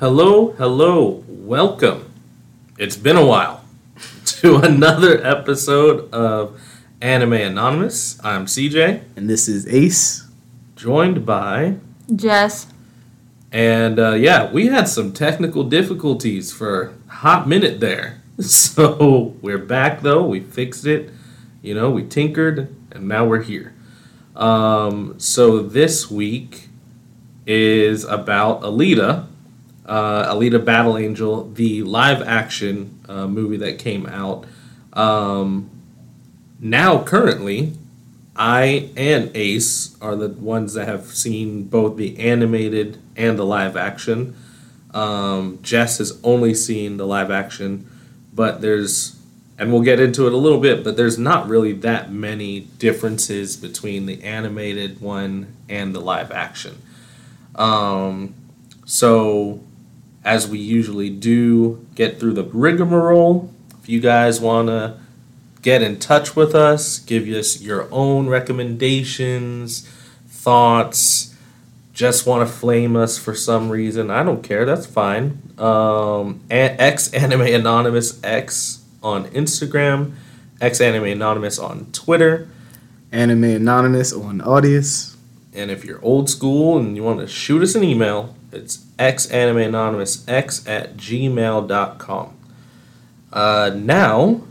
Hello, 0.00 0.52
hello, 0.52 1.24
welcome. 1.28 2.10
It's 2.78 2.96
been 2.96 3.16
a 3.16 3.24
while 3.26 3.64
to 4.26 4.56
another 4.56 5.24
episode 5.26 6.12
of 6.12 6.60
Anime 7.00 7.32
Anonymous. 7.34 8.22
I'm 8.24 8.46
CJ, 8.46 9.02
And 9.16 9.28
this 9.28 9.48
is 9.48 9.66
Ace. 9.68 10.26
joined 10.76 11.26
by, 11.26 11.76
Jess. 12.14 12.68
and 13.52 13.98
uh, 13.98 14.12
yeah, 14.14 14.50
we 14.52 14.66
had 14.66 14.88
some 14.88 15.12
technical 15.12 15.64
difficulties 15.64 16.52
for 16.52 16.94
a 17.08 17.12
hot 17.12 17.48
minute 17.48 17.80
there. 17.80 18.14
So 18.40 19.34
we're 19.42 19.58
back 19.58 20.02
though, 20.02 20.24
we 20.24 20.38
fixed 20.38 20.86
it, 20.86 21.10
you 21.60 21.74
know, 21.74 21.90
we 21.90 22.04
tinkered, 22.04 22.72
and 22.92 23.08
now 23.08 23.24
we're 23.26 23.42
here. 23.42 23.74
Um, 24.36 25.18
so 25.18 25.58
this 25.60 26.08
week 26.08 26.68
is 27.48 28.04
about 28.04 28.60
Alita, 28.62 29.26
uh, 29.88 30.34
Alita 30.34 30.62
Battle 30.62 30.98
Angel, 30.98 31.50
the 31.50 31.82
live 31.82 32.22
action 32.22 33.00
uh, 33.08 33.26
movie 33.26 33.56
that 33.56 33.78
came 33.78 34.06
out. 34.06 34.44
Um, 34.92 35.70
now, 36.60 37.02
currently, 37.02 37.72
I 38.36 38.90
and 38.96 39.34
Ace 39.34 39.96
are 40.00 40.14
the 40.14 40.28
ones 40.28 40.74
that 40.74 40.86
have 40.86 41.06
seen 41.06 41.64
both 41.64 41.96
the 41.96 42.18
animated 42.18 42.98
and 43.16 43.38
the 43.38 43.44
live 43.44 43.76
action. 43.76 44.36
Um, 44.92 45.58
Jess 45.62 45.98
has 45.98 46.20
only 46.22 46.54
seen 46.54 46.98
the 46.98 47.06
live 47.06 47.30
action, 47.30 47.88
but 48.32 48.60
there's, 48.60 49.16
and 49.58 49.72
we'll 49.72 49.82
get 49.82 50.00
into 50.00 50.26
it 50.26 50.32
a 50.32 50.36
little 50.36 50.60
bit, 50.60 50.84
but 50.84 50.96
there's 50.96 51.18
not 51.18 51.48
really 51.48 51.72
that 51.72 52.12
many 52.12 52.60
differences 52.60 53.56
between 53.56 54.06
the 54.06 54.22
animated 54.22 55.00
one 55.00 55.56
and 55.68 55.94
the 55.94 56.00
live 56.00 56.30
action. 56.30 56.78
Um, 57.54 58.34
so, 58.84 59.60
as 60.24 60.48
we 60.48 60.58
usually 60.58 61.10
do, 61.10 61.86
get 61.94 62.18
through 62.18 62.34
the 62.34 62.44
rigmarole. 62.44 63.52
If 63.80 63.88
you 63.88 64.00
guys 64.00 64.40
want 64.40 64.68
to 64.68 64.98
get 65.62 65.82
in 65.82 65.98
touch 65.98 66.36
with 66.36 66.54
us, 66.54 66.98
give 66.98 67.26
us 67.28 67.60
your 67.60 67.88
own 67.92 68.28
recommendations, 68.28 69.88
thoughts, 70.26 71.34
just 71.92 72.26
want 72.26 72.48
to 72.48 72.54
flame 72.54 72.94
us 72.94 73.18
for 73.18 73.34
some 73.34 73.70
reason, 73.70 74.08
I 74.08 74.22
don't 74.22 74.42
care. 74.42 74.64
That's 74.64 74.86
fine. 74.86 75.42
Um, 75.58 76.40
X 76.48 77.12
Anime 77.12 77.40
Anonymous 77.40 78.22
X 78.22 78.84
on 79.02 79.24
Instagram, 79.30 80.12
X 80.60 80.80
Anime 80.80 81.04
Anonymous 81.04 81.58
on 81.58 81.86
Twitter. 81.92 82.48
Anime 83.10 83.44
Anonymous 83.44 84.12
on 84.12 84.38
Audius. 84.40 85.16
And 85.54 85.70
if 85.70 85.84
you're 85.84 86.00
old 86.04 86.28
school 86.28 86.78
and 86.78 86.94
you 86.94 87.02
want 87.02 87.20
to 87.20 87.26
shoot 87.26 87.62
us 87.62 87.74
an 87.74 87.82
email, 87.82 88.36
it's 88.52 88.78
xanimeanonymousx 88.98 90.68
at 90.68 90.96
gmail.com. 90.96 92.36
Uh, 93.32 93.70
now, 93.74 94.42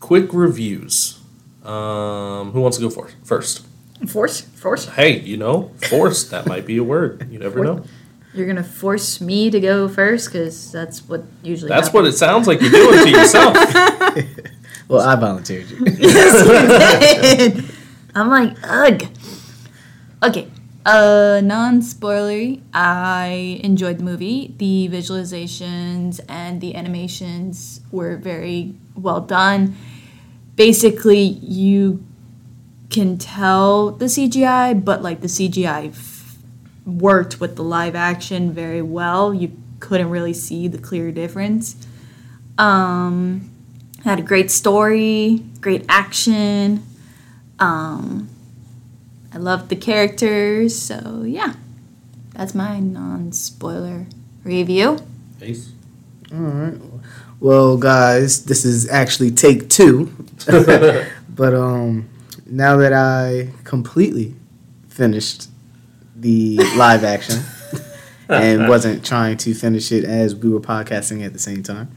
quick 0.00 0.32
reviews. 0.32 1.20
Um, 1.64 2.52
who 2.52 2.60
wants 2.60 2.78
to 2.78 2.82
go 2.82 2.90
for 2.90 3.10
first? 3.22 3.66
Force? 4.08 4.40
Force? 4.40 4.86
Hey, 4.88 5.20
you 5.20 5.36
know, 5.36 5.72
force, 5.88 6.28
that 6.30 6.46
might 6.46 6.66
be 6.66 6.78
a 6.78 6.84
word. 6.84 7.30
You 7.30 7.38
never 7.38 7.62
know. 7.62 7.84
You're 8.32 8.46
going 8.46 8.56
to 8.56 8.62
force 8.62 9.20
me 9.20 9.50
to 9.50 9.60
go 9.60 9.88
first 9.88 10.28
because 10.32 10.70
that's 10.72 11.06
what 11.08 11.24
usually 11.42 11.68
That's 11.68 11.92
what 11.92 12.06
it 12.06 12.12
sounds 12.12 12.46
like 12.46 12.60
you're 12.60 12.70
doing 12.70 13.04
to 13.04 13.10
yourself. 13.10 13.56
Well, 14.90 15.08
I 15.08 15.14
volunteered 15.14 15.70
you. 15.70 15.78
I'm 18.16 18.28
like, 18.28 18.56
ugh. 18.64 19.04
Okay. 20.24 20.50
Uh, 20.84 21.40
non 21.44 21.82
spoilery. 21.82 22.62
I 22.72 23.60
enjoyed 23.62 23.98
the 23.98 24.02
movie. 24.02 24.54
The 24.56 24.88
visualizations 24.90 26.20
and 26.28 26.60
the 26.60 26.74
animations 26.74 27.80
were 27.92 28.16
very 28.16 28.74
well 28.94 29.20
done. 29.20 29.76
Basically, 30.56 31.20
you 31.20 32.02
can 32.88 33.18
tell 33.18 33.90
the 33.92 34.06
CGI, 34.06 34.82
but 34.84 35.02
like 35.02 35.20
the 35.20 35.28
CGI 35.28 35.88
f- 35.88 36.36
worked 36.86 37.40
with 37.40 37.56
the 37.56 37.62
live 37.62 37.94
action 37.94 38.52
very 38.52 38.82
well. 38.82 39.34
You 39.34 39.52
couldn't 39.80 40.10
really 40.10 40.32
see 40.32 40.66
the 40.66 40.78
clear 40.78 41.12
difference. 41.12 41.76
Um, 42.58 43.50
had 44.04 44.18
a 44.18 44.22
great 44.22 44.50
story, 44.50 45.44
great 45.60 45.84
action. 45.88 46.82
Um, 47.58 48.28
I 49.32 49.38
loved 49.38 49.68
the 49.68 49.76
characters, 49.76 50.76
so 50.76 51.22
yeah, 51.26 51.54
that's 52.34 52.54
my 52.54 52.80
non-spoiler 52.80 54.06
review. 54.44 54.98
Ace. 55.40 55.72
All 56.32 56.38
right. 56.38 56.80
Well, 57.38 57.76
guys, 57.76 58.44
this 58.44 58.64
is 58.64 58.88
actually 58.90 59.30
take 59.30 59.70
two. 59.70 60.12
but 60.46 61.54
um, 61.54 62.08
now 62.46 62.76
that 62.76 62.92
I 62.92 63.50
completely 63.64 64.34
finished 64.88 65.48
the 66.16 66.58
live 66.76 67.04
action 67.04 67.42
and 68.28 68.68
wasn't 68.68 69.04
trying 69.04 69.38
to 69.38 69.54
finish 69.54 69.90
it 69.90 70.04
as 70.04 70.34
we 70.34 70.50
were 70.50 70.60
podcasting 70.60 71.24
at 71.24 71.32
the 71.32 71.38
same 71.38 71.62
time, 71.62 71.90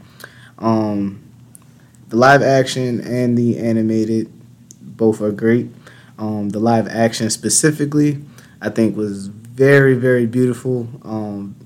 um, 0.58 1.22
the 2.08 2.16
live 2.16 2.42
action 2.42 3.00
and 3.00 3.36
the 3.36 3.58
animated 3.58 4.30
both 4.80 5.20
are 5.20 5.32
great. 5.32 5.68
Um, 6.18 6.50
the 6.50 6.58
live 6.58 6.88
action 6.88 7.28
specifically, 7.30 8.22
I 8.60 8.70
think, 8.70 8.96
was 8.96 9.26
very, 9.26 9.94
very 9.94 10.26
beautiful. 10.26 10.88
Um, 11.02 11.56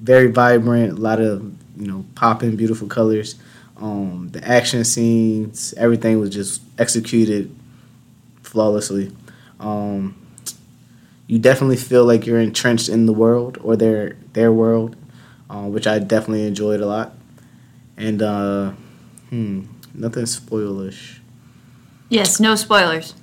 very 0.00 0.28
vibrant, 0.30 0.92
a 0.92 1.00
lot 1.00 1.20
of 1.20 1.42
you 1.76 1.86
know 1.86 2.04
popping, 2.14 2.56
beautiful 2.56 2.88
colors. 2.88 3.36
Um, 3.76 4.30
the 4.32 4.46
action 4.46 4.84
scenes, 4.84 5.74
everything 5.76 6.18
was 6.18 6.30
just 6.30 6.62
executed 6.78 7.54
flawlessly. 8.42 9.12
Um, 9.60 10.16
you 11.26 11.38
definitely 11.38 11.76
feel 11.76 12.04
like 12.04 12.24
you're 12.24 12.40
entrenched 12.40 12.88
in 12.88 13.06
the 13.06 13.12
world 13.12 13.58
or 13.62 13.76
their 13.76 14.16
their 14.32 14.52
world, 14.52 14.96
uh, 15.50 15.64
which 15.64 15.86
I 15.86 15.98
definitely 15.98 16.46
enjoyed 16.46 16.80
a 16.80 16.86
lot. 16.86 17.14
And 17.96 18.22
uh, 18.22 18.72
hmm, 19.30 19.64
nothing 19.94 20.24
spoilish. 20.24 21.18
Yes, 22.08 22.38
no 22.38 22.54
spoilers. 22.54 23.14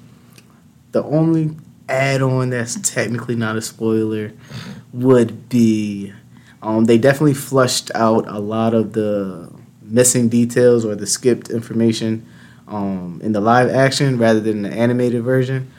The 0.93 1.03
only 1.03 1.55
add-on 1.89 2.49
that's 2.49 2.79
technically 2.79 3.35
not 3.35 3.57
a 3.57 3.61
spoiler 3.61 4.31
would 4.93 5.49
be 5.49 6.13
um, 6.61 6.85
they 6.85 6.97
definitely 6.97 7.33
flushed 7.33 7.91
out 7.93 8.25
a 8.27 8.39
lot 8.39 8.73
of 8.73 8.93
the 8.93 9.51
missing 9.81 10.29
details 10.29 10.85
or 10.85 10.95
the 10.95 11.05
skipped 11.05 11.49
information 11.49 12.25
um, 12.69 13.19
in 13.21 13.33
the 13.33 13.41
live 13.41 13.69
action 13.69 14.17
rather 14.17 14.39
than 14.39 14.61
the 14.61 14.69
animated 14.69 15.23
version. 15.23 15.69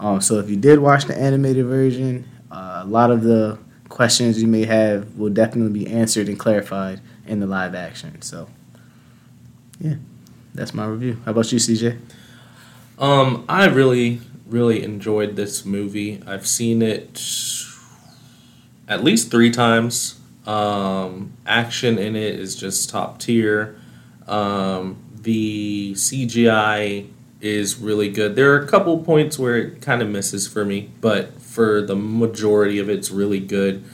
Um, 0.00 0.20
so 0.20 0.40
if 0.40 0.50
you 0.50 0.56
did 0.56 0.80
watch 0.80 1.04
the 1.04 1.16
animated 1.16 1.64
version, 1.66 2.28
uh, 2.50 2.82
a 2.82 2.86
lot 2.86 3.12
of 3.12 3.22
the 3.22 3.58
questions 3.88 4.42
you 4.42 4.48
may 4.48 4.64
have 4.64 5.14
will 5.16 5.30
definitely 5.30 5.72
be 5.72 5.86
answered 5.86 6.28
and 6.28 6.38
clarified 6.38 7.00
in 7.26 7.38
the 7.38 7.46
live 7.46 7.74
action. 7.74 8.20
So, 8.20 8.48
yeah, 9.78 9.94
that's 10.54 10.74
my 10.74 10.86
review. 10.86 11.18
How 11.24 11.30
about 11.30 11.52
you, 11.52 11.58
CJ? 11.58 11.98
Um, 12.98 13.44
I 13.48 13.66
really, 13.66 14.20
really 14.52 14.82
enjoyed 14.82 15.36
this 15.36 15.64
movie. 15.64 16.22
I've 16.26 16.46
seen 16.46 16.82
it 16.82 17.20
at 18.86 19.02
least 19.02 19.30
three 19.30 19.50
times. 19.50 20.20
Um, 20.46 21.32
action 21.46 21.98
in 21.98 22.16
it 22.16 22.38
is 22.38 22.56
just 22.56 22.90
top 22.90 23.18
tier. 23.18 23.76
Um, 24.26 24.98
the 25.14 25.92
CGI 25.94 27.08
is 27.40 27.78
really 27.78 28.10
good. 28.10 28.36
There 28.36 28.52
are 28.54 28.62
a 28.62 28.68
couple 28.68 28.98
points 29.02 29.38
where 29.38 29.56
it 29.56 29.82
kind 29.82 30.02
of 30.02 30.08
misses 30.08 30.46
for 30.46 30.64
me, 30.64 30.90
but 31.00 31.40
for 31.40 31.82
the 31.82 31.96
majority 31.96 32.78
of 32.78 32.88
it, 32.88 32.98
it's 32.98 33.10
really 33.10 33.40
good. 33.40 33.84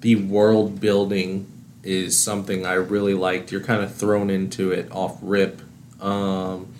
The 0.00 0.16
world 0.16 0.80
building 0.80 1.50
is 1.82 2.18
something 2.18 2.66
I 2.66 2.74
really 2.74 3.14
liked. 3.14 3.50
You're 3.50 3.62
kind 3.62 3.82
of 3.82 3.94
thrown 3.94 4.30
into 4.30 4.70
it 4.70 4.90
off 4.92 5.18
rip. 5.22 5.62
Um, 6.00 6.72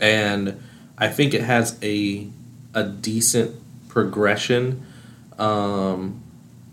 and 0.00 0.62
I 0.98 1.08
think 1.08 1.34
it 1.34 1.42
has 1.42 1.78
a 1.82 2.28
a 2.74 2.84
decent 2.84 3.56
progression 3.88 4.84
um, 5.38 6.22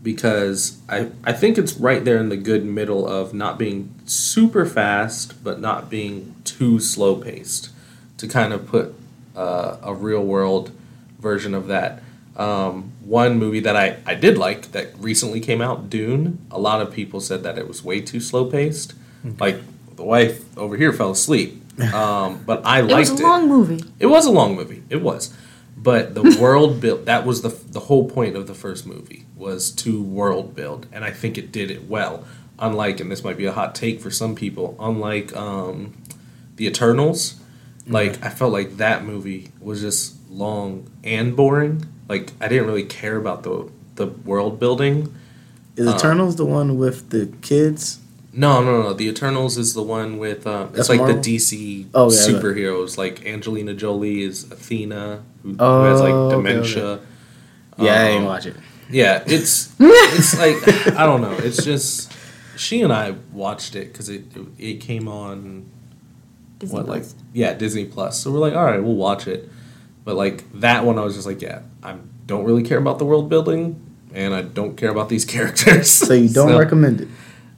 because 0.03 0.79
I 0.89 1.09
I 1.23 1.33
think 1.33 1.57
it's 1.57 1.73
right 1.73 2.03
there 2.03 2.17
in 2.17 2.29
the 2.29 2.37
good 2.37 2.65
middle 2.65 3.07
of 3.07 3.33
not 3.33 3.57
being 3.57 3.93
super 4.05 4.65
fast 4.65 5.43
but 5.43 5.59
not 5.59 5.89
being 5.89 6.35
too 6.43 6.79
slow 6.79 7.15
paced 7.15 7.69
to 8.17 8.27
kind 8.27 8.53
of 8.53 8.67
put 8.67 8.93
uh, 9.35 9.77
a 9.83 9.93
real 9.93 10.23
world 10.23 10.71
version 11.19 11.53
of 11.53 11.67
that. 11.67 12.01
Um, 12.35 12.91
one 13.03 13.37
movie 13.39 13.59
that 13.61 13.75
I, 13.75 13.97
I 14.05 14.13
did 14.15 14.37
like 14.37 14.71
that 14.73 14.87
recently 14.99 15.39
came 15.39 15.61
out, 15.61 15.89
Dune. 15.89 16.37
A 16.51 16.59
lot 16.59 16.81
of 16.81 16.91
people 16.93 17.19
said 17.19 17.41
that 17.43 17.57
it 17.57 17.67
was 17.67 17.83
way 17.83 17.99
too 18.01 18.19
slow 18.19 18.45
paced. 18.45 18.93
Like 19.39 19.59
the 19.95 20.03
wife 20.03 20.57
over 20.57 20.77
here 20.77 20.93
fell 20.93 21.11
asleep, 21.11 21.61
um, 21.93 22.43
but 22.45 22.63
I 22.65 22.81
liked 22.81 22.91
It 22.91 22.93
liked 22.93 23.11
was 23.11 23.19
a 23.19 23.23
long 23.23 23.47
movie. 23.49 23.83
it 23.99 24.05
was 24.05 24.25
a 24.25 24.31
long 24.31 24.55
movie. 24.55 24.83
It 24.89 25.01
was. 25.01 25.33
But 25.77 26.15
the 26.15 26.37
world 26.41 26.81
build 26.81 27.05
that 27.05 27.25
was 27.25 27.41
the 27.43 27.49
the 27.49 27.81
whole 27.81 28.09
point 28.09 28.35
of 28.35 28.47
the 28.47 28.53
first 28.55 28.85
movie 28.85 29.25
was 29.35 29.71
to 29.71 30.01
world 30.01 30.55
build, 30.55 30.87
and 30.91 31.05
I 31.05 31.11
think 31.11 31.37
it 31.37 31.51
did 31.51 31.69
it 31.71 31.87
well. 31.87 32.25
Unlike, 32.59 33.01
and 33.01 33.11
this 33.11 33.23
might 33.23 33.37
be 33.37 33.45
a 33.45 33.51
hot 33.51 33.75
take 33.75 34.01
for 34.01 34.09
some 34.09 34.33
people, 34.33 34.75
unlike 34.79 35.35
um, 35.35 35.93
the 36.55 36.65
Eternals, 36.65 37.39
like 37.85 38.23
I 38.25 38.29
felt 38.29 38.51
like 38.51 38.77
that 38.77 39.03
movie 39.05 39.51
was 39.61 39.81
just 39.81 40.15
long 40.31 40.89
and 41.03 41.35
boring. 41.35 41.85
Like 42.09 42.31
I 42.41 42.47
didn't 42.47 42.65
really 42.65 42.85
care 42.85 43.15
about 43.17 43.43
the 43.43 43.69
the 43.95 44.07
world 44.07 44.59
building. 44.59 45.13
Is 45.75 45.85
Uh, 45.87 45.95
Eternals 45.95 46.35
the 46.37 46.45
one 46.45 46.77
with 46.79 47.11
the 47.11 47.27
kids? 47.43 47.99
No, 48.33 48.63
no, 48.63 48.81
no. 48.81 48.93
The 48.93 49.07
Eternals 49.07 49.57
is 49.59 49.73
the 49.75 49.83
one 49.83 50.17
with 50.17 50.47
uh, 50.47 50.65
it's 50.69 50.77
That's 50.77 50.89
like 50.89 50.99
Marvel? 50.99 51.21
the 51.21 51.35
DC 51.37 51.85
Oh, 51.93 52.11
yeah, 52.11 52.17
superheroes. 52.17 52.97
Like 52.97 53.23
Angelina 53.25 53.73
Jolie 53.75 54.23
is 54.23 54.51
Athena, 54.51 55.23
who, 55.47 55.53
who 55.53 55.57
Oh, 55.59 55.83
has 55.83 56.01
like 56.01 56.13
okay, 56.13 56.35
dementia. 56.35 56.99
Yeah, 57.77 57.93
I 57.93 58.01
Um, 58.01 58.07
ain't 58.17 58.25
watch 58.25 58.45
it. 58.45 58.55
Yeah, 58.89 59.23
it's 59.25 59.73
it's 59.79 60.37
like 60.37 60.95
I 60.95 61.05
don't 61.05 61.21
know. 61.21 61.33
It's 61.33 61.63
just 61.63 62.11
she 62.55 62.81
and 62.81 62.91
I 62.93 63.15
watched 63.33 63.75
it 63.75 63.91
because 63.91 64.09
it, 64.09 64.23
it 64.35 64.47
it 64.57 64.73
came 64.81 65.07
on 65.07 65.65
Disney 66.59 66.75
what 66.75 66.87
like 66.87 67.01
Plus. 67.03 67.15
yeah 67.33 67.53
Disney 67.53 67.85
Plus. 67.85 68.19
So 68.19 68.31
we're 68.31 68.39
like, 68.39 68.53
all 68.55 68.63
right, 68.65 68.81
we'll 68.81 68.95
watch 68.95 69.27
it. 69.27 69.49
But 70.05 70.15
like 70.15 70.45
that 70.61 70.85
one, 70.85 70.97
I 70.97 71.03
was 71.03 71.15
just 71.15 71.27
like, 71.27 71.41
yeah, 71.41 71.61
I 71.83 71.95
don't 72.25 72.45
really 72.45 72.63
care 72.63 72.77
about 72.77 72.97
the 72.97 73.05
world 73.05 73.29
building, 73.29 73.79
and 74.13 74.33
I 74.33 74.41
don't 74.41 74.75
care 74.77 74.89
about 74.89 75.09
these 75.09 75.25
characters. 75.35 75.91
So 75.91 76.13
you 76.13 76.29
don't 76.29 76.49
So, 76.49 76.57
recommend 76.59 77.01
it? 77.01 77.07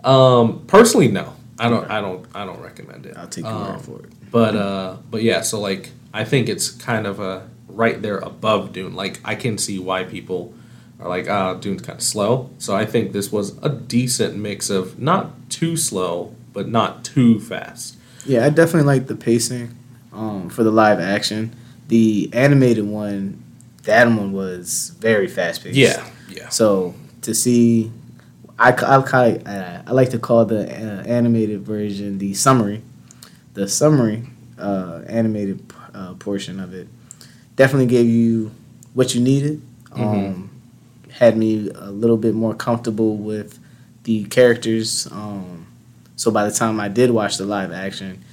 Um, 0.03 0.63
personally, 0.67 1.09
no, 1.09 1.33
I 1.59 1.69
don't. 1.69 1.89
I 1.89 2.01
don't. 2.01 2.25
I 2.33 2.45
don't 2.45 2.59
recommend 2.59 3.05
it. 3.05 3.15
I'll 3.17 3.27
take 3.27 3.45
your 3.45 3.53
Um, 3.53 3.73
word 3.73 3.81
for 3.81 3.99
it. 4.01 4.09
But 4.31 4.55
uh, 4.55 4.97
but 5.11 5.21
yeah, 5.23 5.41
so 5.41 5.59
like 5.59 5.91
I 6.13 6.23
think 6.25 6.49
it's 6.49 6.69
kind 6.69 7.05
of 7.05 7.19
a 7.19 7.47
right 7.79 8.01
there 8.01 8.17
above 8.17 8.73
Dune. 8.73 8.93
Like 8.93 9.21
I 9.23 9.35
can 9.35 9.57
see 9.57 9.79
why 9.79 10.03
people 10.03 10.53
are 10.99 11.07
like, 11.07 11.29
ah, 11.29 11.53
Dune's 11.53 11.81
kind 11.81 11.97
of 11.97 12.03
slow. 12.03 12.49
So 12.57 12.75
I 12.75 12.85
think 12.85 13.13
this 13.13 13.31
was 13.31 13.57
a 13.63 13.69
decent 13.69 14.35
mix 14.35 14.69
of 14.69 14.99
not 14.99 15.49
too 15.49 15.77
slow, 15.77 16.35
but 16.51 16.67
not 16.67 17.05
too 17.05 17.39
fast. 17.39 17.95
Yeah, 18.25 18.45
I 18.45 18.49
definitely 18.49 18.83
like 18.83 19.07
the 19.07 19.15
pacing 19.15 19.73
um, 20.11 20.49
for 20.49 20.63
the 20.65 20.71
live 20.71 20.99
action. 20.99 21.55
The 21.87 22.29
animated 22.33 22.85
one, 22.85 23.41
that 23.83 24.05
one 24.07 24.33
was 24.33 24.93
very 24.99 25.27
fast 25.27 25.63
paced. 25.63 25.77
Yeah, 25.77 26.05
yeah, 26.29 26.49
So 26.49 26.93
to 27.21 27.33
see, 27.33 27.93
I, 28.59 28.71
I, 28.71 28.73
ca- 28.73 29.39
uh, 29.45 29.83
I 29.87 29.91
like 29.93 30.09
to 30.09 30.19
call 30.19 30.43
the 30.43 30.67
uh, 30.69 31.03
animated 31.07 31.61
version 31.61 32.17
the 32.17 32.33
summary. 32.33 32.81
The 33.53 33.69
summary 33.69 34.27
uh, 34.59 35.01
animated 35.07 35.73
uh, 35.93 36.15
portion 36.15 36.59
of 36.59 36.73
it 36.73 36.89
definitely 37.59 37.87
gave 37.87 38.07
you 38.07 38.49
what 38.93 39.13
you 39.13 39.19
needed. 39.19 39.61
Um, 39.91 40.49
had 41.11 41.35
me 41.35 41.69
a 41.75 41.91
little 41.91 42.15
bit 42.15 42.33
more 42.33 42.55
comfortable 42.55 43.17
with 43.17 43.59
the 44.03 44.23
characters. 44.25 45.07
Um, 45.11 45.67
so 46.15 46.31
by 46.31 46.45
the 46.45 46.55
time 46.55 46.79
I 46.79 46.87
did 46.87 47.11
watch 47.11 47.35
the 47.35 47.43
live 47.43 47.73
action, 47.73 48.23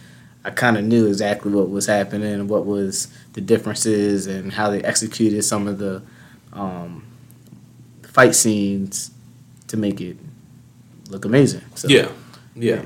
I 0.44 0.50
kind 0.50 0.76
of 0.76 0.84
knew 0.84 1.08
exactly 1.08 1.50
what 1.50 1.68
was 1.68 1.86
happening 1.86 2.34
and 2.34 2.48
what 2.48 2.66
was 2.66 3.08
the 3.32 3.40
differences 3.40 4.28
and 4.28 4.52
how 4.52 4.70
they 4.70 4.80
executed 4.84 5.42
some 5.42 5.66
of 5.66 5.78
the 5.78 6.02
um, 6.52 7.04
fight 8.04 8.36
scenes 8.36 9.10
to 9.66 9.76
make 9.76 10.00
it 10.00 10.18
look 11.10 11.24
amazing. 11.24 11.62
So, 11.74 11.88
yeah, 11.88 12.12
yeah, 12.54 12.84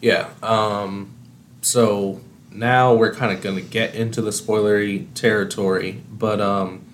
yeah. 0.00 0.30
Um, 0.42 1.12
so 1.60 2.22
now 2.56 2.94
we're 2.94 3.14
kind 3.14 3.32
of 3.36 3.42
gonna 3.42 3.60
get 3.60 3.94
into 3.94 4.20
the 4.22 4.30
spoilery 4.30 5.06
territory, 5.14 6.02
but 6.10 6.40
um, 6.40 6.84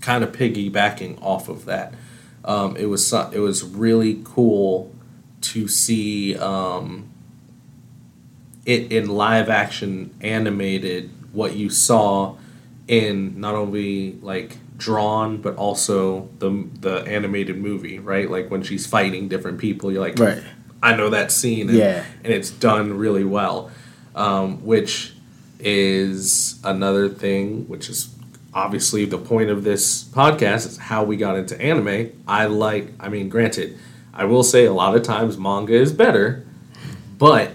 kind 0.00 0.24
of 0.24 0.32
piggybacking 0.32 1.20
off 1.22 1.48
of 1.48 1.64
that, 1.66 1.94
um, 2.44 2.76
it 2.76 2.86
was 2.86 3.12
it 3.12 3.38
was 3.40 3.62
really 3.62 4.20
cool 4.24 4.92
to 5.42 5.68
see 5.68 6.36
um, 6.36 7.08
it 8.66 8.92
in 8.92 9.08
live 9.08 9.48
action 9.48 10.14
animated 10.20 11.10
what 11.32 11.54
you 11.56 11.70
saw 11.70 12.36
in 12.88 13.40
not 13.40 13.54
only 13.54 14.12
like 14.20 14.56
drawn 14.76 15.36
but 15.36 15.54
also 15.56 16.28
the 16.38 16.66
the 16.80 16.96
animated 17.06 17.56
movie 17.56 17.98
right 17.98 18.30
like 18.30 18.50
when 18.50 18.62
she's 18.62 18.86
fighting 18.86 19.28
different 19.28 19.58
people 19.58 19.92
you're 19.92 20.00
like 20.00 20.18
Right. 20.18 20.42
I 20.82 20.96
know 20.96 21.10
that 21.10 21.30
scene 21.30 21.68
and, 21.68 21.76
Yeah. 21.78 22.04
and 22.24 22.32
it's 22.32 22.50
done 22.50 22.96
really 22.96 23.22
well 23.24 23.70
um, 24.14 24.64
which 24.64 25.14
is 25.58 26.58
another 26.64 27.08
thing 27.08 27.68
which 27.68 27.88
is 27.88 28.14
obviously 28.54 29.04
the 29.04 29.18
point 29.18 29.50
of 29.50 29.62
this 29.62 30.04
podcast 30.04 30.66
is 30.66 30.76
how 30.78 31.04
we 31.04 31.16
got 31.16 31.36
into 31.36 31.60
anime 31.60 32.10
I 32.26 32.46
like 32.46 32.92
I 32.98 33.08
mean 33.08 33.28
granted 33.28 33.78
I 34.14 34.24
will 34.24 34.42
say 34.42 34.64
a 34.64 34.72
lot 34.72 34.96
of 34.96 35.02
times 35.02 35.36
manga 35.36 35.74
is 35.74 35.92
better 35.92 36.46
but 37.18 37.52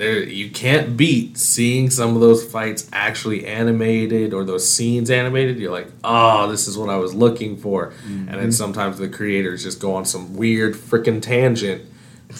there 0.00 0.22
you 0.22 0.50
can't 0.50 0.96
beat 0.96 1.36
seeing 1.36 1.90
some 1.90 2.14
of 2.14 2.22
those 2.22 2.42
fights 2.42 2.88
actually 2.90 3.46
animated 3.46 4.32
or 4.32 4.44
those 4.44 4.66
scenes 4.66 5.10
animated. 5.10 5.58
You're 5.58 5.70
like, 5.70 5.88
oh, 6.02 6.50
this 6.50 6.66
is 6.66 6.78
what 6.78 6.88
I 6.88 6.96
was 6.96 7.12
looking 7.14 7.58
for. 7.58 7.92
And 8.06 8.40
then 8.40 8.50
sometimes 8.50 8.96
the 8.96 9.10
creators 9.10 9.62
just 9.62 9.78
go 9.78 9.94
on 9.94 10.06
some 10.06 10.36
weird 10.36 10.72
freaking 10.74 11.20
tangent, 11.20 11.84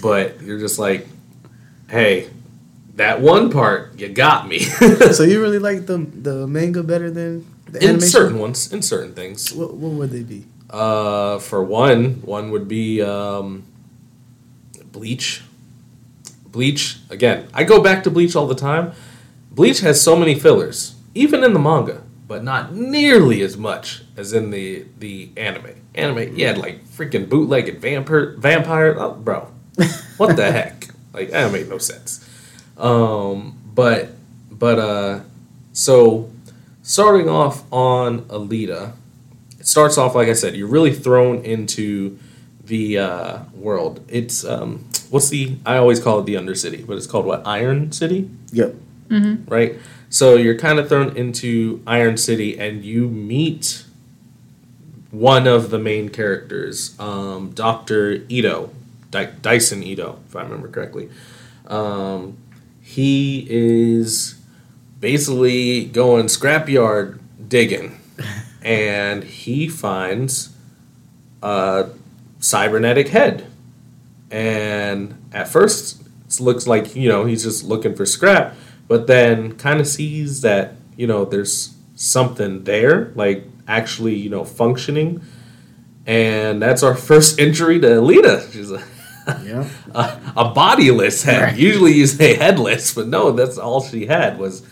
but 0.01 0.41
you're 0.41 0.59
just 0.59 0.79
like, 0.79 1.07
hey, 1.91 2.31
that 2.97 3.21
one 3.21 3.51
part, 3.51 3.99
you 3.99 4.09
got 4.09 4.49
me. 4.49 4.59
so 5.13 5.23
you 5.23 5.41
really 5.43 5.59
like 5.59 5.87
the 5.87 5.99
the 5.99 6.47
manga 6.47 6.83
better 6.83 7.11
than 7.11 7.47
the 7.67 7.79
in 7.79 7.85
animation? 7.91 8.09
certain 8.09 8.39
ones, 8.39 8.73
in 8.73 8.83
certain 8.83 9.15
things. 9.15 9.53
What, 9.53 9.75
what 9.75 9.93
would 9.93 10.11
they 10.11 10.23
be? 10.23 10.47
Uh, 10.69 11.39
for 11.39 11.63
one, 11.63 12.23
one 12.23 12.51
would 12.51 12.69
be 12.69 13.03
um, 13.03 13.65
Bleach. 14.93 15.43
Bleach 16.47 16.99
again. 17.11 17.49
I 17.55 17.65
go 17.65 17.81
back 17.81 18.03
to 18.05 18.11
Bleach 18.11 18.35
all 18.35 18.47
the 18.47 18.55
time. 18.55 18.93
Bleach 19.51 19.81
has 19.81 20.01
so 20.03 20.17
many 20.17 20.35
fillers, 20.39 20.95
even 21.15 21.43
in 21.45 21.53
the 21.53 21.59
manga, 21.59 22.03
but 22.27 22.43
not 22.45 22.75
nearly 22.75 23.43
as 23.43 23.57
much 23.57 24.03
as 24.17 24.33
in 24.33 24.51
the 24.51 24.85
the 24.99 25.31
anime. 25.37 25.75
Anime, 25.95 26.37
you 26.37 26.47
had 26.47 26.59
like 26.59 26.85
freaking 26.87 27.29
bootlegged 27.29 27.81
vampire 27.81 28.35
vampire. 28.37 28.97
Oh, 28.99 29.13
bro, 29.15 29.49
what 30.17 30.37
the 30.37 30.51
heck? 30.53 30.89
Like 31.13 31.31
that 31.31 31.53
made 31.53 31.69
no 31.69 31.79
sense. 31.79 32.29
Um, 32.81 33.59
but 33.75 34.11
but 34.51 34.79
uh, 34.79 35.21
so 35.73 36.31
starting 36.83 37.29
off 37.29 37.63
on 37.73 38.23
Alita, 38.23 38.93
it 39.59 39.67
starts 39.67 39.99
off 39.99 40.15
like 40.15 40.29
I 40.29 40.33
said. 40.33 40.57
You're 40.57 40.69
really 40.69 40.95
thrown 40.95 41.45
into 41.45 42.19
the 42.65 42.99
uh, 42.99 43.39
world. 43.55 44.05
It's 44.09 44.45
um, 44.45 44.85
what's 45.11 45.29
the? 45.29 45.57
I 45.67 45.77
always 45.77 46.01
call 46.01 46.21
it 46.21 46.25
the 46.27 46.35
Undercity, 46.35 46.87
but 46.87 46.97
it's 46.97 47.07
called 47.07 47.27
what? 47.27 47.47
Iron 47.47 47.93
City, 47.93 48.31
Yep. 48.53 48.75
right? 49.49 49.77
So 50.09 50.35
you're 50.35 50.59
kind 50.59 50.79
of 50.81 50.89
thrown 50.89 51.17
into 51.17 51.83
Iron 51.87 52.17
City, 52.17 52.59
and 52.59 52.85
you 52.85 53.09
meet 53.09 53.85
one 55.11 55.47
of 55.47 55.71
the 55.71 55.79
main 55.79 56.09
characters, 56.09 56.99
um, 57.01 57.51
Doctor 57.51 58.23
Ido, 58.29 58.71
Dy- 59.11 59.29
Dyson 59.43 59.83
Ido, 59.83 60.19
if 60.29 60.37
I 60.37 60.43
remember 60.43 60.69
correctly. 60.69 61.11
Um, 61.67 62.37
he 62.91 63.47
is 63.49 64.35
basically 64.99 65.85
going 65.85 66.27
scrapyard 66.27 67.21
digging, 67.47 68.01
and 68.63 69.23
he 69.23 69.69
finds 69.69 70.57
a 71.41 71.89
cybernetic 72.41 73.09
head. 73.09 73.47
And 74.29 75.15
at 75.33 75.47
first, 75.47 76.03
it 76.27 76.41
looks 76.41 76.67
like 76.67 76.97
you 76.97 77.09
know 77.09 77.27
he's 77.27 77.45
just 77.45 77.63
looking 77.63 77.95
for 77.95 78.05
scrap, 78.05 78.57
but 78.89 79.07
then 79.07 79.55
kind 79.57 79.79
of 79.79 79.87
sees 79.87 80.41
that 80.41 80.75
you 80.97 81.07
know 81.07 81.25
there's 81.25 81.77
something 81.95 82.65
there, 82.65 83.13
like 83.15 83.45
actually 83.69 84.17
you 84.17 84.31
know 84.31 84.45
functioning. 84.45 85.23
And 86.07 86.61
that's 86.61 86.83
our 86.83 86.97
first 87.11 87.39
entry 87.39 87.79
to 87.79 87.87
Alita. 87.87 88.53
She's 88.53 88.73
a 88.73 88.83
Yeah. 89.45 89.69
a, 89.95 90.21
a 90.37 90.53
bodiless 90.55 91.23
head. 91.23 91.43
Right. 91.43 91.57
Usually 91.59 91.93
you 91.93 92.07
say 92.07 92.35
headless, 92.35 92.95
but 92.95 93.09
no, 93.09 93.33
that's 93.33 93.59
all 93.59 93.83
she 93.83 94.07
had 94.07 94.39
was 94.39 94.67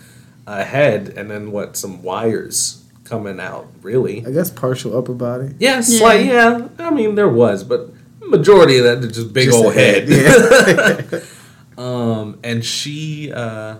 a 0.47 0.63
head 0.63 1.09
and 1.15 1.29
then 1.29 1.51
what 1.51 1.77
some 1.77 2.01
wires 2.03 2.83
coming 3.03 3.39
out. 3.39 3.67
Really? 3.81 4.25
I 4.25 4.31
guess 4.31 4.49
partial 4.49 4.97
upper 4.97 5.13
body. 5.13 5.53
Yeah, 5.59 5.81
Yeah. 5.85 6.03
like 6.03 6.25
yeah. 6.25 6.67
I 6.79 6.89
mean, 6.91 7.15
there 7.15 7.29
was, 7.29 7.63
but 7.63 7.91
majority 8.21 8.77
of 8.77 8.83
that 8.85 9.03
is 9.09 9.15
just 9.15 9.33
big 9.33 9.45
Just 9.45 9.57
old 9.57 9.73
a 9.73 9.75
head, 9.75 10.09
head. 10.09 11.23
um, 11.77 12.39
and 12.43 12.63
she 12.63 13.31
uh, 13.33 13.77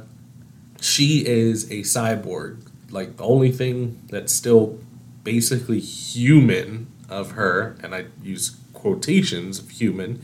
she 0.82 1.26
is 1.26 1.66
a 1.72 1.82
cyborg. 1.82 2.66
Like 2.92 3.18
the 3.18 3.24
only 3.24 3.52
thing 3.52 4.02
that's 4.10 4.34
still 4.34 4.80
basically 5.24 5.80
human 5.80 6.88
of 7.08 7.32
her, 7.32 7.76
and 7.84 7.94
I 7.94 8.06
use 8.24 8.58
quotations 8.74 9.60
of 9.60 9.70
human. 9.70 10.22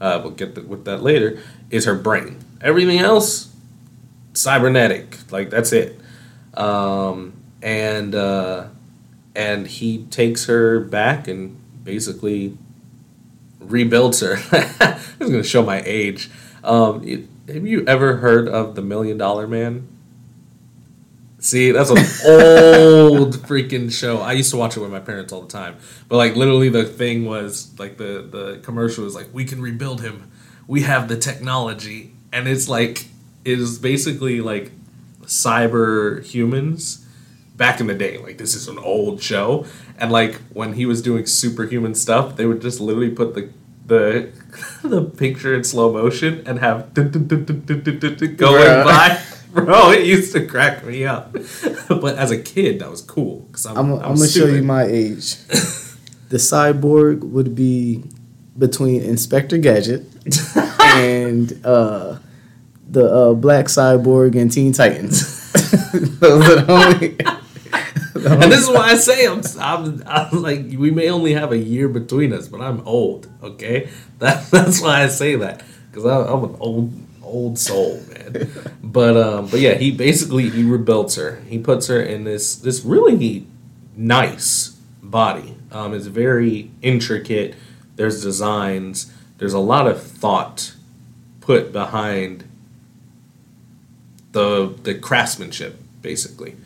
Uh, 0.00 0.20
we'll 0.22 0.32
get 0.32 0.54
the, 0.54 0.62
with 0.62 0.84
that 0.84 1.02
later. 1.02 1.40
Is 1.70 1.84
her 1.84 1.94
brain? 1.94 2.38
Everything 2.60 2.98
else, 2.98 3.54
cybernetic. 4.34 5.18
Like 5.30 5.50
that's 5.50 5.72
it. 5.72 5.98
Um, 6.54 7.34
and 7.62 8.14
uh, 8.14 8.68
and 9.34 9.66
he 9.66 10.04
takes 10.06 10.46
her 10.46 10.80
back 10.80 11.28
and 11.28 11.56
basically 11.84 12.56
rebuilds 13.60 14.20
her. 14.20 14.36
I 14.80 15.00
was 15.18 15.30
going 15.30 15.42
to 15.42 15.48
show 15.48 15.62
my 15.62 15.82
age. 15.84 16.30
Um, 16.64 17.28
have 17.48 17.66
you 17.66 17.84
ever 17.86 18.16
heard 18.16 18.48
of 18.48 18.74
the 18.74 18.82
Million 18.82 19.18
Dollar 19.18 19.46
Man? 19.46 19.88
See, 21.40 21.70
that's 21.70 21.90
an 21.90 21.98
old 22.26 23.36
freaking 23.36 23.92
show. 23.92 24.18
I 24.20 24.32
used 24.32 24.50
to 24.50 24.56
watch 24.56 24.76
it 24.76 24.80
with 24.80 24.90
my 24.90 24.98
parents 24.98 25.32
all 25.32 25.40
the 25.40 25.48
time. 25.48 25.76
But 26.08 26.16
like 26.16 26.34
literally 26.34 26.68
the 26.68 26.84
thing 26.84 27.26
was 27.26 27.78
like 27.78 27.96
the 27.96 28.26
the 28.28 28.60
commercial 28.62 29.04
was 29.04 29.14
like 29.14 29.28
we 29.32 29.44
can 29.44 29.62
rebuild 29.62 30.00
him. 30.00 30.30
We 30.66 30.82
have 30.82 31.08
the 31.08 31.16
technology 31.16 32.12
and 32.32 32.48
it's 32.48 32.68
like 32.68 33.06
it 33.44 33.58
is 33.60 33.78
basically 33.78 34.40
like 34.40 34.72
cyber 35.22 36.24
humans 36.24 37.06
back 37.56 37.80
in 37.80 37.86
the 37.86 37.94
day. 37.94 38.18
Like 38.18 38.38
this 38.38 38.54
is 38.54 38.66
an 38.66 38.78
old 38.78 39.22
show 39.22 39.64
and 39.96 40.10
like 40.10 40.34
when 40.52 40.72
he 40.72 40.86
was 40.86 41.02
doing 41.02 41.24
superhuman 41.26 41.94
stuff, 41.94 42.36
they 42.36 42.46
would 42.46 42.60
just 42.60 42.80
literally 42.80 43.10
put 43.10 43.34
the 43.34 43.50
the 43.86 44.32
the 44.82 45.04
picture 45.04 45.54
in 45.54 45.62
slow 45.62 45.92
motion 45.92 46.42
and 46.46 46.58
have 46.58 46.92
going 46.94 48.84
by. 48.84 49.22
Bro, 49.52 49.92
it 49.92 50.06
used 50.06 50.32
to 50.32 50.46
crack 50.46 50.84
me 50.84 51.06
up. 51.06 51.32
but 51.88 52.16
as 52.16 52.30
a 52.30 52.38
kid, 52.38 52.80
that 52.80 52.90
was 52.90 53.00
cool 53.00 53.40
because 53.40 53.64
I'm, 53.64 53.78
I'm, 53.78 53.92
I'm, 53.92 53.98
I'm 54.00 54.14
gonna 54.16 54.28
show 54.28 54.46
you 54.46 54.62
my 54.62 54.84
age. 54.84 55.36
the 56.28 56.36
cyborg 56.36 57.20
would 57.20 57.54
be 57.54 58.04
between 58.58 59.02
Inspector 59.02 59.56
Gadget 59.58 60.04
and 60.80 61.64
uh, 61.64 62.18
the 62.90 63.10
uh, 63.10 63.34
Black 63.34 63.66
Cyborg 63.66 64.38
and 64.38 64.52
Teen 64.52 64.72
Titans. 64.72 65.52
Those 65.92 66.50
are 66.50 66.60
the 66.62 66.72
only. 66.72 67.08
the 68.14 68.32
and 68.32 68.52
this 68.52 68.60
is 68.60 68.68
why 68.68 68.90
I 68.90 68.96
say 68.96 69.26
I'm, 69.26 69.42
I'm, 69.58 70.02
I'm 70.06 70.42
like 70.42 70.66
we 70.76 70.90
may 70.90 71.08
only 71.08 71.32
have 71.32 71.52
a 71.52 71.58
year 71.58 71.88
between 71.88 72.34
us, 72.34 72.48
but 72.48 72.60
I'm 72.60 72.86
old. 72.86 73.28
Okay, 73.42 73.88
that, 74.18 74.50
that's 74.50 74.82
why 74.82 75.04
I 75.04 75.08
say 75.08 75.36
that 75.36 75.62
because 75.90 76.04
I'm 76.04 76.44
an 76.44 76.56
old 76.60 76.92
old 77.22 77.58
soul, 77.58 78.00
man. 78.32 78.48
but 78.82 79.16
um, 79.16 79.46
but 79.48 79.60
yeah, 79.60 79.74
he 79.74 79.90
basically 79.90 80.48
he 80.50 80.62
rebuilds 80.64 81.16
her. 81.16 81.42
He 81.48 81.58
puts 81.58 81.86
her 81.88 82.00
in 82.00 82.24
this 82.24 82.54
this 82.56 82.84
really 82.84 83.46
nice 83.96 84.76
body. 85.02 85.56
Um, 85.72 85.94
it's 85.94 86.06
very 86.06 86.70
intricate. 86.82 87.54
There's 87.96 88.22
designs. 88.22 89.12
There's 89.38 89.52
a 89.54 89.58
lot 89.58 89.86
of 89.86 90.02
thought 90.02 90.74
put 91.40 91.72
behind 91.72 92.44
the 94.32 94.74
the 94.82 94.94
craftsmanship, 94.94 95.80
basically. 96.02 96.56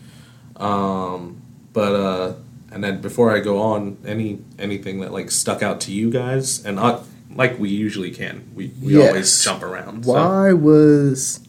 Um, 0.56 1.40
but 1.72 1.94
uh, 1.94 2.34
and 2.70 2.82
then 2.84 3.00
before 3.00 3.34
I 3.34 3.40
go 3.40 3.58
on, 3.60 3.98
any 4.06 4.38
anything 4.58 5.00
that 5.00 5.12
like 5.12 5.30
stuck 5.30 5.62
out 5.62 5.80
to 5.82 5.92
you 5.92 6.10
guys, 6.10 6.64
and 6.64 6.78
I, 6.78 7.00
like 7.34 7.58
we 7.58 7.70
usually 7.70 8.10
can, 8.10 8.50
we, 8.54 8.72
we 8.82 8.94
Yes. 8.96 9.08
always 9.08 9.44
jump 9.44 9.62
around. 9.62 10.04
so- 10.04 10.12
Why 10.12 10.52
was 10.52 11.40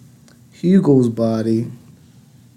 Hugo's 0.68 1.10
body 1.10 1.70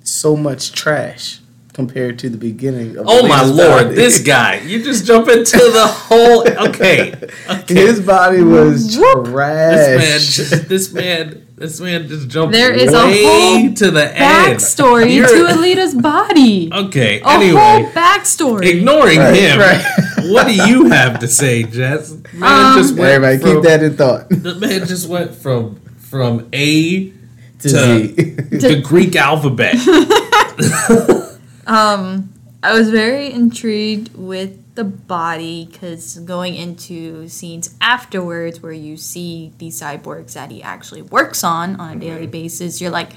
so 0.04 0.36
much 0.36 0.70
trash 0.72 1.40
compared 1.72 2.18
to 2.20 2.30
the 2.30 2.38
beginning 2.38 2.96
of 2.96 3.04
Oh 3.08 3.26
my 3.26 3.42
lord, 3.42 3.84
body? 3.86 3.94
this 3.96 4.20
guy! 4.22 4.60
You 4.60 4.80
just 4.82 5.04
jump 5.04 5.28
into 5.28 5.58
the 5.58 5.86
whole. 5.86 6.48
Okay, 6.68 7.12
okay. 7.50 7.74
His 7.74 8.00
body 8.00 8.42
was 8.42 8.96
Whoop. 8.96 9.26
trash. 9.26 9.76
This 9.76 9.98
man, 9.98 10.20
just, 10.20 10.68
this 10.68 10.92
man, 10.92 11.46
this 11.56 11.80
man 11.80 12.06
just 12.08 12.28
jumped 12.28 12.52
There 12.52 12.72
is 12.72 12.94
a 12.94 13.04
way 13.06 13.24
whole 13.24 13.74
to 13.74 13.90
the 13.90 14.04
end. 14.16 14.56
Backstory 14.58 15.12
You're- 15.12 15.26
to 15.28 15.52
Alita's 15.54 15.94
body. 15.94 16.70
Okay, 16.72 17.20
A 17.22 17.28
anyway, 17.28 17.60
whole 17.60 17.86
backstory. 17.90 18.66
ignoring 18.76 19.18
Right, 19.18 19.34
him, 19.34 19.58
right. 19.58 19.84
what 20.32 20.46
do 20.46 20.54
you 20.54 20.84
have 20.90 21.18
to 21.18 21.26
say, 21.28 21.64
Jess? 21.64 22.14
Man 22.32 22.42
Um, 22.76 22.78
just 22.80 22.94
went 22.94 23.10
Everybody 23.10 23.38
from, 23.42 23.54
keep 23.54 23.62
that 23.64 23.82
in 23.82 23.96
thought. 23.96 24.28
The 24.30 24.54
man 24.54 24.86
just 24.86 25.08
went 25.08 25.34
from 25.34 25.80
from 25.98 26.46
A 26.54 27.12
To 27.60 27.70
to 27.70 28.68
the 28.68 28.80
Greek 28.84 29.16
alphabet. 29.16 29.76
Um, 31.66 32.32
I 32.62 32.72
was 32.72 32.90
very 32.90 33.32
intrigued 33.32 34.14
with 34.16 34.74
the 34.76 34.84
body 34.84 35.68
because 35.70 36.18
going 36.20 36.54
into 36.54 37.28
scenes 37.28 37.74
afterwards 37.80 38.62
where 38.62 38.72
you 38.72 38.96
see 38.96 39.52
these 39.58 39.80
cyborgs 39.80 40.34
that 40.34 40.50
he 40.50 40.62
actually 40.62 41.02
works 41.02 41.42
on 41.42 41.80
on 41.80 41.96
a 41.96 42.00
daily 42.00 42.26
basis, 42.26 42.80
you're 42.80 42.90
like, 42.90 43.12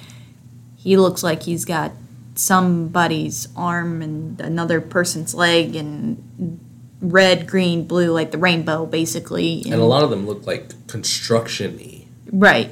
he 0.77 0.97
looks 0.97 1.21
like 1.21 1.43
he's 1.43 1.65
got 1.65 1.91
somebody's 2.35 3.47
arm 3.55 4.01
and 4.01 4.39
another 4.39 4.81
person's 4.81 5.35
leg 5.35 5.75
and 5.75 6.59
red, 7.01 7.47
green, 7.47 7.85
blue, 7.85 8.11
like 8.11 8.31
the 8.31 8.37
rainbow, 8.37 8.85
basically. 8.85 9.61
and 9.65 9.75
a 9.75 9.85
lot 9.85 10.03
of 10.03 10.09
them 10.09 10.25
look 10.25 10.47
like 10.47 10.87
construction-y. 10.87 12.05
Right. 12.31 12.71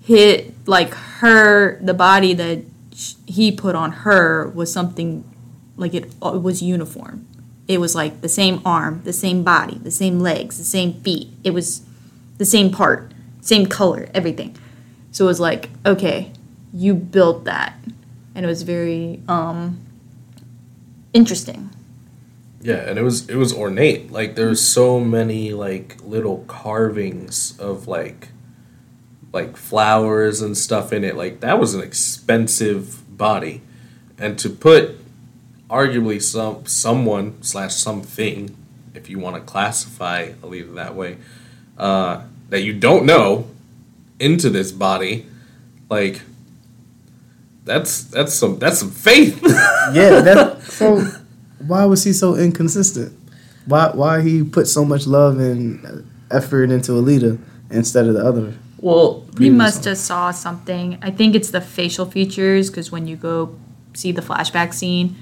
Hit 0.00 0.51
like 0.66 0.94
her 0.94 1.78
the 1.80 1.94
body 1.94 2.34
that 2.34 2.64
sh- 2.94 3.14
he 3.26 3.52
put 3.52 3.74
on 3.74 3.92
her 3.92 4.48
was 4.48 4.72
something 4.72 5.24
like 5.76 5.94
it, 5.94 6.04
it 6.22 6.42
was 6.42 6.62
uniform. 6.62 7.26
It 7.68 7.78
was 7.78 7.94
like 7.94 8.20
the 8.20 8.28
same 8.28 8.60
arm, 8.64 9.02
the 9.04 9.12
same 9.12 9.42
body, 9.42 9.78
the 9.78 9.90
same 9.90 10.20
legs, 10.20 10.58
the 10.58 10.64
same 10.64 10.94
feet. 10.94 11.28
It 11.44 11.50
was 11.50 11.82
the 12.38 12.44
same 12.44 12.70
part, 12.70 13.12
same 13.40 13.66
color, 13.66 14.08
everything. 14.14 14.56
So 15.10 15.24
it 15.24 15.28
was 15.28 15.40
like, 15.40 15.70
okay, 15.86 16.32
you 16.72 16.94
built 16.94 17.44
that. 17.44 17.76
And 18.34 18.44
it 18.44 18.48
was 18.48 18.62
very 18.62 19.20
um 19.28 19.80
interesting. 21.12 21.70
Yeah, 22.60 22.88
and 22.88 22.98
it 22.98 23.02
was 23.02 23.28
it 23.28 23.36
was 23.36 23.52
ornate. 23.52 24.12
Like 24.12 24.36
there's 24.36 24.60
so 24.60 25.00
many 25.00 25.52
like 25.52 25.96
little 26.04 26.44
carvings 26.46 27.58
of 27.58 27.88
like 27.88 28.28
like 29.32 29.56
flowers 29.56 30.40
and 30.42 30.56
stuff 30.56 30.92
in 30.92 31.04
it. 31.04 31.16
Like 31.16 31.40
that 31.40 31.58
was 31.58 31.74
an 31.74 31.82
expensive 31.82 33.16
body, 33.16 33.62
and 34.18 34.38
to 34.38 34.50
put 34.50 34.98
arguably 35.70 36.22
some 36.22 36.66
someone 36.66 37.42
slash 37.42 37.74
something, 37.74 38.54
if 38.94 39.08
you 39.08 39.18
want 39.18 39.36
to 39.36 39.42
classify 39.42 40.32
Alita 40.42 40.74
that 40.74 40.94
way, 40.94 41.16
uh, 41.78 42.22
that 42.50 42.60
you 42.60 42.72
don't 42.74 43.06
know 43.06 43.48
into 44.20 44.50
this 44.50 44.70
body, 44.70 45.26
like 45.88 46.20
that's 47.64 48.04
that's 48.04 48.34
some 48.34 48.58
that's 48.58 48.78
some 48.78 48.90
faith. 48.90 49.40
yeah, 49.92 50.20
that, 50.20 50.62
so 50.68 51.00
why 51.66 51.84
was 51.84 52.04
he 52.04 52.12
so 52.12 52.36
inconsistent? 52.36 53.18
Why 53.66 53.90
why 53.94 54.20
he 54.20 54.44
put 54.44 54.66
so 54.66 54.84
much 54.84 55.06
love 55.06 55.38
and 55.38 56.08
effort 56.30 56.70
into 56.70 56.92
Alita 56.92 57.38
instead 57.70 58.06
of 58.06 58.14
the 58.14 58.24
other? 58.24 58.54
Well, 58.82 59.24
He 59.38 59.48
must 59.48 59.84
have 59.86 59.96
saw 59.96 60.30
something. 60.32 60.98
I 61.00 61.10
think 61.10 61.34
it's 61.34 61.50
the 61.50 61.60
facial 61.62 62.04
features 62.04 62.68
because 62.68 62.92
when 62.92 63.06
you 63.06 63.16
go 63.16 63.54
see 63.94 64.12
the 64.12 64.20
flashback 64.22 64.74
scene, 64.74 65.16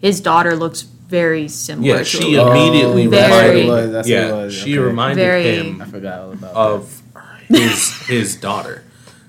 his 0.00 0.20
daughter 0.20 0.56
looks 0.56 0.82
very 0.82 1.46
similar. 1.48 1.86
Yeah, 1.88 1.98
to 1.98 2.04
she 2.04 2.32
Alita. 2.32 2.50
immediately 2.50 3.06
oh, 3.06 3.10
Very- 3.10 3.20
That's 3.20 3.38
what 3.38 3.54
reminded. 3.68 3.92
That's 3.94 4.08
yeah, 4.08 4.30
what 4.32 4.40
it 4.40 4.44
was. 4.46 4.54
she 4.54 4.72
okay. 4.78 4.78
reminded 4.86 5.22
Very- 5.22 5.44
him 5.56 5.82
I 5.82 5.84
forgot 5.84 6.18
all 6.20 6.32
about 6.32 6.54
of 6.56 7.02
his 7.48 8.06
his 8.08 8.36
daughter. 8.36 8.82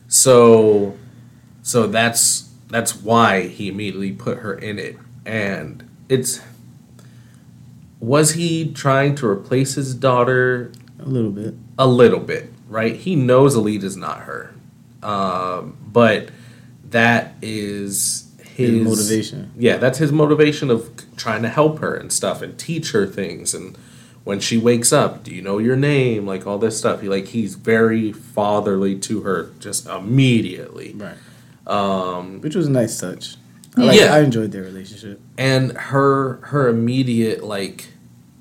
So, 0.07 0.95
so 1.61 1.85
that's 1.87 2.49
that's 2.69 2.95
why 2.95 3.47
he 3.47 3.67
immediately 3.67 4.11
put 4.13 4.39
her 4.39 4.53
in 4.55 4.79
it, 4.79 4.97
and 5.25 5.83
it's. 6.09 6.39
Was 7.99 8.33
he 8.33 8.71
trying 8.71 9.15
to 9.15 9.27
replace 9.27 9.75
his 9.75 9.95
daughter 9.95 10.71
a 10.99 11.05
little 11.07 11.31
bit. 11.31 11.55
a 11.77 11.87
little 11.87 12.19
bit, 12.19 12.51
right? 12.67 12.95
He 12.95 13.15
knows 13.15 13.55
Alita's 13.55 13.95
not 13.97 14.19
her, 14.21 14.53
um, 15.03 15.77
but 15.91 16.29
that 16.89 17.35
is 17.41 18.31
his, 18.43 18.69
His 18.69 18.81
motivation. 18.87 19.51
Yeah, 19.57 19.77
that's 19.77 19.97
his 19.97 20.11
motivation 20.11 20.69
of 20.71 20.89
trying 21.17 21.41
to 21.41 21.49
help 21.49 21.79
her 21.79 21.93
and 21.95 22.11
stuff 22.11 22.41
and 22.41 22.57
teach 22.57 22.91
her 22.91 23.05
things. 23.05 23.53
And 23.53 23.77
when 24.23 24.39
she 24.39 24.57
wakes 24.57 24.93
up, 24.93 25.23
do 25.23 25.33
you 25.35 25.41
know 25.41 25.57
your 25.57 25.75
name? 25.75 26.25
Like 26.25 26.47
all 26.47 26.57
this 26.57 26.77
stuff. 26.77 27.01
He 27.01 27.09
like 27.09 27.27
he's 27.27 27.55
very 27.55 28.11
fatherly 28.13 28.97
to 28.99 29.21
her 29.21 29.51
just 29.59 29.87
immediately. 29.87 30.93
Right. 30.95 31.15
Um, 31.67 32.39
Which 32.41 32.55
was 32.55 32.67
a 32.67 32.71
nice 32.71 32.99
touch. 32.99 33.35
I, 33.77 33.81
like, 33.81 33.99
Yeah. 33.99 34.13
I 34.13 34.21
enjoyed 34.21 34.51
their 34.53 34.63
relationship. 34.63 35.19
and 35.37 35.73
her 35.73 36.35
her 36.43 36.69
immediate 36.69 37.43
like 37.43 37.87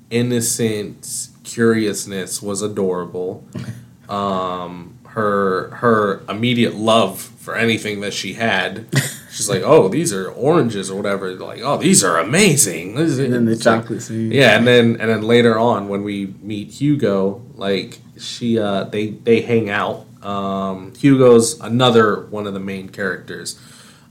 innocent 0.09 1.27
curiousness 1.43 2.41
was 2.41 2.61
adorable 2.61 3.43
um 4.09 4.97
her 5.07 5.69
her 5.75 6.21
immediate 6.29 6.75
love 6.75 7.19
for 7.21 7.55
anything 7.55 8.01
that 8.01 8.13
she 8.13 8.33
had. 8.33 8.85
She's 9.31 9.49
like 9.49 9.63
oh 9.63 9.87
these 9.89 10.13
are 10.13 10.29
oranges 10.29 10.89
or 10.89 10.95
whatever. 10.95 11.31
Like 11.33 11.61
oh 11.63 11.77
these 11.77 12.03
are 12.03 12.17
amazing. 12.19 12.95
This 12.95 13.11
is- 13.11 13.19
And 13.19 13.33
then 13.33 13.45
the 13.45 13.51
it's 13.53 13.65
like- 13.65 13.87
scene. 14.01 14.31
yeah 14.31 14.57
and 14.57 14.65
then 14.67 14.97
and 14.99 15.09
then 15.09 15.21
later 15.21 15.57
on 15.59 15.87
when 15.89 16.03
we 16.03 16.33
meet 16.41 16.69
hugo 16.71 17.41
like 17.55 17.99
she 18.17 18.57
uh 18.59 18.85
they 18.85 19.09
they 19.09 19.41
hang 19.41 19.69
out. 19.69 20.05
Um 20.23 20.93
hugo's 20.95 21.59
another 21.61 22.25
one 22.27 22.47
of 22.47 22.53
the 22.53 22.59
main 22.59 22.89
characters. 22.89 23.59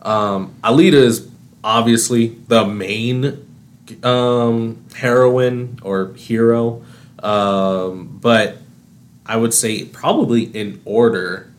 Um 0.02 0.54
alita 0.62 0.92
is 0.94 1.28
obviously 1.62 2.36
the 2.48 2.64
main 2.66 3.40
um, 4.02 4.82
heroine 4.94 5.78
or 5.82 6.14
hero, 6.14 6.82
um, 7.22 8.18
but 8.20 8.56
I 9.26 9.36
would 9.36 9.54
say 9.54 9.84
probably 9.84 10.44
in 10.44 10.80
order. 10.84 11.50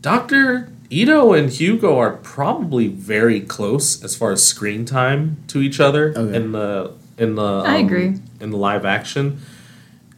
Doctor 0.00 0.70
Ido 0.88 1.32
and 1.32 1.50
Hugo 1.50 1.98
are 1.98 2.12
probably 2.16 2.88
very 2.88 3.40
close 3.40 4.02
as 4.04 4.14
far 4.16 4.30
as 4.32 4.46
screen 4.46 4.84
time 4.84 5.38
to 5.48 5.60
each 5.60 5.80
other 5.80 6.10
Okay. 6.16 6.36
in 6.36 6.52
the 6.52 6.92
in 7.18 7.34
the. 7.34 7.42
I 7.42 7.78
um, 7.80 7.86
agree. 7.86 8.14
in 8.40 8.50
the 8.50 8.56
live 8.56 8.84
action. 8.84 9.40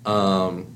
Um, 0.04 0.66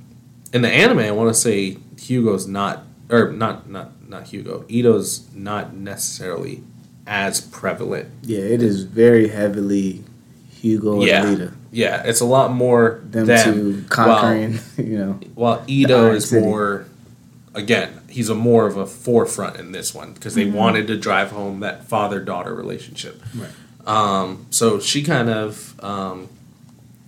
in 0.53 0.63
the 0.63 0.69
anime, 0.69 0.99
I 1.01 1.11
want 1.11 1.29
to 1.35 1.35
say 1.41 1.79
Hugo's 1.99 2.47
not, 2.47 2.85
or 3.11 3.33
not, 3.33 3.69
not, 3.69 4.09
not 4.09 4.27
Hugo. 4.29 4.65
Ido's 4.71 5.27
not 5.35 5.75
necessarily 5.75 6.63
as 7.07 7.41
prevalent. 7.41 8.11
Yeah, 8.23 8.41
it 8.41 8.63
is 8.63 8.85
very 8.85 9.29
heavily 9.29 10.05
Hugo 10.63 11.03
Yeah. 11.03 11.23
and 11.27 11.39
Lita. 11.39 11.53
Yeah, 11.73 12.03
it's 12.05 12.21
a 12.21 12.25
lot 12.25 12.53
more 12.53 13.01
Them, 13.11 13.27
them. 13.27 13.55
two 13.55 13.85
conquering, 13.89 14.59
you 14.79 14.99
know. 14.99 15.13
While, 15.35 15.57
while 15.57 15.65
Ido 15.67 16.13
is 16.13 16.29
City. 16.29 16.45
more, 16.45 16.87
again, 17.55 18.01
he's 18.09 18.29
a 18.29 18.35
more 18.35 18.67
of 18.67 18.77
a 18.77 18.87
forefront 18.87 19.57
in 19.57 19.73
this 19.73 19.95
one 19.95 20.13
because 20.13 20.35
they 20.35 20.45
wanted 20.47 20.87
to 20.87 20.97
drive 20.99 21.31
home 21.33 21.61
that 21.61 21.85
father 21.89 22.21
daughter 22.21 22.55
relationship. 22.55 23.21
Right. 23.35 23.49
Um, 23.87 24.47
so 24.51 24.79
she 24.79 25.03
kind 25.03 25.29
of 25.29 25.75
um, 25.83 26.29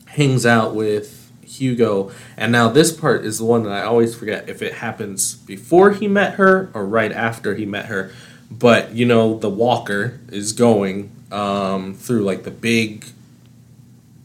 hangs 0.06 0.44
out 0.46 0.74
with 0.74 1.30
Hugo, 1.46 2.10
and 2.36 2.50
now 2.50 2.68
this 2.68 2.90
part 2.90 3.24
is 3.24 3.38
the 3.38 3.44
one 3.44 3.62
that 3.64 3.72
I 3.72 3.82
always 3.82 4.14
forget 4.16 4.48
if 4.48 4.60
it 4.62 4.74
happens 4.74 5.34
before 5.36 5.92
he 5.92 6.08
met 6.08 6.34
her 6.34 6.70
or 6.74 6.84
right 6.84 7.12
after 7.12 7.54
he 7.54 7.64
met 7.66 7.86
her. 7.86 8.10
But 8.50 8.92
you 8.94 9.04
know, 9.06 9.38
the 9.38 9.50
walker 9.50 10.18
is 10.32 10.52
going 10.52 11.10
um, 11.30 11.94
through 11.94 12.24
like 12.24 12.42
the 12.44 12.50
big, 12.50 13.06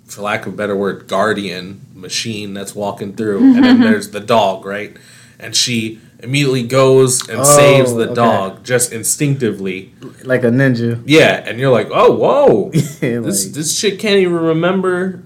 for 0.09 0.21
lack 0.21 0.45
of 0.45 0.53
a 0.53 0.57
better 0.57 0.75
word, 0.75 1.07
guardian 1.07 1.85
machine 1.93 2.53
that's 2.53 2.75
walking 2.75 3.13
through, 3.15 3.39
and 3.55 3.63
then 3.63 3.81
there's 3.87 4.11
the 4.11 4.19
dog, 4.19 4.65
right? 4.65 4.95
And 5.39 5.55
she 5.55 5.99
immediately 6.21 6.63
goes 6.63 7.27
and 7.29 7.39
Oh, 7.39 7.43
saves 7.43 7.93
the 7.93 8.05
okay. 8.07 8.13
dog 8.15 8.63
just 8.65 8.91
instinctively. 8.91 9.93
Like 10.23 10.43
a 10.43 10.47
ninja. 10.49 11.01
Yeah, 11.05 11.43
and 11.45 11.59
you're 11.59 11.71
like, 11.71 11.87
oh, 11.91 12.13
whoa, 12.15 12.71
Yeah, 13.01 13.19
this 13.21 13.45
like- 13.45 13.53
this 13.55 13.79
chick 13.79 13.99
can't 13.99 14.17
even 14.17 14.33
remember 14.33 15.23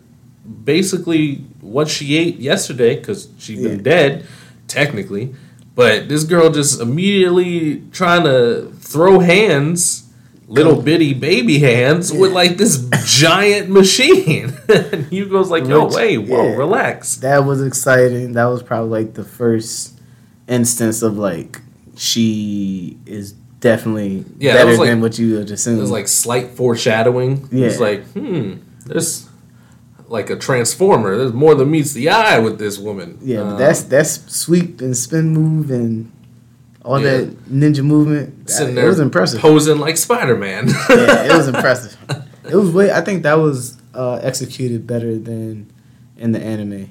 basically 0.63 1.35
what 1.61 1.87
she 1.87 2.17
ate 2.17 2.37
yesterday 2.37 2.95
because 2.95 3.29
she's 3.39 3.61
been 3.61 3.81
dead, 3.81 4.25
technically. 4.67 5.33
But 5.75 6.09
this 6.09 6.23
girl 6.23 6.51
just 6.51 6.79
immediately 6.79 7.81
trying 7.91 8.23
to 8.25 8.71
throw 8.79 9.19
hands, 9.19 10.07
little 10.47 10.81
bitty 10.81 11.13
baby 11.13 11.59
hands, 11.59 12.11
with 12.13 12.31
like 12.33 12.57
this 12.57 12.87
giant 13.05 13.69
machine. 13.69 14.53
and 14.69 15.05
Hugo's 15.07 15.49
like, 15.49 15.65
yo, 15.65 15.85
Which- 15.85 15.95
wait, 15.95 16.17
whoa, 16.19 16.49
yeah. 16.49 16.55
relax. 16.55 17.15
That 17.17 17.45
was 17.45 17.61
exciting. 17.63 18.33
That 18.33 18.45
was 18.45 18.61
probably 18.63 19.03
like 19.03 19.13
the 19.15 19.23
first 19.23 19.99
instance 20.47 21.01
of 21.01 21.17
like 21.17 21.61
she 21.95 22.97
is 23.05 23.31
definitely 23.59 24.25
Yeah, 24.39 24.53
better 24.55 24.77
like- 24.77 24.87
than 24.89 25.01
what 25.01 25.17
you 25.17 25.35
would 25.37 25.51
assume. 25.51 25.77
It 25.77 25.81
was 25.81 25.91
like 25.91 26.07
slight 26.07 26.49
foreshadowing. 26.51 27.47
Yeah. 27.51 27.67
It's 27.67 27.79
like, 27.79 28.03
hmm, 28.11 28.55
there's 28.85 29.29
like 30.07 30.29
a 30.29 30.35
transformer. 30.35 31.15
There's 31.17 31.33
more 31.33 31.55
than 31.55 31.71
meets 31.71 31.93
the 31.93 32.09
eye 32.09 32.39
with 32.39 32.59
this 32.59 32.77
woman. 32.77 33.17
yeah, 33.21 33.39
Um, 33.39 33.49
but 33.51 33.57
that's 33.57 33.83
that's 33.83 34.35
sweep 34.35 34.81
and 34.81 34.95
spin 34.95 35.29
move 35.33 35.71
and 35.71 36.11
all 36.83 36.99
Yeah. 36.99 37.17
that 37.17 37.45
ninja 37.49 37.83
movement. 37.83 38.49
Sitting 38.49 38.73
it 38.73 38.75
there 38.75 38.87
was 38.87 38.99
impressive. 38.99 39.39
posing 39.41 39.79
like 39.79 39.97
Spider 39.97 40.35
Man. 40.35 40.67
yeah, 40.89 41.25
it 41.25 41.37
was 41.37 41.47
impressive. 41.53 41.97
It 42.49 42.55
was 42.55 42.71
way. 42.71 42.91
I 42.91 43.01
think 43.01 43.23
that 43.23 43.35
was 43.35 43.77
uh, 43.93 44.19
executed 44.21 44.85
better 44.85 45.17
than 45.17 45.71
in 46.17 46.31
the 46.31 46.39
anime, 46.41 46.89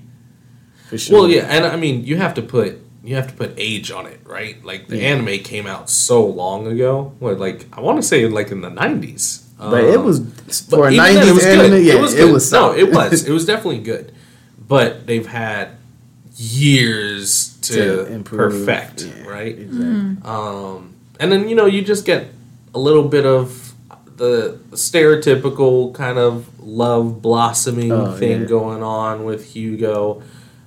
for 0.88 0.98
sure. 0.98 1.20
well, 1.20 1.28
yeah, 1.30 1.42
and 1.48 1.64
I 1.66 1.76
mean, 1.76 2.04
you 2.04 2.16
have 2.16 2.34
to 2.34 2.42
put 2.42 2.78
you 3.04 3.16
have 3.16 3.26
to 3.28 3.34
put 3.34 3.52
age 3.56 3.90
on 3.90 4.06
it, 4.06 4.20
right? 4.24 4.64
Like 4.64 4.86
the 4.88 4.96
Yeah. 4.98 5.08
anime 5.14 5.38
came 5.40 5.66
out 5.66 5.90
so 5.90 6.24
long 6.24 6.66
ago. 6.68 7.12
What, 7.18 7.38
like 7.38 7.66
I 7.72 7.80
want 7.80 7.98
to 7.98 8.02
say, 8.02 8.26
like 8.28 8.50
in 8.52 8.60
the 8.60 8.70
nineties. 8.70 9.40
but 9.58 9.84
it 9.84 10.00
was 10.00 10.20
for 10.70 10.88
a 10.88 10.90
nineties 10.90 11.44
anime. 11.44 11.82
Yeah, 11.84 11.94
it 11.94 12.00
was 12.00 12.14
it 12.14 12.32
was. 12.32 12.50
no, 12.52 12.72
it 12.74 12.90
was. 12.92 13.24
It 13.28 13.32
was 13.32 13.44
definitely 13.44 13.80
good. 13.80 14.12
But 14.68 15.06
they've 15.06 15.26
had 15.26 15.76
years 16.36 17.56
to, 17.62 17.72
To 17.74 18.06
improve, 18.12 18.66
perfect, 18.66 19.02
yeah. 19.04 19.24
right? 19.28 19.58
exactly. 19.58 20.16
Um, 20.24 20.94
and 21.20 21.30
then 21.30 21.48
you 21.48 21.54
know 21.54 21.66
you 21.66 21.82
just 21.82 22.04
get 22.04 22.28
a 22.74 22.78
little 22.78 23.06
bit 23.08 23.24
of 23.26 23.74
the 24.16 24.58
stereotypical 24.72 25.94
kind 25.94 26.18
of 26.18 26.46
love 26.60 27.22
blossoming 27.22 27.92
Oh, 27.92 28.12
thing 28.16 28.42
yeah. 28.42 28.46
going 28.46 28.82
on 28.82 29.24
with 29.24 29.52
Hugo, 29.54 30.22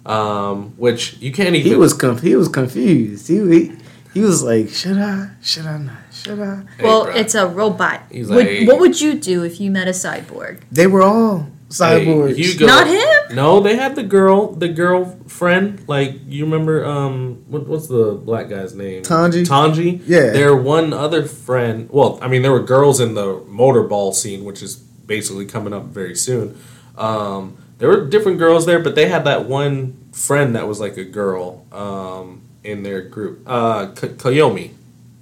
um, 0.06 0.74
which 0.78 1.18
you 1.18 1.32
can't 1.32 1.56
even. 1.56 1.72
He 1.72 1.76
was 1.76 1.94
conf- 1.94 2.22
he 2.22 2.36
was 2.36 2.48
confused. 2.48 3.28
He, 3.28 3.38
he 3.50 3.72
he 4.14 4.22
was 4.22 4.44
like, 4.44 4.70
should 4.70 4.98
I? 4.98 5.30
Should 5.42 5.66
I 5.66 5.78
not? 5.78 5.98
Should 6.14 6.40
I? 6.40 6.64
Hey, 6.78 6.84
well, 6.84 7.06
bruh. 7.08 7.16
it's 7.16 7.36
a 7.36 7.48
robot. 7.48 8.04
He's 8.12 8.30
Would- 8.30 8.46
like- 8.46 8.68
what 8.68 8.80
would 8.80 9.00
you 9.02 9.16
do 9.16 9.44
if 9.44 9.60
you 9.60 9.72
met 9.72 9.88
a 9.88 9.92
cyborg? 9.92 10.62
They 10.72 10.88
were 10.88 11.02
all 11.02 11.48
Hey. 11.78 12.34
Hugo- 12.34 12.66
Not 12.68 12.88
him? 12.88 13.36
No, 13.36 13.60
they 13.60 13.76
had 13.76 13.96
the 13.96 14.04
girl, 14.04 14.52
the 14.54 14.68
girlfriend. 14.70 15.88
Like 15.88 16.16
you 16.28 16.46
remember, 16.46 16.86
um, 16.86 17.44
what, 17.48 17.68
what's 17.68 17.88
the 17.88 18.14
black 18.14 18.50
guy's 18.50 18.74
name? 18.76 19.04
Tanji? 19.04 19.46
Tanji. 19.46 20.02
Yeah. 20.06 20.32
Their 20.32 20.56
one 20.56 20.94
other 20.94 21.24
friend. 21.26 21.90
Well, 21.92 22.20
I 22.22 22.28
mean, 22.28 22.42
there 22.42 22.52
were 22.52 22.64
girls 22.64 23.00
in 23.00 23.14
the 23.16 23.40
motorball 23.42 24.14
scene, 24.14 24.44
which 24.46 24.62
is 24.62 24.76
basically 24.76 25.46
coming 25.46 25.74
up 25.74 25.86
very 25.86 26.16
soon. 26.16 26.58
Um, 26.98 27.58
there 27.78 27.90
were 27.90 28.06
different 28.06 28.38
girls 28.38 28.66
there, 28.66 28.80
but 28.80 28.96
they 28.96 29.10
had 29.10 29.26
that 29.26 29.46
one 29.46 29.98
friend 30.14 30.56
that 30.56 30.68
was 30.68 30.80
like 30.80 30.98
a 30.98 31.04
girl 31.04 31.66
um, 31.72 32.42
in 32.64 32.84
their 32.84 33.02
group. 33.02 33.42
Uh, 33.46 33.88
K- 33.88 34.10
Koyomi, 34.10 34.72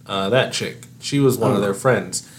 uh, 0.05 0.29
that 0.29 0.53
chick. 0.53 0.85
She 0.99 1.19
was 1.19 1.37
one 1.37 1.51
of 1.51 1.57
Oh. 1.57 1.61
their 1.61 1.73
friends. 1.73 2.29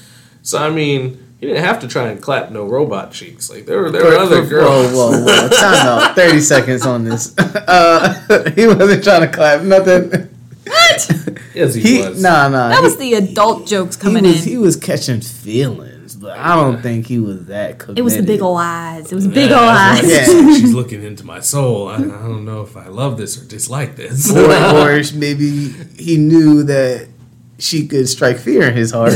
So 0.42 0.58
I 0.58 0.70
mean, 0.70 1.23
he 1.44 1.50
didn't 1.52 1.64
have 1.64 1.80
to 1.80 1.88
try 1.88 2.08
and 2.08 2.22
clap 2.22 2.50
no 2.50 2.64
robot 2.64 3.12
cheeks. 3.12 3.50
Like 3.50 3.66
there 3.66 3.82
were 3.82 3.90
there 3.90 4.02
were 4.02 4.16
other 4.16 4.46
girls. 4.46 4.92
Whoa, 4.94 5.10
whoa, 5.10 5.24
whoa! 5.24 5.48
Time 5.60 5.86
out. 5.86 6.14
Thirty 6.16 6.40
seconds 6.40 6.86
on 6.86 7.04
this. 7.04 7.34
Uh, 7.66 8.50
he 8.56 8.66
wasn't 8.66 9.02
trying 9.04 9.20
to 9.22 9.28
clap 9.28 9.62
nothing. 9.62 10.10
What? 10.66 11.28
Yes, 11.54 11.74
he, 11.74 11.80
He 11.82 11.98
was. 12.00 12.20
nah 12.22 12.48
nah. 12.48 12.68
That 12.68 12.78
he, 12.78 12.82
was 12.82 12.96
the 12.98 13.14
adult 13.14 13.66
jokes 13.66 13.96
he 13.96 14.02
coming 14.02 14.24
was 14.24 14.44
in. 14.44 14.52
he 14.52 14.58
was 14.58 14.76
catching 14.76 15.20
feelings, 15.20 16.16
but 16.16 16.36
I 16.38 16.54
don't 16.56 16.80
think 16.82 17.06
he 17.06 17.18
was 17.18 17.46
that. 17.46 17.78
Committed. 17.78 17.98
it 17.98 18.02
was 18.02 18.16
the 18.16 18.22
big 18.22 18.40
ol' 18.42 18.56
eyes. 18.56 19.10
It 19.12 19.14
was 19.14 19.26
big 19.28 19.50
Yeah, 19.50 19.60
ol' 19.60 19.68
eyes. 19.68 20.02
right. 20.02 20.10
Yeah. 20.10 20.24
She's 20.56 20.74
looking 20.74 21.02
into 21.04 21.24
my 21.24 21.40
soul. 21.40 21.88
I, 21.88 21.96
I 21.96 21.98
don't 21.98 22.44
know 22.44 22.62
if 22.62 22.76
I 22.76 22.88
love 22.88 23.16
this 23.18 23.40
or 23.40 23.46
dislike 23.46 23.96
this. 23.96 24.30
or, 24.30 24.50
or 24.50 25.00
maybe 25.18 25.68
he 25.96 26.16
knew 26.16 26.64
that 26.64 27.08
she 27.58 27.86
could 27.86 28.08
strike 28.08 28.38
fear 28.38 28.62
in 28.68 28.74
his 28.76 28.90
heart, 28.90 29.12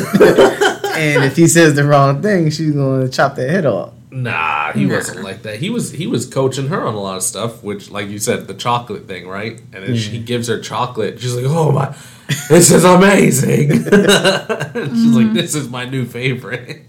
and 0.99 1.25
if 1.25 1.37
he 1.37 1.47
says 1.49 1.75
the 1.75 1.85
wrong 1.85 2.21
thing, 2.23 2.51
she's 2.51 2.73
going 2.73 3.03
to 3.03 3.09
chop 3.09 3.37
that 3.37 3.49
head 3.51 3.67
off. 3.67 3.93
nah, 4.11 4.73
he 4.73 4.85
Nah. 4.85 4.95
wasn't 4.97 5.23
like 5.23 5.43
that. 5.43 5.57
He 5.59 5.71
was 5.71 5.93
he 5.93 6.07
was 6.07 6.27
coaching 6.27 6.69
her 6.69 6.81
on 6.87 6.95
a 6.95 7.01
lot 7.01 7.17
of 7.17 7.23
stuff, 7.23 7.63
which, 7.63 7.91
like 7.91 8.09
you 8.09 8.19
said, 8.19 8.47
the 8.47 8.55
chocolate 8.55 9.07
thing, 9.07 9.29
right? 9.29 9.61
And 9.73 9.85
then 9.85 9.97
she 9.97 10.19
gives 10.19 10.49
her 10.49 10.59
chocolate. 10.61 11.21
She's 11.21 11.35
like, 11.35 11.45
"Oh 11.47 11.73
my, 11.73 11.95
this 12.49 12.71
is 12.71 12.85
amazing." 12.85 13.71
she's 13.85 15.17
like, 15.17 15.33
"This 15.33 15.55
is 15.55 15.69
my 15.69 15.85
new 15.85 16.05
favorite." 16.05 16.83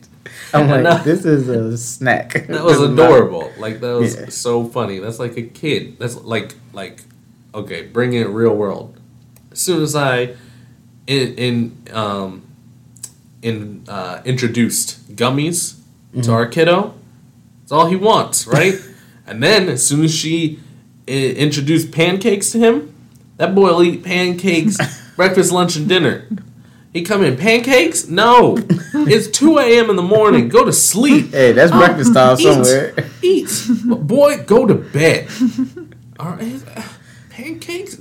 I'm 0.54 0.62
And 0.72 0.72
like, 0.72 0.84
that- 0.84 1.04
this 1.04 1.26
is 1.26 1.48
a 1.48 1.78
snack. 1.78 2.34
That 2.48 2.63
was 2.63 2.78
This 2.80 2.82
is 2.89 2.95
not- 2.95 3.06
adorable. 3.12 3.52
Like 3.60 3.80
that 3.82 3.95
was 4.00 4.15
Yeah. 4.15 4.30
so 4.30 4.65
funny. 4.65 5.00
That's 5.00 5.19
like 5.19 5.38
a 5.38 5.43
kid. 5.43 6.00
That's 6.00 6.15
like 6.15 6.56
like 6.74 7.04
okay, 7.54 7.84
bring 7.84 8.13
it 8.13 8.28
real 8.30 8.56
world. 8.56 8.98
As 9.52 9.60
soon 9.60 9.84
as 9.84 9.95
I 9.95 10.36
in 11.08 11.36
in 11.36 11.78
um 11.93 12.43
in 13.41 13.84
uh, 13.88 14.21
introduced 14.25 15.15
gummies 15.15 15.75
Mm-hmm. 16.12 16.21
to 16.21 16.32
our 16.32 16.47
kiddo, 16.47 16.95
it's 17.62 17.71
all 17.71 17.86
he 17.86 17.95
wants, 17.95 18.47
right? 18.47 18.73
and 19.28 19.43
then 19.43 19.69
as 19.69 19.86
soon 19.86 20.04
as 20.06 20.12
she 20.15 20.60
I- 21.08 21.12
introduced 21.38 21.91
pancakes 21.91 22.49
to 22.54 22.58
him, 22.58 22.95
that 23.38 23.54
boy 23.54 23.67
will 23.67 23.84
eat 23.84 24.04
pancakes 24.04 24.78
breakfast, 25.15 25.52
lunch, 25.52 25.75
and 25.75 25.88
dinner. 25.88 26.25
He 26.91 27.04
come 27.04 27.23
in 27.23 27.38
pancakes? 27.38 28.08
No, 28.08 28.58
it's 28.95 29.28
two 29.28 29.60
a.m. 29.60 29.91
in 29.91 29.95
the 29.97 30.02
morning. 30.02 30.49
Go 30.49 30.65
to 30.65 30.73
sleep. 30.73 31.30
Hey, 31.30 31.52
that's 31.52 31.71
breakfast 31.71 32.15
time 32.15 32.39
Eat. 32.39 32.43
somewhere. 32.43 32.95
Eat. 33.21 33.52
Boy, 33.86 34.43
go 34.43 34.65
to 34.65 34.73
bed. 34.73 35.28
All 36.19 36.32
right. 36.32 36.60
Pancakes? 37.30 37.97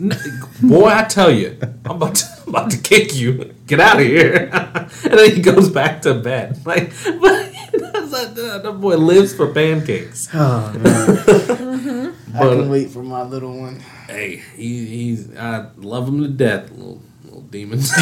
Boy, 0.62 0.86
I 0.88 1.04
tell 1.04 1.30
you, 1.30 1.58
I'm 1.84 1.96
about 1.96 2.14
to, 2.14 2.24
I'm 2.44 2.48
about 2.48 2.70
to 2.70 2.78
kick 2.78 3.14
you. 3.14 3.54
Get 3.68 3.78
out 3.80 4.00
of 4.00 4.06
here. 4.06 4.48
and 4.52 5.12
then 5.18 5.30
he 5.36 5.40
goes 5.40 5.68
back 5.68 6.02
to 6.02 6.14
bed. 6.14 6.60
Like, 6.66 6.92
but 7.04 7.52
that's 7.92 8.10
not, 8.10 8.34
that, 8.34 8.62
that 8.64 8.72
boy 8.80 8.96
lives 8.96 9.34
for 9.34 9.52
pancakes. 9.54 10.28
Oh 10.34 10.72
man, 10.72 12.14
I 12.34 12.38
But- 12.38 12.56
can 12.56 12.70
wait 12.70 12.90
for 12.90 13.02
my 13.02 13.22
little 13.22 13.56
one. 13.58 13.80
Hey, 14.08 14.42
he, 14.56 14.86
he's 14.86 15.36
I 15.36 15.68
love 15.76 16.08
him 16.08 16.22
to 16.22 16.28
death, 16.28 16.70
little, 16.70 17.00
little 17.24 17.40
devil 17.42 17.42
demons. 17.42 17.92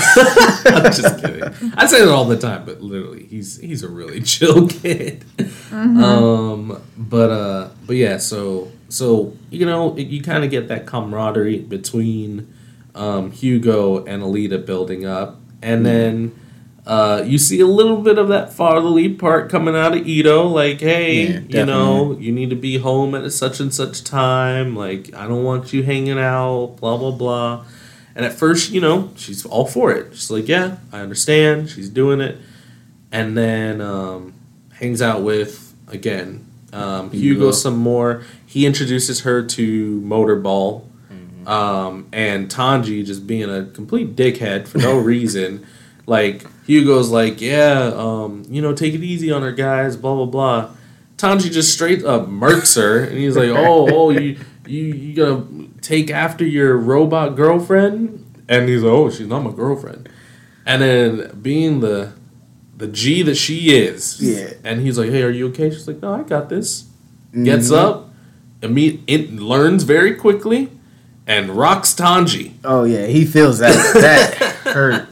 I'm 0.67 0.85
just 0.93 1.21
kidding. 1.21 1.43
I 1.77 1.87
say 1.87 2.01
that 2.05 2.09
all 2.09 2.25
the 2.27 2.39
time, 2.39 2.65
but 2.65 2.81
literally, 2.81 3.25
he's 3.27 3.59
he's 3.59 3.83
a 3.83 3.89
really 3.89 4.21
chill 4.23 4.69
kid. 4.69 5.25
Um, 5.73 6.81
but 6.97 7.31
uh, 7.31 7.69
but 7.87 7.97
yeah, 7.97 8.19
so 8.19 8.71
so 8.89 9.37
you 9.51 9.67
know, 9.67 9.97
you 9.97 10.23
kind 10.23 10.45
of 10.45 10.51
get 10.51 10.69
that 10.69 10.87
camaraderie 10.87 11.59
between 11.61 12.53
um, 12.95 13.31
Hugo 13.33 14.05
and 14.05 14.23
Alita 14.23 14.65
building 14.65 15.05
up, 15.05 15.41
and 15.63 15.85
then. 15.85 16.41
Uh, 16.87 17.21
you 17.27 17.37
see 17.37 17.59
a 17.59 17.67
little 17.67 17.97
bit 18.01 18.17
of 18.17 18.29
that 18.29 18.53
fatherly 18.53 19.09
part 19.09 19.51
coming 19.51 19.75
out 19.75 19.97
of 19.97 20.07
Ido, 20.07 20.47
like, 20.47 20.79
hey, 20.81 21.27
Yeah, 21.27 21.41
you 21.49 21.67
know, 21.67 22.17
you 22.17 22.31
need 22.31 22.51
to 22.51 22.55
be 22.55 22.79
home 22.79 23.13
at 23.17 23.33
such 23.33 23.59
and 23.59 23.75
such 23.75 24.05
time. 24.05 24.77
Like, 24.77 25.13
I 25.13 25.27
don't 25.27 25.43
want 25.43 25.73
you 25.73 25.83
hanging 25.83 26.17
out, 26.17 26.77
blah, 26.79 26.97
blah, 26.97 27.11
blah. 27.11 27.65
And 28.15 28.25
at 28.25 28.35
first, 28.35 28.71
you 28.71 28.81
know, 28.81 29.11
she's 29.17 29.45
all 29.45 29.67
for 29.67 29.91
it. 29.91 30.13
She's 30.13 30.31
like, 30.31 30.47
yeah, 30.47 30.77
I 30.93 31.01
understand. 31.01 31.71
She's 31.71 31.91
doing 31.91 32.21
it. 32.21 32.39
And 33.11 33.37
then 33.37 33.81
um, 33.81 34.35
hangs 34.75 35.03
out 35.03 35.23
with, 35.23 35.75
again, 35.89 36.47
um, 36.73 37.11
Hugo. 37.11 37.19
Hugo. 37.19 37.51
some 37.51 37.77
more. 37.77 38.23
He 38.47 38.65
introduces 38.65 39.23
her 39.23 39.43
to 39.43 40.01
Motorball. 40.03 40.85
Um, 41.47 42.09
and 42.13 42.49
Tanji 42.51 43.05
just 43.07 43.27
being 43.27 43.49
a 43.49 43.65
complete 43.67 44.17
dickhead 44.17 44.67
for 44.69 44.79
no 44.79 44.99
reason. 44.99 45.65
Like, 46.09 46.47
Hugo's 46.67 47.11
like, 47.11 47.41
yeah, 47.41 47.91
um, 47.97 48.45
you 48.49 48.63
know, 48.63 48.73
take 48.73 48.95
it 48.95 49.03
easy 49.03 49.33
on 49.33 49.43
her, 49.43 49.51
guys, 49.51 49.97
blah, 49.97 50.15
blah, 50.15 50.27
blah. 50.27 50.71
Tanji 51.17 51.51
just 51.51 51.73
straight 51.75 52.05
up 52.05 52.29
murks 52.29 52.77
her, 52.81 53.03
and 53.03 53.19
he's 53.19 53.37
like, 53.37 53.49
oh, 53.49 53.89
oh, 53.93 54.11
you, 54.11 54.39
you, 54.69 54.85
you 54.85 55.15
gonna 55.17 55.45
take 55.83 56.13
after 56.13 56.45
your 56.45 56.77
robot 56.77 57.35
girlfriend? 57.35 58.25
And 58.49 58.69
he's 58.69 58.85
like, 58.85 58.93
oh, 58.93 59.11
she's 59.11 59.27
not 59.27 59.41
my 59.43 59.51
girlfriend. 59.51 60.09
And 60.65 60.81
then 60.81 61.41
being 61.43 61.81
the 61.81 62.13
the 62.77 62.87
G 62.87 63.23
that 63.23 63.35
she 63.37 63.77
is, 63.77 64.23
Yeah. 64.23 64.51
And 64.63 64.83
he's 64.83 64.97
like, 64.99 65.11
hey, 65.11 65.25
are 65.25 65.31
you 65.31 65.49
okay? 65.49 65.71
She's 65.71 65.89
like, 65.89 66.01
no, 66.03 66.15
I 66.15 66.23
got 66.23 66.49
this. 66.49 66.85
Gets 67.33 67.71
Mhm. 67.73 67.77
up, 67.79 68.11
imme- 68.61 69.01
it 69.09 69.33
learns 69.33 69.83
very 69.83 70.15
quickly, 70.15 70.71
and 71.27 71.51
rocks 71.51 71.95
Tanji. 71.95 72.53
Oh 72.65 72.85
yeah, 72.85 73.07
he 73.07 73.25
feels 73.25 73.59
that. 73.59 73.73
That 73.95 74.35
hurt. 74.65 75.09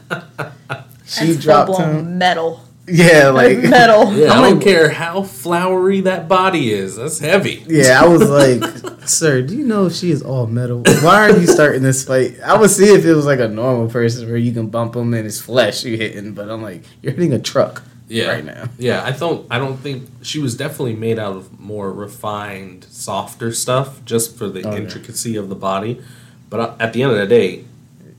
She 1.05 1.27
That's 1.33 1.43
dropped 1.43 1.67
full-blown 1.67 1.95
him. 1.99 2.17
metal. 2.17 2.61
Yeah, 2.87 3.29
like 3.33 3.57
metal. 3.59 4.13
Yeah, 4.13 4.31
I 4.33 4.41
don't 4.49 4.59
care 4.59 4.89
how 4.89 5.23
flowery 5.23 6.01
that 6.01 6.27
body 6.27 6.71
is. 6.71 6.95
That's 6.97 7.19
heavy. 7.19 7.63
Yeah, 7.67 8.01
I 8.03 8.07
was 8.07 8.29
like, 8.29 9.07
sir, 9.07 9.41
do 9.41 9.55
you 9.55 9.65
know 9.65 9.89
she 9.89 10.11
is 10.11 10.21
all 10.21 10.45
metal? 10.47 10.83
Why 11.01 11.29
are 11.29 11.37
you 11.37 11.47
starting 11.47 11.81
this 11.81 12.05
fight? 12.05 12.39
I 12.43 12.55
would 12.57 12.69
see 12.69 12.85
if 12.93 13.03
it 13.05 13.13
was 13.15 13.25
like 13.25 13.39
a 13.39 13.47
normal 13.47 13.89
person 13.89 14.27
where 14.27 14.37
you 14.37 14.51
can 14.51 14.67
bump 14.67 14.95
him 14.95 15.13
and 15.15 15.25
his 15.25 15.41
flesh 15.41 15.83
you 15.83 15.97
hitting, 15.97 16.33
but 16.33 16.49
I'm 16.49 16.61
like, 16.61 16.83
you're 17.01 17.13
hitting 17.13 17.33
a 17.33 17.39
truck 17.39 17.81
Yeah. 18.07 18.27
right 18.31 18.45
now. 18.45 18.69
Yeah, 18.77 19.03
I 19.03 19.11
don't. 19.11 19.47
I 19.49 19.57
don't 19.59 19.77
think 19.77 20.07
she 20.21 20.39
was 20.39 20.55
definitely 20.55 20.95
made 20.95 21.17
out 21.19 21.35
of 21.35 21.59
more 21.59 21.91
refined, 21.91 22.85
softer 22.89 23.51
stuff, 23.53 24.03
just 24.05 24.37
for 24.37 24.47
the 24.47 24.61
Oh, 24.63 24.71
yeah. 24.71 24.77
intricacy 24.81 25.35
of 25.35 25.49
the 25.49 25.55
body. 25.55 26.01
But 26.49 26.59
uh, 26.59 26.75
at 26.79 26.93
the 26.93 27.01
end 27.03 27.11
of 27.13 27.17
the 27.17 27.25
day, 27.25 27.65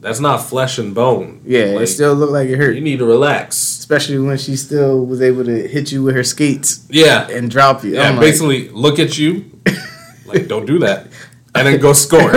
that's 0.01 0.19
not 0.21 0.39
flesh 0.39 0.79
and 0.79 0.95
bone. 0.95 1.41
Yeah, 1.45 1.67
Like, 1.67 1.83
it 1.83 1.87
still 1.87 2.15
looked 2.15 2.33
like 2.33 2.49
it 2.49 2.57
hurt, 2.57 2.75
You 2.75 2.81
need 2.81 2.99
to 2.99 3.07
relax. 3.07 3.57
especially 3.79 4.19
when 4.19 4.37
she 4.39 4.57
still 4.57 5.07
was 5.07 5.23
able 5.23 5.45
to 5.45 5.67
hit 5.69 5.91
you 5.93 6.03
with 6.03 6.15
her 6.17 6.25
skates 6.25 6.85
Yeah, 6.91 7.29
and 7.31 7.49
drop 7.51 7.83
you. 7.85 7.95
yeah. 7.95 8.11
Like, 8.11 8.21
basically, 8.21 8.69
look 8.71 8.99
at 8.99 9.17
you, 9.17 9.45
like 10.27 10.49
don't 10.49 10.67
do 10.67 10.81
that, 10.81 11.07
and 11.55 11.67
then 11.67 11.79
go 11.81 11.93
score. 11.93 12.21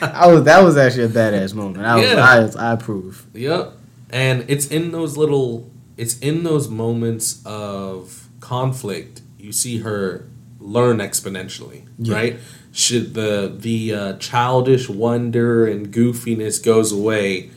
I 0.00 0.26
was 0.26 0.44
that 0.44 0.62
was 0.62 0.76
actually 0.76 1.04
a 1.04 1.08
badass 1.08 1.54
moment. 1.54 1.84
I 1.86 1.96
was, 1.96 2.04
Yeah. 2.10 2.16
I, 2.16 2.40
was, 2.40 2.56
I 2.56 2.72
approve. 2.72 3.26
Yep. 3.34 3.72
And 4.10 4.44
it's 4.48 4.66
in 4.68 4.92
those 4.92 5.16
little 5.16 5.68
it's 5.96 6.18
in 6.18 6.42
those 6.42 6.68
moments 6.68 7.40
of 7.46 8.28
conflict 8.40 9.20
you 9.38 9.52
see 9.52 9.78
her 9.78 10.26
learn 10.60 10.98
exponentially, 10.98 11.82
Yeah. 11.98 12.14
right? 12.14 12.36
Should 12.72 13.14
the 13.14 13.54
the 13.56 13.94
uh, 13.94 14.12
childish 14.18 14.88
wonder 14.88 15.66
and 15.66 15.92
goofiness 15.92 16.62
goes 16.64 16.90
away 16.92 17.50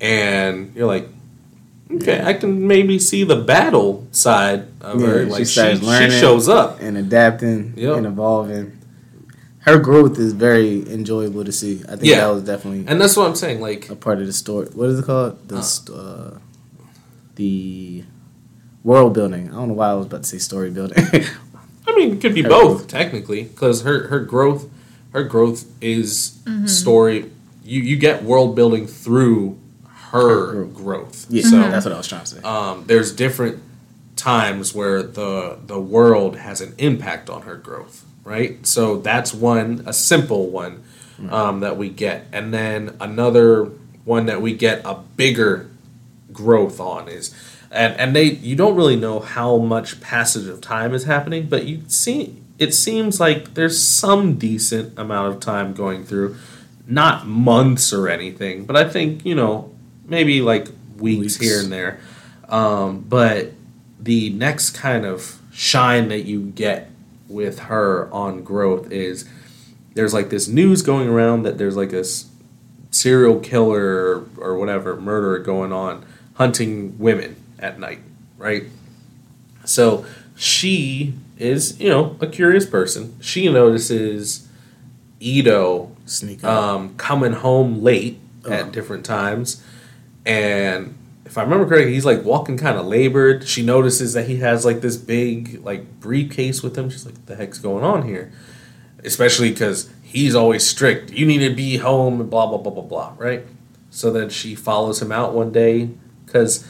and 0.00 0.74
you're 0.74 0.86
like 0.86 1.08
okay, 1.90 2.20
I 2.22 2.34
can 2.34 2.66
maybe 2.66 2.98
see 2.98 3.24
the 3.24 3.36
battle 3.36 4.06
side 4.10 4.66
of 4.82 5.00
her. 5.00 5.22
Yeah, 5.22 5.24
she 5.24 5.30
Like 5.30 5.46
she, 5.46 5.76
she, 5.80 5.86
learning. 5.86 6.10
shows 6.20 6.46
up. 6.48 6.80
and 6.82 6.98
adapting 6.98 7.72
Yep. 7.76 7.96
and 7.96 8.06
evolving. 8.06 8.72
Her 9.60 9.78
growth 9.78 10.18
is 10.18 10.32
very 10.34 10.80
enjoyable 10.90 11.44
to 11.44 11.52
see. 11.52 11.80
I 11.88 11.92
think 11.96 12.04
Yeah. 12.04 12.20
that 12.26 12.34
was 12.34 12.42
definitely 12.44 12.84
And 12.86 13.00
that's 13.00 13.16
what 13.16 13.26
I'm 13.26 13.34
saying. 13.34 13.60
Like 13.62 13.88
a 13.90 13.96
part 13.96 14.18
of 14.20 14.26
the 14.26 14.32
story. 14.34 14.68
What 14.74 14.88
is 14.90 14.98
it 14.98 15.06
called? 15.06 15.48
The 15.48 15.56
Uh. 15.56 15.60
st- 15.62 15.98
uh, 15.98 16.30
the 17.38 18.04
world 18.84 19.14
building. 19.14 19.48
I 19.50 19.52
don't 19.54 19.68
know 19.68 19.74
why 19.74 19.90
I 19.90 19.94
was 19.94 20.06
about 20.06 20.24
to 20.24 20.28
say 20.28 20.38
story 20.38 20.70
building. 20.70 20.98
I 21.88 21.94
mean, 21.96 22.12
it 22.14 22.20
could 22.20 22.34
be 22.34 22.42
Her 22.42 22.48
both 22.50 22.76
growth. 22.78 22.88
technically, 22.88 23.44
because 23.44 23.82
her 23.82 24.08
her 24.08 24.20
growth, 24.20 24.68
her 25.12 25.24
growth 25.24 25.64
is 25.80 26.34
Mm-hmm. 26.44 26.66
story. 26.66 27.30
You 27.64 27.80
you 27.82 27.96
get 27.96 28.22
world 28.24 28.54
building 28.56 28.86
through 28.86 29.58
her, 30.12 30.54
Her 30.54 30.64
growth. 30.64 31.26
yeah, 31.28 31.42
So 31.42 31.56
that's 31.70 31.84
what 31.84 31.94
I 31.94 31.98
was 31.98 32.08
trying 32.08 32.22
to 32.24 32.26
say. 32.26 32.40
um, 32.42 32.84
there's 32.86 33.12
different 33.14 33.62
times 34.16 34.74
where 34.74 35.02
the 35.02 35.58
the 35.66 35.78
world 35.80 36.36
has 36.36 36.60
an 36.60 36.74
impact 36.78 37.28
on 37.30 37.42
her 37.42 37.56
growth, 37.56 38.04
right? 38.24 38.66
So 38.66 38.98
that's 38.98 39.32
one 39.34 39.82
a 39.86 39.92
simple 39.92 40.48
one 40.50 40.82
um, 41.30 41.60
that 41.60 41.76
we 41.76 41.88
get, 41.90 42.26
and 42.32 42.52
then 42.54 42.96
another 43.00 43.64
one 44.04 44.26
that 44.26 44.40
we 44.40 44.54
get 44.54 44.80
a 44.86 44.94
bigger 45.16 45.68
growth 46.32 46.80
on 46.80 47.08
is 47.08 47.34
and 47.70 47.94
and 47.96 48.14
they 48.14 48.24
you 48.24 48.54
don't 48.54 48.74
really 48.76 48.96
know 48.96 49.20
how 49.20 49.56
much 49.58 50.00
passage 50.00 50.46
of 50.46 50.60
time 50.60 50.94
is 50.94 51.04
happening 51.04 51.46
but 51.48 51.64
you 51.66 51.82
see 51.88 52.36
it 52.58 52.74
seems 52.74 53.20
like 53.20 53.54
there's 53.54 53.80
some 53.80 54.34
decent 54.34 54.98
amount 54.98 55.32
of 55.32 55.38
time 55.38 55.72
going 55.74 56.04
through. 56.04 56.34
Not 56.88 57.26
months 57.26 57.92
or 57.92 58.08
anything 58.08 58.64
but 58.64 58.74
i 58.74 58.88
think 58.88 59.24
you 59.24 59.34
know 59.34 59.70
maybe 60.06 60.40
like 60.40 60.68
weeks, 61.00 61.20
Weeks. 61.20 61.36
here 61.38 61.60
and 61.60 61.72
there. 61.72 62.00
Um, 62.48 63.00
but 63.08 63.52
the 64.00 64.30
next 64.30 64.70
kind 64.70 65.04
of 65.04 65.40
shine 65.52 66.08
that 66.08 66.20
you 66.20 66.46
get 66.50 66.90
with 67.28 67.60
her 67.60 68.08
on 68.12 68.42
growth 68.42 68.90
is 68.90 69.28
there's 69.94 70.14
like 70.14 70.30
this 70.30 70.48
news 70.48 70.82
going 70.82 71.08
around 71.08 71.42
that 71.42 71.58
there's 71.58 71.76
like 71.76 71.90
this 71.90 72.30
serial 72.90 73.38
killer 73.38 74.24
or 74.38 74.56
whatever 74.56 74.96
murder 74.96 75.38
going 75.38 75.72
on 75.72 76.04
hunting 76.38 76.98
women 76.98 77.36
at 77.58 77.78
night, 77.78 78.00
right? 78.38 78.64
So 79.64 80.06
she 80.36 81.14
is, 81.36 81.78
you 81.80 81.88
know, 81.90 82.16
a 82.20 82.26
curious 82.26 82.64
person. 82.64 83.16
She 83.20 83.48
notices 83.52 84.48
Ido 85.20 85.90
um, 86.44 86.94
coming 86.96 87.32
home 87.32 87.82
late 87.82 88.18
Oh. 88.46 88.52
at 88.52 88.70
different 88.72 89.04
times, 89.04 89.62
and 90.24 90.94
if 91.26 91.36
I 91.36 91.42
remember 91.42 91.66
correctly, 91.66 91.92
he's 91.92 92.04
like 92.06 92.24
walking 92.24 92.56
kind 92.56 92.78
of 92.78 92.86
labored. 92.86 93.46
She 93.46 93.62
notices 93.62 94.12
that 94.14 94.26
he 94.28 94.36
has 94.36 94.64
like 94.64 94.80
this 94.80 94.96
big 94.96 95.60
like 95.64 95.98
briefcase 96.00 96.62
with 96.62 96.78
him. 96.78 96.88
She's 96.88 97.04
like, 97.04 97.16
"What 97.16 97.26
the 97.26 97.34
heck's 97.36 97.58
going 97.58 97.82
on 97.84 98.06
here?" 98.06 98.30
Especially 99.04 99.50
because 99.50 99.90
he's 100.02 100.36
always 100.36 100.64
strict. 100.64 101.10
You 101.10 101.26
need 101.26 101.40
to 101.46 101.52
be 101.54 101.78
home 101.78 102.20
and 102.20 102.30
blah 102.30 102.46
blah 102.46 102.58
blah 102.58 102.72
blah 102.72 102.84
blah. 102.84 103.12
Right. 103.18 103.44
So 103.90 104.12
then 104.12 104.30
she 104.30 104.54
follows 104.54 105.02
him 105.02 105.10
out 105.10 105.34
one 105.34 105.50
day 105.50 105.90
because 106.28 106.66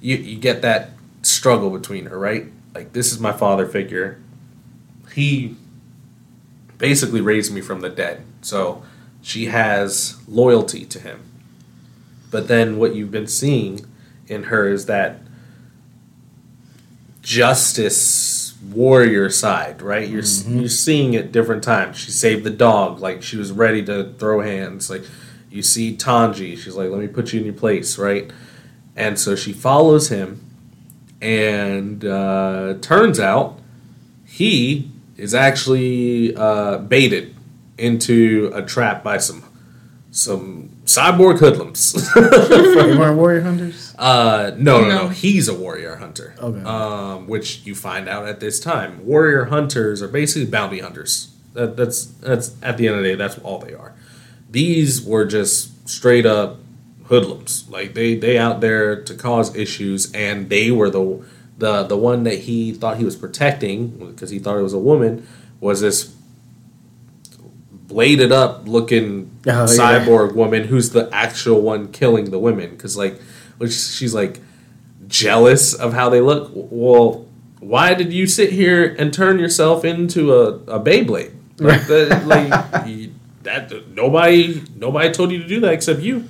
you 0.00 0.16
you 0.16 0.38
get 0.38 0.62
that 0.62 0.90
struggle 1.22 1.70
between 1.70 2.06
her, 2.06 2.18
right? 2.18 2.46
Like 2.74 2.92
this 2.92 3.12
is 3.12 3.20
my 3.20 3.32
father 3.32 3.66
figure. 3.66 4.20
He 5.12 5.56
basically 6.78 7.20
raised 7.20 7.52
me 7.52 7.60
from 7.60 7.80
the 7.80 7.90
dead. 7.90 8.24
So 8.40 8.82
she 9.20 9.46
has 9.46 10.16
loyalty 10.26 10.84
to 10.86 10.98
him. 10.98 11.22
But 12.30 12.48
then 12.48 12.78
what 12.78 12.94
you've 12.94 13.10
been 13.10 13.26
seeing 13.26 13.86
in 14.28 14.44
her 14.44 14.68
is 14.68 14.86
that 14.86 15.18
justice 17.22 18.56
warrior 18.62 19.28
side, 19.30 19.82
right? 19.82 20.08
You're 20.08 20.20
s 20.22 20.42
mm-hmm. 20.42 20.60
you're 20.60 20.68
seeing 20.68 21.14
it 21.14 21.32
different 21.32 21.62
times. 21.62 21.98
She 21.98 22.10
saved 22.10 22.44
the 22.44 22.50
dog, 22.50 23.00
like 23.00 23.22
she 23.22 23.36
was 23.36 23.52
ready 23.52 23.84
to 23.84 24.14
throw 24.18 24.40
hands. 24.40 24.88
Like 24.88 25.02
you 25.50 25.62
see 25.62 25.96
Tanji, 25.96 26.56
she's 26.56 26.76
like, 26.76 26.90
"Let 26.90 27.00
me 27.00 27.08
put 27.08 27.32
you 27.32 27.40
in 27.40 27.46
your 27.46 27.54
place," 27.54 27.98
right? 27.98 28.30
And 28.96 29.18
so 29.18 29.34
she 29.36 29.52
follows 29.52 30.08
him, 30.08 30.44
and 31.20 32.04
uh, 32.04 32.74
turns 32.80 33.18
out 33.20 33.58
he 34.26 34.90
is 35.16 35.34
actually 35.34 36.34
uh, 36.36 36.78
baited 36.78 37.34
into 37.78 38.50
a 38.54 38.62
trap 38.62 39.02
by 39.02 39.18
some 39.18 39.44
some 40.10 40.70
cyborg 40.84 41.38
hoodlums. 41.38 41.92
they 42.14 42.96
weren't 42.96 43.16
warrior 43.16 43.42
hunters. 43.42 43.94
uh, 43.96 44.50
no, 44.56 44.80
no, 44.80 44.88
no, 44.88 45.02
No. 45.02 45.08
He's 45.08 45.46
a 45.48 45.54
warrior 45.54 45.96
hunter. 45.96 46.34
Okay. 46.38 46.62
Um, 46.62 47.28
which 47.28 47.64
you 47.64 47.74
find 47.76 48.08
out 48.08 48.26
at 48.26 48.40
this 48.40 48.58
time. 48.58 49.06
Warrior 49.06 49.44
hunters 49.46 50.02
are 50.02 50.08
basically 50.08 50.50
bounty 50.50 50.80
hunters. 50.80 51.32
That, 51.52 51.76
that's 51.76 52.06
that's 52.06 52.56
at 52.62 52.76
the 52.76 52.88
end 52.88 52.96
of 52.96 53.02
the 53.02 53.10
day, 53.10 53.14
that's 53.14 53.38
all 53.38 53.58
they 53.58 53.74
are. 53.74 53.94
These 54.50 55.02
were 55.02 55.24
just 55.26 55.88
straight 55.88 56.26
up 56.26 56.58
hoodlums. 57.10 57.68
Like 57.68 57.92
they 57.94 58.14
they 58.14 58.38
out 58.38 58.60
there 58.62 59.02
to 59.02 59.14
cause 59.14 59.54
issues, 59.54 60.10
and 60.14 60.48
they 60.48 60.70
were 60.70 60.88
the 60.88 61.22
the 61.58 61.82
the 61.82 61.96
one 61.96 62.22
that 62.24 62.38
he 62.40 62.72
thought 62.72 62.96
he 62.96 63.04
was 63.04 63.16
protecting 63.16 63.88
because 64.10 64.30
he 64.30 64.38
thought 64.38 64.56
it 64.56 64.62
was 64.62 64.72
a 64.72 64.78
woman 64.78 65.26
was 65.60 65.82
this 65.82 66.14
bladed 67.86 68.32
up 68.32 68.66
looking 68.68 69.26
Oh, 69.46 69.50
yeah. 69.50 69.66
cyborg 69.66 70.34
woman 70.34 70.64
who's 70.64 70.90
the 70.90 71.08
actual 71.12 71.60
one 71.62 71.90
killing 71.92 72.30
the 72.30 72.38
women 72.38 72.70
because 72.70 72.96
like 72.96 73.20
which 73.58 73.72
she's 73.72 74.14
like 74.14 74.38
jealous 75.08 75.74
of 75.74 75.92
how 75.92 76.08
they 76.08 76.20
look 76.20 76.50
well 76.54 77.26
why 77.58 77.94
did 77.94 78.12
you 78.12 78.26
sit 78.26 78.52
here 78.52 78.94
and 78.98 79.12
turn 79.12 79.38
yourself 79.38 79.84
into 79.84 80.32
a, 80.34 80.48
a 80.76 80.80
Beyblade 80.80 81.32
like, 81.58 81.86
that, 81.88 82.26
like 82.26 82.86
you- 82.86 83.12
that 83.42 83.72
nobody 83.94 84.62
nobody 84.76 85.10
told 85.10 85.32
you 85.32 85.38
to 85.42 85.48
do 85.48 85.60
that 85.60 85.72
except 85.72 86.00
you 86.00 86.24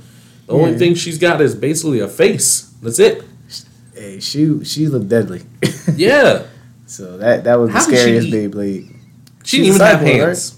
the 0.50 0.56
only 0.56 0.72
Yeah. 0.72 0.78
thing 0.78 0.94
she's 0.94 1.18
got 1.18 1.40
is 1.40 1.54
basically 1.54 2.00
a 2.00 2.08
face 2.08 2.72
that's 2.82 2.98
it 2.98 3.22
Hey, 3.94 4.18
she 4.18 4.64
she 4.64 4.88
looked 4.88 5.08
deadly. 5.08 5.42
yeah 5.96 6.44
so 6.86 7.18
that 7.18 7.44
that 7.44 7.56
was 7.60 7.70
How 7.70 7.84
the 7.84 7.90
did 7.92 7.96
she 7.98 8.02
scariest 8.02 8.28
eat? 8.28 8.34
Beyblade. 8.34 8.86
she 9.44 9.56
She's 9.58 9.66
didn't 9.66 9.74
even 9.76 9.80
a 9.80 9.84
have 9.86 10.00
cyborg, 10.00 10.24
hands 10.26 10.56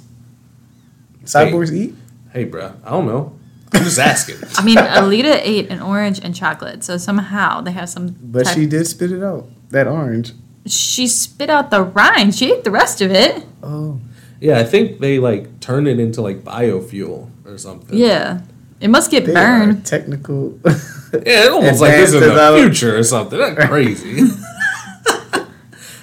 Cyborgs 1.24 1.72
eat. 1.72 1.94
hey 2.32 2.46
bruh 2.46 2.74
I 2.84 2.90
don't 2.90 3.06
know 3.06 3.34
I'm 3.74 3.84
just 3.84 3.98
asking 3.98 4.36
I 4.58 4.64
mean, 4.64 4.76
Alita 4.76 5.40
ate 5.42 5.70
an 5.70 5.80
orange 5.80 6.20
and 6.22 6.34
chocolate, 6.34 6.84
so 6.84 6.98
somehow 6.98 7.62
they 7.62 7.72
have 7.72 7.88
some. 7.88 8.14
But 8.20 8.44
type- 8.44 8.54
she 8.54 8.66
did 8.66 8.86
spit 8.86 9.10
it 9.10 9.22
out. 9.24 9.46
That 9.70 9.86
orange. 9.88 10.34
she 10.66 11.08
spit 11.08 11.48
out 11.48 11.70
the 11.70 11.82
rind. 11.82 12.34
She 12.34 12.52
ate 12.52 12.64
the 12.64 12.70
rest 12.70 13.00
of 13.00 13.10
it. 13.10 13.42
Oh. 13.62 13.98
Yeah, 14.42 14.58
I 14.58 14.64
think 14.64 15.00
they 15.00 15.18
like 15.18 15.60
turn 15.60 15.86
it 15.86 15.98
into 15.98 16.20
like 16.20 16.44
biofuel 16.44 17.30
or 17.46 17.56
something. 17.56 17.96
Yeah, 17.96 18.42
it 18.82 18.88
must 18.88 19.10
get 19.10 19.24
They 19.24 19.32
are 19.32 19.66
burned. 19.66 19.86
technical. 19.86 20.58
Yeah, 21.14 21.44
it 21.44 21.52
almost 21.52 21.82
like 21.82 21.90
this 21.90 22.14
is 22.14 22.22
Advanced 22.22 22.54
the 22.54 22.62
future 22.62 22.96
or 22.96 23.02
something. 23.02 23.38
That's 23.38 23.66
crazy. 23.66 24.22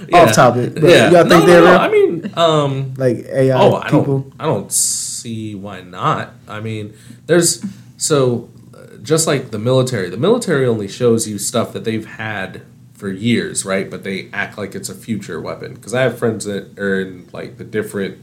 Off 0.13 0.33
topic, 0.33 0.75
but 0.75 0.83
yeah. 0.83 1.09
y'all 1.09 1.23
no, 1.23 1.29
think 1.29 1.41
no, 1.41 1.45
they're 1.45 1.61
no. 1.61 1.71
real? 1.71 1.79
I 1.79 1.89
mean, 1.89 2.33
um, 2.35 2.93
like 2.95 3.25
AI 3.25 3.59
oh, 3.59 3.77
I 3.77 3.85
people. 3.85 4.19
don't, 4.19 4.33
I 4.39 4.45
don't 4.45 4.71
see 4.71 5.55
why 5.55 5.81
not. 5.81 6.33
I 6.47 6.59
mean, 6.59 6.93
there's 7.25 7.63
so 7.97 8.49
uh, 8.75 8.97
just 9.01 9.25
like 9.25 9.49
the 9.49 9.57
military. 9.57 10.09
The 10.09 10.17
military 10.17 10.67
only 10.67 10.87
shows 10.87 11.27
you 11.27 11.39
stuff 11.39 11.73
that 11.73 11.85
they've 11.85 12.05
had 12.05 12.61
for 12.93 13.09
years, 13.09 13.65
right? 13.65 13.89
But 13.89 14.03
they 14.03 14.29
act 14.31 14.59
like 14.59 14.75
it's 14.75 14.89
a 14.89 14.95
future 14.95 15.41
weapon. 15.41 15.73
Because 15.73 15.95
I 15.95 16.03
have 16.03 16.19
friends 16.19 16.45
that 16.45 16.77
are 16.77 17.01
in 17.01 17.29
like 17.33 17.57
the 17.57 17.63
different 17.63 18.19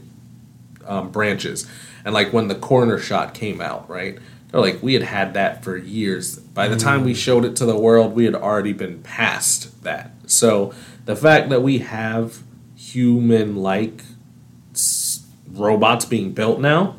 um, 0.85 1.11
branches, 1.11 1.69
and 2.05 2.13
like 2.13 2.31
when 2.31 2.47
the 2.47 2.55
corner 2.55 2.97
shot 2.97 3.33
came 3.33 3.59
out, 3.59 3.89
right? 3.89 4.17
They're 4.51 4.61
like, 4.61 4.81
we 4.81 4.93
had 4.93 5.03
had 5.03 5.33
that 5.33 5.63
for 5.63 5.75
years. 5.75 6.37
By 6.37 6.67
the 6.69 6.77
time 6.77 7.03
we 7.03 7.13
showed 7.13 7.43
it 7.45 7.55
to 7.57 7.65
the 7.65 7.77
world, 7.77 8.15
we 8.15 8.25
had 8.25 8.33
already 8.35 8.73
been 8.73 9.01
past 9.03 9.83
that. 9.83 10.11
So 10.27 10.73
the 11.05 11.15
fact 11.15 11.49
that 11.49 11.61
we 11.61 11.79
have 11.79 12.41
human-like 12.75 14.01
s- 14.73 15.25
robots 15.51 16.05
being 16.05 16.31
built 16.31 16.59
now, 16.61 16.95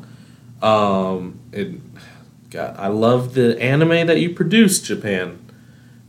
um, 0.61 1.39
it, 1.51 1.79
God, 2.51 2.75
I 2.77 2.87
love 2.87 3.33
the 3.33 3.59
anime 3.61 4.07
that 4.07 4.19
you 4.19 4.33
produced, 4.33 4.85
Japan. 4.85 5.39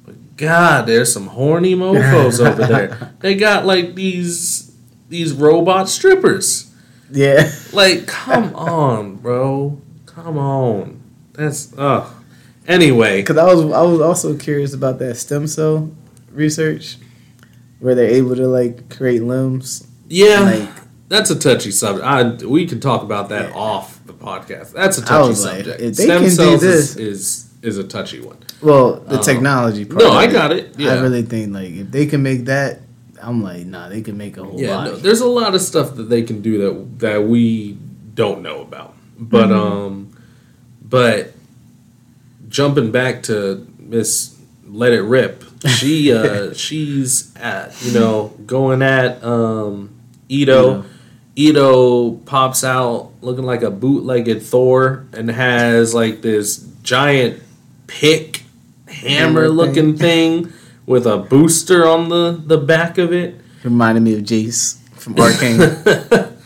But 0.05 0.37
God, 0.37 0.87
there's 0.87 1.13
some 1.13 1.29
horny 1.29 1.75
mofo's 1.75 2.41
over 2.41 2.67
there. 2.67 3.15
They 3.21 3.35
got 3.35 3.65
like 3.67 3.95
these 3.95 4.75
these 5.09 5.33
robot 5.33 5.89
strippers. 5.89 6.73
Yeah. 7.11 7.51
Like, 7.73 8.07
come 8.07 8.55
on, 8.55 9.17
bro. 9.17 9.81
Come 10.07 10.39
on. 10.39 11.00
That's 11.41 11.73
ugh. 11.79 12.07
Anyway, 12.69 13.23
Because 13.23 13.39
I 13.39 13.45
was 13.53 13.61
I 13.73 13.83
was 13.83 14.01
also 14.01 14.37
curious 14.37 14.75
about 14.75 14.99
that 14.99 15.17
stem 15.17 15.47
cell 15.47 15.91
research, 16.33 16.99
where 17.81 17.95
they're 17.95 18.11
able 18.11 18.37
to 18.37 18.47
like 18.47 18.91
create 18.91 19.23
limbs. 19.23 19.87
yeah, 20.09 20.41
Like 20.41 20.69
that's 21.09 21.31
a 21.31 21.39
touchy 21.39 21.71
subject. 21.71 22.05
I, 22.07 22.47
we 22.47 22.67
can 22.67 22.79
talk 22.79 23.03
about 23.03 23.29
that 23.31 23.51
Yeah. 23.51 23.57
off 23.57 24.05
the 24.07 24.13
podcast. 24.13 24.73
That's 24.73 24.99
a 24.99 25.03
touchy 25.05 25.29
was 25.29 25.45
like, 25.45 25.65
subject. 25.65 25.97
Stem 25.97 26.29
cells 26.31 26.61
this- 26.61 26.97
is, 26.97 26.97
is 26.97 27.47
is 27.63 27.77
a 27.79 27.85
touchy 27.85 28.21
one. 28.21 28.39
well, 28.63 29.01
the 29.01 29.17
Um, 29.19 29.23
technology 29.23 29.85
part. 29.85 30.03
No, 30.03 30.13
I 30.13 30.27
got 30.27 30.51
it. 30.53 30.75
Yeah. 30.79 30.95
I 30.95 31.01
really 31.01 31.23
think 31.23 31.53
like 31.53 31.71
if 31.73 31.91
they 31.91 32.07
can 32.07 32.23
make 32.23 32.45
that, 32.47 32.81
I'm 33.23 33.43
like, 33.43 33.67
nah, 33.67 33.89
they 33.89 34.01
can 34.03 34.17
make 34.17 34.37
a 34.39 34.45
whole 34.45 34.59
Yeah, 34.61 34.77
body. 34.77 34.91
no, 34.93 34.97
there's 34.97 35.21
a 35.21 35.27
lot 35.27 35.55
of 35.55 35.61
stuff 35.61 35.95
that 35.97 36.09
they 36.09 36.23
can 36.23 36.41
do 36.43 36.59
that 36.63 36.99
that 37.01 37.25
we 37.25 37.77
don't 38.15 38.41
know 38.43 38.61
about. 38.63 38.95
But 39.19 39.49
Mm-hmm. 39.49 39.73
um, 39.87 40.09
but 40.91 41.33
jumping 42.49 42.91
back 42.91 43.23
to 43.25 43.67
Miss 43.79 44.39
Let 44.67 44.93
It 44.93 45.03
Rip, 45.03 45.45
she 45.67 46.13
uh 46.13 46.53
she's 46.55 47.35
at 47.37 47.81
you 47.83 47.93
know 47.99 48.29
going 48.47 48.83
at 48.83 49.23
um 49.25 49.91
Ido. 50.29 50.85
Ido 51.37 52.13
pops 52.27 52.65
out 52.65 53.13
looking 53.23 53.45
like 53.45 53.63
a 53.63 53.71
bootlegged 53.71 54.43
Thor 54.43 55.07
and 55.13 55.31
has 55.31 55.95
like 55.95 56.21
this 56.23 56.59
giant 56.83 57.43
pick 57.87 58.43
hammer 58.87 59.43
Hammer 59.43 59.49
looking 59.49 59.97
thing 59.97 60.53
with 60.87 61.07
a 61.07 61.17
booster 61.17 61.87
on 61.87 62.09
the 62.09 62.43
the 62.45 62.59
back 62.59 62.99
of 62.99 63.13
it. 63.13 63.37
Reminded 63.63 64.03
me 64.03 64.15
of 64.15 64.23
Jayce 64.23 64.79
from 64.97 65.19
Arcane. 65.19 65.61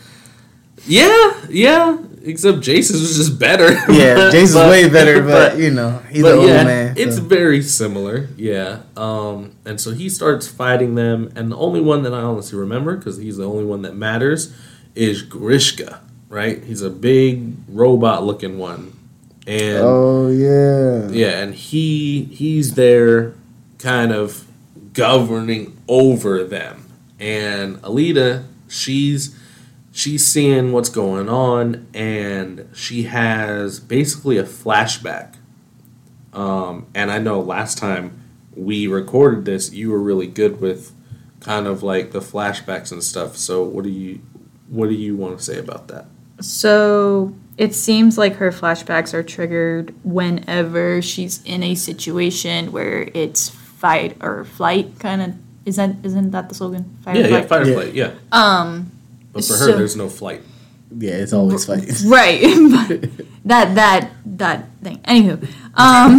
Yeah, 0.87 1.33
yeah. 1.49 1.97
Except 2.27 2.57
Jayce's 2.57 2.99
was 2.99 3.17
just 3.17 3.39
better. 3.39 3.71
yeah, 3.91 4.31
But- 4.31 4.69
way 4.69 4.89
better, 4.89 5.21
but, 5.21 5.57
you 5.59 5.69
know 5.69 5.99
he's 6.09 6.23
but 6.23 6.33
an 6.33 6.39
old 6.39 6.47
yeah, 6.47 6.63
man. 6.63 6.93
it's 6.97 7.17
so. 7.17 7.21
very 7.21 7.61
similar. 7.61 8.29
Yeah. 8.35 8.79
Um, 8.97 9.51
and 9.63 9.79
so 9.79 9.91
he 9.91 10.09
starts 10.09 10.47
fighting 10.47 10.95
them, 10.95 11.31
and 11.35 11.51
the 11.51 11.57
only 11.57 11.81
one 11.81 12.01
that 12.03 12.13
I 12.13 12.21
honestly 12.21 12.57
remember, 12.57 12.97
because 12.97 13.17
he's 13.17 13.37
the 13.37 13.47
only 13.47 13.63
one 13.63 13.83
that 13.83 13.95
matters, 13.95 14.55
is 14.95 15.23
Grewishka. 15.23 15.99
Right? 16.27 16.63
He's 16.63 16.81
a 16.81 16.89
big 16.89 17.53
robot-looking 17.69 18.57
one, 18.57 18.97
and 19.45 19.77
oh 19.83 20.27
yeah. 20.29 21.07
yeah, 21.09 21.41
and 21.43 21.53
he 21.53 22.23
he's 22.23 22.73
there, 22.73 23.35
kind 23.77 24.11
of 24.11 24.45
governing 24.93 25.77
over 25.87 26.43
them. 26.43 26.89
And 27.19 27.77
Alita, 27.83 28.45
she's 28.67 29.34
she's 29.95 30.27
seeing 30.27 30.73
what's 30.73 30.89
going 30.89 31.29
on, 31.29 31.87
and 31.93 32.67
she 32.75 33.03
has 33.03 33.79
basically 33.79 34.37
a 34.37 34.43
flashback. 34.43 35.35
Um, 36.33 36.85
and 36.93 37.09
I 37.09 37.17
know 37.17 37.39
last 37.39 37.77
time 37.77 38.21
we 38.55 38.87
recorded 38.87 39.45
this, 39.45 39.71
you 39.71 39.89
were 39.89 40.01
really 40.01 40.27
good 40.27 40.59
with 40.59 40.91
kind 41.39 41.65
of 41.65 41.81
like 41.81 42.11
the 42.11 42.19
flashbacks 42.19 42.91
and 42.91 43.01
stuff. 43.01 43.37
So 43.37 43.63
what 43.63 43.85
do 43.85 43.89
you 43.89 44.19
what 44.67 44.89
do 44.89 44.95
you 44.95 45.15
want 45.15 45.37
to 45.37 45.43
say 45.43 45.57
about 45.57 45.87
that? 45.87 46.07
So 46.41 47.33
it 47.57 47.73
seems 47.73 48.17
like 48.17 48.35
her 48.35 48.51
flashbacks 48.51 49.13
are 49.13 49.23
triggered 49.23 49.95
whenever 50.03 51.01
she's 51.01 51.41
in 51.45 51.63
a 51.63 51.73
situation 51.75 52.73
where 52.73 53.09
it's 53.13 53.47
fight 53.47 54.17
or 54.19 54.43
flight 54.43 54.99
kind 54.99 55.21
of. 55.21 55.33
Is 55.65 55.77
that 55.77 55.95
isn't 56.03 56.31
that 56.31 56.49
the 56.49 56.55
slogan? 56.55 56.97
Fight 57.01 57.15
or 57.15 57.19
yeah, 57.21 57.27
yeah, 57.27 57.41
fight 57.43 57.61
or 57.61 57.67
Yeah. 57.69 57.73
flight, 57.75 57.93
yeah. 57.93 58.11
Um, 58.33 58.91
But 59.35 59.43
for 59.43 59.57
her, 59.57 59.75
there's 59.75 59.97
no 59.97 60.07
flight. 60.07 60.41
Yeah, 60.97 61.15
it's 61.15 61.33
always 61.33 61.65
fighting. 61.65 61.93
right. 62.09 62.41
That 63.45 63.75
that 63.75 64.09
that 64.41 64.65
thing. 64.81 64.97
Anywho, 65.05 65.33
um, 65.75 66.17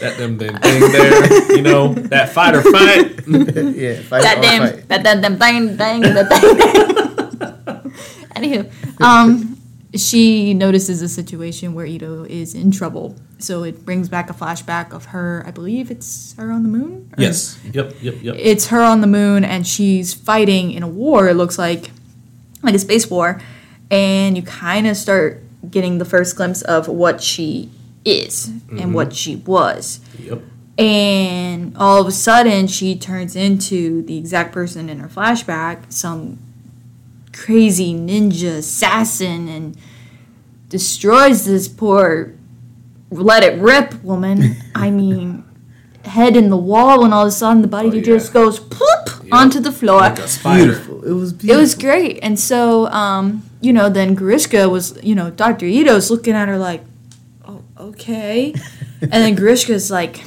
that 0.00 0.16
them 0.16 0.38
them 0.38 0.56
thing 0.56 0.80
there, 0.80 1.52
you 1.54 1.60
know, 1.60 1.92
that 1.92 2.30
fight 2.32 2.54
or 2.54 2.62
fight. 2.62 3.20
yeah, 3.76 4.00
fight 4.00 4.22
that 4.22 4.38
or 4.38 4.40
damn 4.40 4.62
fight. 4.62 4.88
that 4.88 5.02
that 5.04 5.20
damn 5.20 5.36
thing 5.36 5.76
thing 5.76 6.00
that 6.00 6.28
thing. 6.32 7.92
Anywho, 8.32 9.02
um, 9.02 9.60
she 9.94 10.54
notices 10.54 11.02
a 11.02 11.08
situation 11.08 11.74
where 11.74 11.84
Ito 11.84 12.24
is 12.24 12.54
in 12.54 12.70
trouble, 12.70 13.14
so 13.38 13.64
it 13.64 13.84
brings 13.84 14.08
back 14.08 14.30
a 14.30 14.32
flashback 14.32 14.92
of 14.92 15.06
her. 15.06 15.44
I 15.46 15.50
believe 15.50 15.90
it's 15.90 16.34
her 16.36 16.50
on 16.50 16.62
the 16.62 16.68
moon. 16.68 17.10
Or- 17.16 17.22
yes. 17.22 17.58
Yep. 17.72 17.96
Yep. 18.00 18.14
Yep. 18.22 18.36
it's 18.38 18.68
her 18.68 18.82
on 18.82 19.00
the 19.00 19.06
moon, 19.06 19.44
and 19.44 19.66
she's 19.66 20.14
fighting 20.14 20.72
in 20.72 20.82
a 20.82 20.88
war. 20.88 21.28
It 21.28 21.34
looks 21.34 21.58
like 21.58 21.90
like 22.62 22.74
a 22.74 22.78
space 22.78 23.08
war, 23.10 23.40
and 23.90 24.36
you 24.36 24.42
kind 24.42 24.86
of 24.86 24.96
start 24.96 25.42
getting 25.70 25.98
the 25.98 26.04
first 26.04 26.36
glimpse 26.36 26.62
of 26.62 26.88
what 26.88 27.22
she 27.22 27.70
is 28.04 28.48
and 28.70 28.94
what 28.94 29.08
mm-hmm. 29.08 29.14
she 29.14 29.36
was. 29.36 30.00
Yep. 30.20 30.42
And 30.78 31.76
all 31.76 32.00
of 32.00 32.06
a 32.06 32.12
sudden, 32.12 32.66
she 32.66 32.96
turns 32.96 33.34
into 33.34 34.02
the 34.02 34.18
exact 34.18 34.52
person 34.52 34.88
in 34.88 34.98
her 34.98 35.08
flashback, 35.08 35.92
some 35.92 36.38
crazy 37.32 37.94
ninja 37.94 38.58
assassin, 38.58 39.48
and 39.48 39.76
destroys 40.68 41.44
this 41.44 41.68
poor 41.68 42.35
let 43.10 43.42
it 43.44 43.60
rip 43.60 44.02
woman. 44.02 44.56
I 44.74 44.90
mean, 44.90 45.44
head 46.04 46.36
in 46.36 46.50
the 46.50 46.56
wall, 46.56 47.04
and 47.04 47.12
all 47.14 47.22
of 47.22 47.28
a 47.28 47.30
sudden, 47.32 47.62
the 47.62 47.68
body 47.68 47.88
Oh, 47.88 47.94
yeah. 47.94 48.02
just 48.02 48.32
goes 48.32 48.60
ploop 48.60 49.24
Yep. 49.24 49.32
onto 49.32 49.58
the 49.60 49.72
floor. 49.72 49.98
Like 50.00 50.18
a 50.20 50.28
spider. 50.28 50.64
Beautiful. 50.66 51.04
It 51.04 51.12
was 51.12 51.32
It 51.44 51.56
was 51.56 51.74
great. 51.74 52.20
And 52.22 52.38
so, 52.38 52.86
um, 52.88 53.42
you 53.60 53.72
know, 53.72 53.88
then 53.88 54.14
Grewishka 54.16 54.70
was, 54.70 54.96
you 55.02 55.14
know, 55.16 55.30
Dr. 55.30 55.66
Ido's 55.66 56.10
looking 56.10 56.34
at 56.34 56.46
her 56.48 56.56
like, 56.58 56.82
oh, 57.46 57.62
okay. 57.78 58.54
and 59.02 59.10
then 59.10 59.34
Grewishka's 59.36 59.90
like, 59.90 60.22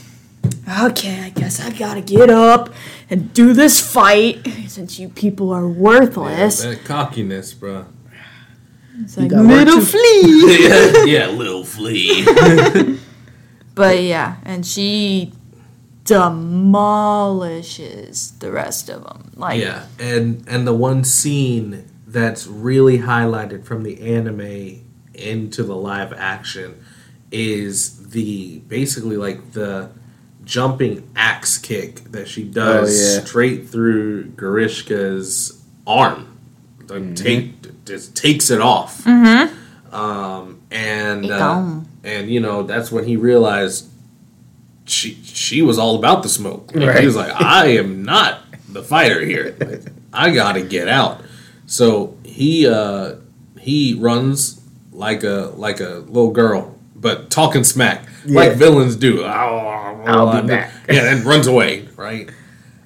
okay, 0.82 1.22
I 1.22 1.30
guess 1.30 1.62
I 1.62 1.72
gotta 1.72 2.02
get 2.02 2.30
up 2.30 2.74
and 3.10 3.34
do 3.34 3.54
this 3.54 3.80
fight 3.80 4.46
since 4.68 5.00
you 5.00 5.08
people 5.10 5.52
are 5.52 5.68
worthless. 5.68 6.62
that 6.64 6.84
cockiness, 6.84 7.54
bro. 7.54 7.86
It's 9.02 9.18
like, 9.18 9.30
got 9.30 9.46
little 9.46 9.80
too." 9.80 9.86
flea. 9.86 10.58
yeah, 10.68 11.04
yeah, 11.06 11.28
little 11.28 11.64
flea. 11.64 12.26
But 13.76 14.02
yeah, 14.04 14.38
and 14.44 14.66
she 14.66 15.32
demolishes 16.04 18.32
the 18.40 18.52
rest 18.52 18.90
of 18.90 19.04
them. 19.06 19.32
Like, 19.38 19.62
yeah, 19.62 19.86
and 19.98 20.44
and 20.50 20.68
the 20.68 20.74
one 20.74 21.06
scene 21.06 21.86
that's 22.06 22.46
really 22.46 22.98
highlighted 22.98 23.64
from 23.64 23.84
the 23.84 24.02
anime 24.02 24.82
into 25.14 25.64
the 25.64 25.78
live 25.78 26.12
action 26.12 26.84
is 27.32 28.10
the 28.10 28.60
basically 28.68 29.16
like 29.16 29.54
the 29.54 29.92
jumping 30.44 31.10
axe 31.16 31.58
kick 31.58 32.04
that 32.12 32.28
she 32.28 32.50
oh, 32.50 32.54
does 32.54 32.90
Oh, 32.90 32.94
yeah. 33.16 33.22
straight 33.24 33.70
through 33.70 34.26
Grewishka's 34.32 35.64
arm. 35.88 36.38
The 36.88 36.96
mm-hmm. 36.96 37.14
take 37.14 37.62
just 37.90 38.16
takes 38.16 38.50
it 38.50 38.62
off. 38.62 39.06
Um, 39.92 40.62
and 40.72 41.26
uh, 41.30 41.36
and 42.04 42.30
you 42.30 42.40
know 42.40 42.64
that's 42.64 42.92
when 42.92 43.06
he 43.06 43.18
realized 43.18 43.88
she 44.86 45.16
she 45.24 45.62
was 45.62 45.78
all 45.78 45.96
about 45.98 46.24
the 46.24 46.30
smoke. 46.30 46.72
Like, 46.74 46.88
Right. 46.88 47.00
He 47.02 47.06
was 47.06 47.16
like, 47.16 47.32
I 47.42 47.68
am 47.78 48.04
not 48.04 48.42
the 48.70 48.84
fighter 48.84 49.20
here. 49.26 49.56
Like, 49.60 49.82
I 50.14 50.30
gotta 50.34 50.62
get 50.62 50.88
out. 50.88 51.22
So 51.66 52.16
he 52.24 52.68
uh, 52.68 53.16
he 53.60 53.96
runs 53.96 54.62
like 54.92 55.24
a 55.24 55.52
like 55.56 55.80
a 55.80 56.04
little 56.08 56.32
girl, 56.32 56.76
but 56.96 57.30
talking 57.32 57.64
smack 57.64 58.06
like 58.26 58.54
villains 58.54 58.96
do. 58.96 59.24
I'll, 59.24 60.04
I'll 60.08 60.42
be 60.42 60.48
back. 60.48 60.72
Yeah, 60.90 61.12
and 61.12 61.26
runs 61.26 61.48
away. 61.48 61.88
Right. 61.96 62.30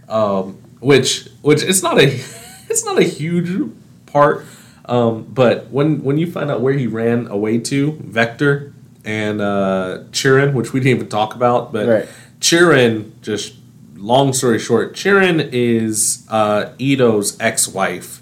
Um, 0.08 0.58
which 0.80 1.28
which 1.42 1.64
it's 1.64 1.82
not 1.84 2.00
a 2.00 2.06
it's 2.70 2.86
not 2.86 2.98
a 3.00 3.04
huge 3.04 3.72
part. 4.06 4.46
Um, 4.86 5.24
but 5.24 5.70
when 5.70 6.04
when 6.04 6.18
you 6.18 6.30
find 6.32 6.52
out 6.52 6.62
where 6.62 6.74
he 6.74 6.88
ran 6.88 7.28
away 7.28 7.58
to, 7.60 7.94
Vector 8.02 8.74
and 9.06 9.42
uh, 9.42 10.00
Chiren, 10.12 10.54
which 10.54 10.74
we 10.74 10.80
didn't 10.80 10.98
even 10.98 11.10
talk 11.10 11.36
about, 11.36 11.72
but 11.72 11.88
Right. 11.88 12.10
Chiren, 12.40 13.12
just 13.22 13.56
long 13.96 14.34
story 14.34 14.60
short, 14.60 14.94
Chiren 14.94 15.50
is 15.54 16.26
uh, 16.30 16.72
Ido's 16.80 17.40
ex-wife, 17.40 18.22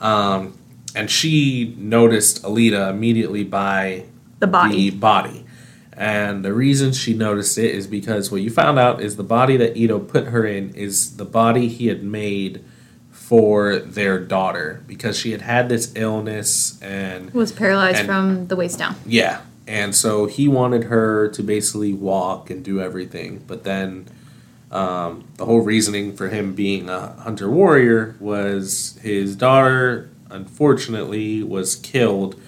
um, 0.00 0.56
and 0.94 1.10
she 1.10 1.74
noticed 1.78 2.42
Alita 2.44 2.90
immediately 2.90 3.42
by 3.42 4.04
The 4.38 4.46
body. 4.46 4.90
the 4.90 4.96
body. 4.96 5.42
And 5.98 6.44
the 6.44 6.52
reason 6.52 6.92
she 6.92 7.14
noticed 7.14 7.56
it 7.56 7.74
is 7.74 7.86
because 7.86 8.30
what 8.30 8.42
you 8.42 8.50
found 8.50 8.78
out 8.78 9.00
is 9.00 9.16
the 9.16 9.22
body 9.24 9.56
that 9.56 9.76
Ido 9.78 9.98
put 9.98 10.26
her 10.26 10.44
in 10.44 10.74
is 10.74 11.16
the 11.16 11.24
body 11.24 11.68
he 11.68 11.86
had 11.86 12.02
made 12.04 12.62
for 13.26 13.78
their 13.80 14.20
daughter 14.20 14.84
because 14.86 15.18
she 15.18 15.32
had 15.32 15.42
had 15.42 15.68
this 15.68 15.92
illness 15.96 16.80
and 16.80 17.32
was 17.34 17.50
paralyzed 17.50 17.98
And- 17.98 18.06
from 18.06 18.46
the 18.46 18.54
waist 18.54 18.78
down. 18.78 18.94
yeah. 19.04 19.40
And 19.68 19.96
so 19.96 20.26
he 20.26 20.46
wanted 20.46 20.84
her 20.84 21.26
to 21.30 21.42
basically 21.42 21.92
walk 21.92 22.50
and 22.50 22.64
do 22.64 22.80
everything. 22.80 23.42
But 23.48 23.64
then 23.64 24.06
um, 24.70 25.24
the 25.38 25.44
whole 25.44 25.60
reasoning 25.60 26.14
for 26.16 26.28
him 26.28 26.54
being 26.54 26.88
a 26.88 27.14
hunter 27.20 27.50
warrior 27.50 28.14
was 28.20 28.96
his 29.02 29.34
daughter, 29.34 30.08
unfortunately, 30.30 31.42
was 31.42 31.74
killed 31.74 32.40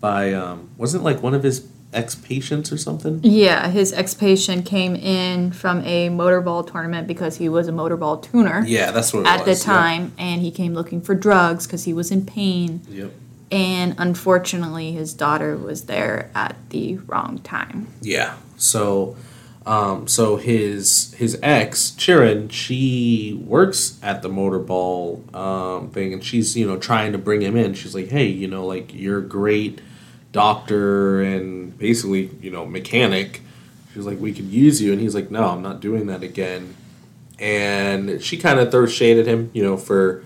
by, 0.00 0.34
um, 0.34 0.68
wasn't 0.76 1.02
like 1.02 1.22
one 1.22 1.32
of 1.32 1.42
his 1.42 1.60
ex 1.92 2.14
patients 2.14 2.72
or 2.72 2.76
something? 2.76 3.20
Yeah, 3.22 3.68
his 3.68 3.92
ex 3.92 4.14
patient 4.14 4.66
came 4.66 4.94
in 4.96 5.52
from 5.52 5.82
a 5.84 6.08
motorball 6.10 6.70
tournament 6.70 7.06
because 7.06 7.36
he 7.38 7.48
was 7.48 7.68
a 7.68 7.72
motorball 7.72 8.22
tuner 8.22 8.64
Yeah, 8.66 8.90
that's 8.90 9.12
what 9.12 9.20
it 9.20 9.26
at 9.26 9.44
the 9.44 9.52
was. 9.52 9.64
time, 9.64 10.12
and 10.18 10.40
he 10.42 10.50
came 10.50 10.74
looking 10.74 11.00
for 11.00 11.14
drugs 11.14 11.66
because 11.66 11.84
he 11.84 11.92
was 11.92 12.10
in 12.10 12.26
pain. 12.26 12.82
Yep. 12.88 13.12
And 13.50 13.94
unfortunately, 13.98 14.92
his 14.92 15.14
daughter 15.14 15.56
was 15.56 15.84
there 15.84 16.30
at 16.34 16.56
the 16.70 16.96
wrong 17.06 17.38
time. 17.38 17.86
Yeah. 18.00 18.34
So, 18.56 19.16
um, 19.64 20.08
so 20.08 20.36
his 20.36 21.14
his 21.14 21.38
ex 21.42 21.92
Chiren, 21.96 22.50
she 22.50 23.40
works 23.46 23.98
at 24.02 24.22
the 24.22 24.28
motorball 24.28 25.32
um, 25.34 25.90
thing, 25.90 26.12
and 26.12 26.24
she's 26.24 26.56
you 26.56 26.66
know 26.66 26.76
trying 26.76 27.12
to 27.12 27.18
bring 27.18 27.40
him 27.40 27.56
in. 27.56 27.74
She's 27.74 27.94
like, 27.94 28.08
hey, 28.08 28.26
you 28.26 28.48
know, 28.48 28.66
like 28.66 28.92
you're 28.92 29.20
great 29.20 29.80
doctor 30.36 31.20
and 31.22 31.76
basically 31.76 32.30
you 32.40 32.50
know 32.50 32.64
mechanic. 32.66 33.40
She's 33.92 34.04
like, 34.04 34.20
we 34.20 34.32
could 34.34 34.44
use 34.44 34.80
you, 34.82 34.92
and 34.92 35.00
he's 35.00 35.14
like, 35.14 35.30
no, 35.30 35.44
I'm 35.48 35.62
not 35.62 35.80
doing 35.80 36.06
that 36.08 36.22
again. 36.22 36.76
And 37.38 38.22
she 38.22 38.36
kind 38.36 38.60
of 38.60 38.70
throws 38.70 38.92
shade 38.92 39.18
at 39.18 39.26
him, 39.26 39.50
you 39.54 39.62
know, 39.62 39.76
for 39.78 40.22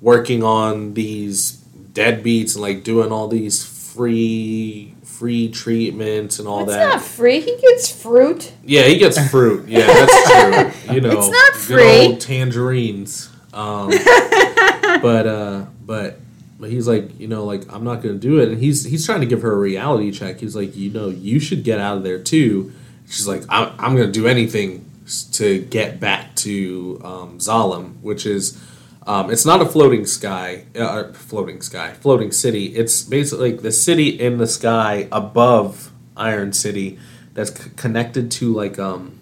working 0.00 0.42
on 0.42 0.94
these 0.94 1.62
deadbeats 1.92 2.54
and 2.54 2.62
like 2.62 2.82
doing 2.82 3.12
all 3.12 3.28
these 3.28 3.64
free 3.64 4.94
free 5.04 5.48
treatments 5.48 6.40
and 6.40 6.48
all 6.48 6.64
that. 6.64 6.82
It's 6.86 6.94
not 6.94 7.02
free. 7.02 7.40
He 7.40 7.56
gets 7.56 7.88
fruit. 8.02 8.52
Yeah, 8.64 8.82
he 8.82 8.98
gets 8.98 9.16
fruit. 9.30 9.68
Yeah, 9.68 9.86
that's 9.86 10.30
true. 10.30 10.70
You 10.94 11.00
know, 11.00 11.12
It's 11.12 11.28
not 11.28 11.52
good 11.68 11.80
free. 11.80 12.06
old 12.06 12.20
tangerines. 12.20 13.30
Um, 13.52 13.90
but 15.00 15.26
uh, 15.26 15.66
but 15.86 16.18
but 16.64 16.70
he's 16.70 16.88
like, 16.88 17.20
you 17.20 17.28
know, 17.28 17.44
like 17.44 17.70
I'm 17.70 17.84
not 17.84 17.96
gonna 17.96 18.14
do 18.14 18.38
it, 18.38 18.48
and 18.48 18.58
he's 18.58 18.84
he's 18.84 19.04
trying 19.04 19.20
to 19.20 19.26
give 19.26 19.42
her 19.42 19.52
a 19.52 19.58
reality 19.58 20.10
check. 20.10 20.40
He's 20.40 20.56
like, 20.56 20.74
you 20.74 20.90
know, 20.90 21.10
you 21.10 21.38
should 21.38 21.62
get 21.62 21.78
out 21.78 21.98
of 21.98 22.04
there 22.04 22.18
too. 22.18 22.72
She's 23.06 23.28
like, 23.28 23.42
I'm 23.50 23.70
I'm 23.78 23.94
gonna 23.94 24.10
do 24.10 24.26
anything 24.26 24.90
to 25.32 25.60
get 25.60 26.00
back 26.00 26.34
to 26.36 27.02
um, 27.04 27.38
Zalem, 27.38 28.00
which 28.00 28.24
is. 28.24 28.58
Um, 29.06 29.30
it's 29.30 29.44
not 29.44 29.60
a 29.60 29.66
floating 29.66 30.06
sky, 30.06 30.64
uh, 30.74 31.12
floating 31.12 31.60
sky, 31.60 31.92
floating 31.92 32.32
city. 32.32 32.68
It's 32.74 33.02
basically 33.02 33.52
like 33.52 33.60
the 33.60 33.70
city 33.70 34.18
in 34.18 34.38
the 34.38 34.46
sky 34.46 35.06
above 35.12 35.92
Iron 36.16 36.54
City 36.54 36.98
that's 37.34 37.54
c- 37.54 37.72
connected 37.76 38.30
to 38.30 38.54
like 38.54 38.78
um 38.78 39.20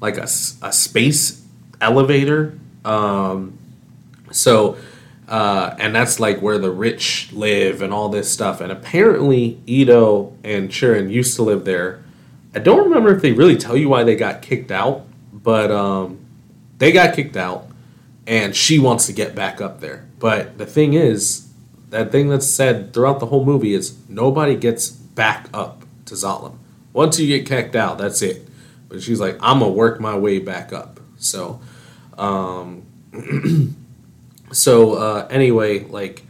like 0.00 0.16
a, 0.16 0.22
a 0.62 0.72
space 0.72 1.46
elevator. 1.82 2.58
Um, 2.86 3.58
so 4.30 4.78
uh, 5.28 5.74
and 5.78 5.94
that's 5.94 6.20
like 6.20 6.40
where 6.40 6.58
the 6.58 6.70
rich 6.70 7.32
live 7.32 7.82
and 7.82 7.92
all 7.92 8.08
this 8.08 8.30
stuff. 8.30 8.60
And 8.60 8.70
apparently 8.70 9.60
Ido 9.66 10.36
and 10.44 10.68
Chiren 10.68 11.10
used 11.10 11.36
to 11.36 11.42
live 11.42 11.64
there. 11.64 12.02
I 12.54 12.58
don't 12.58 12.84
remember 12.84 13.14
if 13.14 13.22
they 13.22 13.32
really 13.32 13.56
tell 13.56 13.76
you 13.76 13.88
why 13.88 14.04
they 14.04 14.16
got 14.16 14.42
kicked 14.42 14.70
out, 14.70 15.06
but 15.32 15.70
um, 15.70 16.24
they 16.78 16.92
got 16.92 17.14
kicked 17.14 17.36
out, 17.36 17.66
and 18.26 18.54
she 18.54 18.78
wants 18.78 19.06
to 19.06 19.12
get 19.12 19.34
back 19.34 19.60
up 19.60 19.80
there. 19.80 20.06
But 20.18 20.58
the 20.58 20.66
thing 20.66 20.94
is, 20.94 21.48
that 21.90 22.12
thing 22.12 22.28
that's 22.28 22.46
said 22.46 22.92
throughout 22.92 23.20
the 23.20 23.26
whole 23.26 23.44
movie 23.44 23.74
is 23.74 23.96
nobody 24.08 24.56
gets 24.56 24.90
back 24.90 25.48
up 25.52 25.84
to 26.06 26.14
Zalem. 26.14 26.56
Once 26.92 27.18
you 27.18 27.26
get 27.26 27.46
kicked 27.46 27.74
out, 27.74 27.98
that's 27.98 28.22
it. 28.22 28.46
But 28.88 29.02
she's 29.02 29.20
like, 29.20 29.36
I'm 29.40 29.58
gonna 29.58 29.72
work 29.72 30.00
my 30.00 30.16
way 30.16 30.38
back 30.38 30.72
up. 30.72 31.00
So, 31.16 31.60
um, 32.16 32.82
so 34.54 34.94
uh, 34.94 35.26
anyway, 35.30 35.80
like 35.80 36.22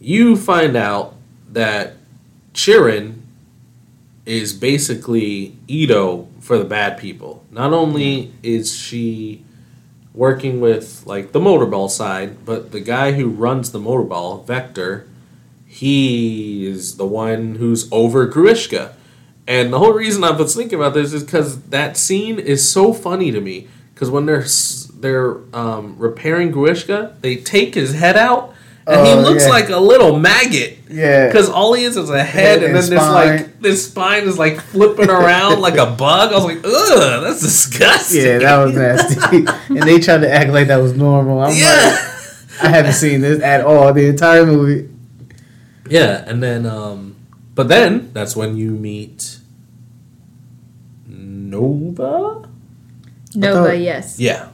you 0.00 0.36
find 0.36 0.76
out 0.76 1.14
that 1.50 1.94
Chiren 2.54 3.20
is 4.26 4.52
basically 4.52 5.56
Ido 5.66 6.28
for 6.40 6.58
the 6.58 6.64
bad 6.64 6.98
people. 6.98 7.44
Not 7.50 7.72
only 7.72 8.32
is 8.42 8.76
she 8.76 9.44
working 10.14 10.60
with 10.60 11.06
like 11.06 11.32
the 11.32 11.40
motorball 11.40 11.88
side, 11.88 12.44
but 12.44 12.72
the 12.72 12.80
guy 12.80 13.12
who 13.12 13.28
runs 13.28 13.72
the 13.72 13.78
motorball, 13.78 14.46
Vector, 14.46 15.06
he 15.66 16.66
is 16.66 16.96
the 16.96 17.06
one 17.06 17.54
who's 17.56 17.90
over 17.92 18.26
Grewishka. 18.26 18.94
And 19.46 19.72
the 19.72 19.78
whole 19.78 19.92
reason 19.92 20.24
I 20.24 20.32
was 20.32 20.54
thinking 20.54 20.78
about 20.78 20.94
this 20.94 21.12
is 21.12 21.24
because 21.24 21.62
that 21.68 21.96
scene 21.96 22.38
is 22.38 22.68
so 22.68 22.92
funny 22.92 23.30
to 23.30 23.40
me. 23.40 23.68
Because 23.94 24.10
when 24.10 24.26
they're 24.26 24.44
they're 25.00 25.36
um, 25.54 25.96
repairing 25.98 26.52
Grewishka, 26.52 27.20
they 27.20 27.36
take 27.36 27.74
his 27.74 27.94
head 27.94 28.16
out, 28.16 28.54
and 28.86 29.06
he 29.06 29.12
Oh, 29.12 29.20
looks 29.20 29.44
yeah. 29.44 29.50
like 29.50 29.68
a 29.68 29.78
little 29.78 30.18
maggot. 30.18 30.78
Yeah. 30.90 31.26
Because 31.26 31.48
all 31.50 31.74
he 31.74 31.84
is 31.84 31.96
is 31.96 32.08
a 32.10 32.24
head, 32.24 32.60
Head 32.60 32.62
and, 32.62 32.64
and 32.64 32.74
then 32.76 32.90
this 32.90 33.02
spine. 33.02 33.36
like 33.36 33.60
this 33.60 33.86
spine 33.86 34.22
is 34.24 34.38
like 34.38 34.60
flipping 34.60 35.10
around 35.10 35.60
like 35.68 35.76
a 35.76 35.86
bug. 35.86 36.32
I 36.32 36.34
was 36.36 36.44
like, 36.44 36.60
ugh, 36.64 37.22
that's 37.22 37.40
disgusting. 37.42 38.22
Yeah, 38.24 38.38
that 38.38 38.64
was 38.64 38.74
nasty. 38.74 39.44
and 39.78 39.82
they 39.82 40.00
tried 40.00 40.22
to 40.22 40.32
act 40.32 40.50
like 40.50 40.68
that 40.68 40.78
was 40.78 40.94
normal. 40.96 41.40
I'm 41.40 41.50
like, 41.50 41.58
yeah. 41.58 42.14
I 42.62 42.68
haven't 42.70 42.94
seen 42.94 43.20
this 43.20 43.40
at 43.42 43.60
all. 43.60 43.92
The 43.92 44.06
entire 44.08 44.44
movie. 44.46 44.88
Yeah, 45.88 46.24
and 46.26 46.42
then 46.42 46.64
um 46.66 47.14
but 47.54 47.68
then 47.68 48.10
that's 48.14 48.34
when 48.34 48.56
you 48.56 48.70
meet 48.70 49.38
Nova? 51.06 52.48
Nova, 53.34 53.68
thought- 53.68 53.78
yes. 53.78 54.18
Yeah. 54.18 54.48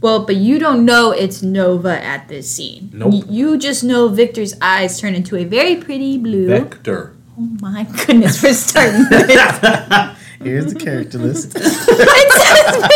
Well, 0.00 0.24
but 0.24 0.36
you 0.36 0.58
don't 0.58 0.84
know 0.84 1.10
it's 1.12 1.42
Nova 1.42 2.02
at 2.02 2.28
this 2.28 2.50
scene. 2.50 2.90
Nope. 2.92 3.12
Y- 3.12 3.22
you 3.28 3.58
just 3.58 3.84
know 3.84 4.08
Victor's 4.08 4.54
eyes 4.62 4.98
turn 5.00 5.14
into 5.14 5.36
a 5.36 5.44
very 5.44 5.76
pretty 5.76 6.16
blue. 6.16 6.46
Vector. 6.48 7.14
oh 7.38 7.48
my 7.60 7.84
goodness, 8.06 8.42
we're 8.42 8.54
starting 8.54 9.04
this. 9.10 10.16
Here's 10.42 10.72
the 10.72 10.80
character 10.80 11.18
list. 11.18 11.52
it 11.56 12.32
says 12.32 12.88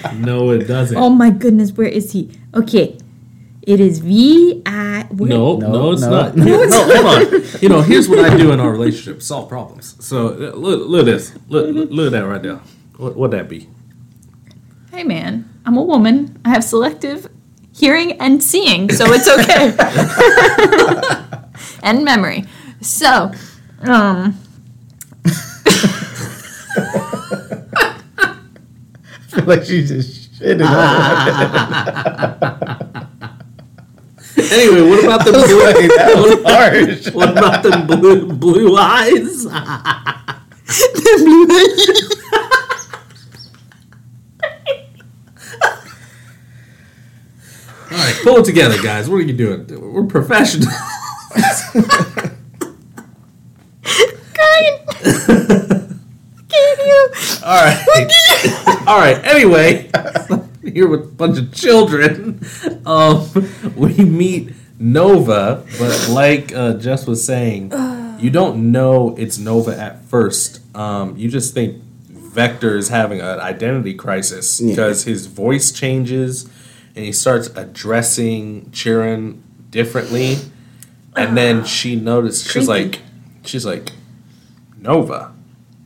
Victor. 0.00 0.14
No, 0.16 0.50
it 0.50 0.64
doesn't. 0.66 0.96
Oh 0.96 1.10
my 1.10 1.28
goodness, 1.28 1.70
where 1.72 1.86
is 1.88 2.12
he? 2.12 2.30
Okay, 2.54 2.96
it 3.60 3.78
is 3.78 3.98
V 3.98 4.62
I. 4.64 5.06
No, 5.12 5.58
no, 5.58 5.68
No, 5.70 5.92
it's 5.92 6.00
no. 6.00 6.10
not. 6.10 6.34
no, 6.36 6.44
hold 6.70 7.34
on. 7.34 7.42
You 7.60 7.68
know, 7.68 7.82
here's 7.82 8.08
what 8.08 8.20
I 8.20 8.34
do 8.38 8.52
in 8.52 8.58
our 8.60 8.70
relationship: 8.72 9.20
solve 9.20 9.50
problems. 9.50 10.02
So 10.02 10.28
uh, 10.28 10.56
look, 10.56 10.88
look 10.88 11.00
at 11.00 11.04
this. 11.12 11.34
Look, 11.48 11.74
look, 11.74 11.90
look 11.90 12.06
at 12.06 12.12
that 12.12 12.26
right 12.26 12.42
there. 12.42 12.60
What 12.96 13.16
would 13.16 13.32
that 13.32 13.50
be? 13.50 13.68
Hey 14.92 15.04
man, 15.04 15.48
I'm 15.64 15.78
a 15.78 15.82
woman. 15.82 16.38
I 16.44 16.50
have 16.50 16.62
selective 16.62 17.26
hearing 17.74 18.20
and 18.20 18.42
seeing, 18.42 18.90
so 18.90 19.06
it's 19.08 19.26
okay. 19.26 19.74
and 21.82 22.04
memory. 22.04 22.44
So, 22.82 23.32
um, 23.80 24.38
I 25.24 25.30
feel 29.28 29.44
like 29.46 29.64
she 29.64 29.82
just 29.86 30.38
shitted 30.38 30.62
on 30.62 30.76
Anyway, 34.52 34.90
what 34.90 35.04
about 35.04 35.24
the 35.24 35.32
blue? 35.32 35.64
Like, 35.64 35.88
that 35.88 36.16
was 36.18 36.42
harsh. 36.44 37.14
what 37.14 37.30
about 37.30 37.62
the 37.62 37.96
blue 37.96 38.30
blue 38.30 38.76
eyes? 38.76 39.46
All 47.92 47.98
right, 47.98 48.14
pull 48.22 48.36
it 48.38 48.44
together, 48.44 48.80
guys. 48.82 49.08
What 49.10 49.16
are 49.16 49.20
you 49.22 49.32
doing? 49.34 49.66
We're 49.92 50.04
professionals. 50.06 50.72
can 56.48 56.76
you? 56.78 57.08
All 57.44 57.62
right. 57.64 58.84
All 58.86 58.98
right. 58.98 59.20
Anyway, 59.24 59.90
here 60.62 60.88
with 60.88 61.00
a 61.02 61.12
bunch 61.16 61.38
of 61.38 61.52
children, 61.52 62.40
um, 62.86 63.28
we 63.76 63.94
meet 63.96 64.52
Nova, 64.78 65.64
but 65.78 66.08
like 66.08 66.52
uh, 66.54 66.74
Jess 66.74 67.06
was 67.06 67.24
saying, 67.24 67.72
you 68.18 68.30
don't 68.30 68.70
know 68.72 69.14
it's 69.16 69.38
Nova 69.38 69.76
at 69.78 70.04
first. 70.04 70.60
Um, 70.76 71.16
you 71.16 71.28
just 71.28 71.54
think 71.54 71.82
Vector 72.08 72.76
is 72.76 72.88
having 72.88 73.20
an 73.20 73.40
identity 73.40 73.94
crisis 73.94 74.60
Yeah. 74.60 74.70
because 74.70 75.04
his 75.04 75.26
voice 75.26 75.70
changes 75.72 76.48
and 76.94 77.04
he 77.04 77.12
starts 77.12 77.48
addressing 77.48 78.66
Chiren 78.66 79.40
differently. 79.70 80.36
And 81.14 81.36
then 81.36 81.64
she 81.64 81.96
noticed 81.96 82.50
she's 82.50 82.68
like 82.68 83.00
she's 83.44 83.66
like 83.66 83.92
Nova. 84.78 85.32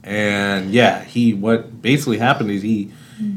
And 0.02 0.70
yeah, 0.70 1.02
he 1.04 1.34
what 1.34 1.82
basically 1.82 2.18
happened 2.18 2.50
is 2.50 2.62
he 2.62 2.92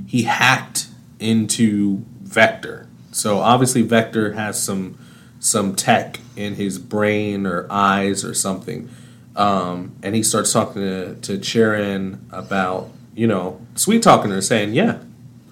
he 0.05 0.23
hacked 0.23 0.87
into 1.19 2.03
Vector. 2.21 2.87
So 3.11 3.39
obviously 3.39 3.81
Vector 3.81 4.33
has 4.33 4.61
some 4.61 4.97
some 5.39 5.75
tech 5.75 6.19
in 6.35 6.55
his 6.55 6.77
brain 6.77 7.45
or 7.45 7.65
eyes 7.69 8.23
or 8.23 8.33
something. 8.33 8.89
Um, 9.35 9.95
and 10.03 10.15
he 10.15 10.23
starts 10.23 10.51
talking 10.51 10.81
to, 10.81 11.15
to 11.15 11.37
Chiren 11.37 12.19
about, 12.31 12.89
you 13.15 13.25
know, 13.25 13.61
sweet 13.75 14.03
talking 14.03 14.31
her, 14.31 14.41
saying, 14.41 14.73
Yeah, 14.73 14.99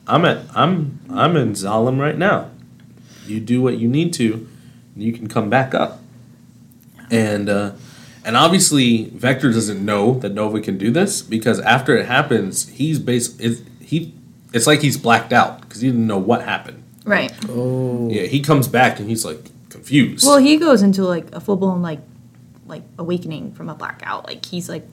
I'm 0.08 0.26
at 0.26 0.46
I'm 0.56 1.00
I'm 1.10 1.36
in 1.36 1.54
Zalem 1.54 2.00
right 2.00 2.18
now. 2.18 2.50
You 3.26 3.40
do 3.40 3.62
what 3.62 3.78
you 3.78 3.88
need 3.88 4.14
to, 4.14 4.48
and 4.96 5.04
you 5.04 5.12
can 5.12 5.28
come 5.28 5.50
back 5.50 5.74
up. 5.74 6.00
And 7.12 7.50
uh 7.50 7.72
and 8.26 8.36
obviously 8.36 9.06
Vector 9.06 9.52
doesn't 9.52 9.84
know 9.84 10.16
that 10.20 10.34
Nova 10.34 10.60
can 10.62 10.78
do 10.78 10.92
this 10.92 11.22
because 11.22 11.60
after 11.60 11.96
it 11.96 12.06
happens, 12.06 12.70
he's 12.70 13.00
bas 13.00 13.38
it, 13.40 13.60
he 13.82 14.14
it's 14.54 14.68
like 14.68 14.82
he's 14.82 14.98
blacked 14.98 15.34
out 15.34 15.62
because 15.62 15.82
he 15.82 15.90
didn't 15.90 16.08
know 16.08 16.18
what 16.18 16.42
happened. 16.42 16.84
Right. 17.06 17.32
Oh. 17.50 18.10
Yeah, 18.10 18.24
he 18.24 18.42
comes 18.42 18.68
back 18.68 19.00
and 19.00 19.10
he's 19.10 19.24
like 19.24 19.50
confused. 19.70 20.26
Well, 20.26 20.38
he 20.38 20.58
goes 20.58 20.82
into 20.82 21.04
like 21.04 21.34
a 21.34 21.40
full 21.40 21.58
blown 21.58 21.82
like 21.82 22.00
like 22.66 22.84
awakening 22.98 23.54
from 23.54 23.70
a 23.70 23.76
blackout. 23.76 24.26
Like 24.26 24.46
he's 24.46 24.70
like 24.70 24.86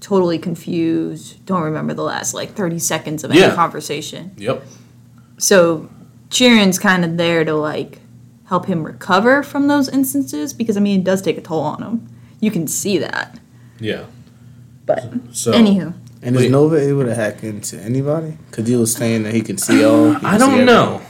totally 0.00 0.38
confused. 0.38 1.44
Don't 1.46 1.62
remember 1.62 1.94
the 1.94 2.02
last 2.02 2.34
like 2.34 2.52
thirty 2.54 2.78
seconds 2.78 3.24
of 3.24 3.30
any 3.30 3.40
Yeah. 3.40 3.54
conversation. 3.54 4.32
yep. 4.36 4.64
So 5.38 5.88
Chiren's 6.30 6.78
kind 6.78 7.04
of 7.04 7.16
there 7.16 7.44
to 7.44 7.54
like 7.54 7.98
help 8.46 8.66
him 8.66 8.82
recover 8.84 9.42
from 9.42 9.68
those 9.68 9.88
instances 9.88 10.52
because 10.52 10.76
I 10.76 10.80
mean 10.80 11.00
it 11.00 11.04
does 11.04 11.22
take 11.22 11.38
a 11.38 11.40
toll 11.40 11.60
on 11.60 11.82
him. 11.82 12.08
You 12.40 12.50
can 12.50 12.66
see 12.66 12.98
that. 12.98 13.38
Yeah. 13.78 14.04
But 14.86 15.04
So 15.32 15.52
anywho, 15.52 15.94
And 16.22 16.36
Wait. 16.36 16.46
is 16.46 16.50
Nova 16.50 16.76
able 16.76 17.04
to 17.04 17.14
hack 17.14 17.42
into 17.44 17.78
anybody? 17.80 18.36
Because 18.50 18.68
he 18.68 18.76
was 18.76 18.92
saying 18.92 19.22
that 19.22 19.34
he 19.34 19.40
can 19.42 19.56
see 19.58 19.84
all. 19.84 20.12
he 20.14 20.16
can 20.16 20.24
I 20.26 20.32
see 20.32 20.38
don't 20.38 20.48
everything. 20.50 20.66
know. 20.66 21.00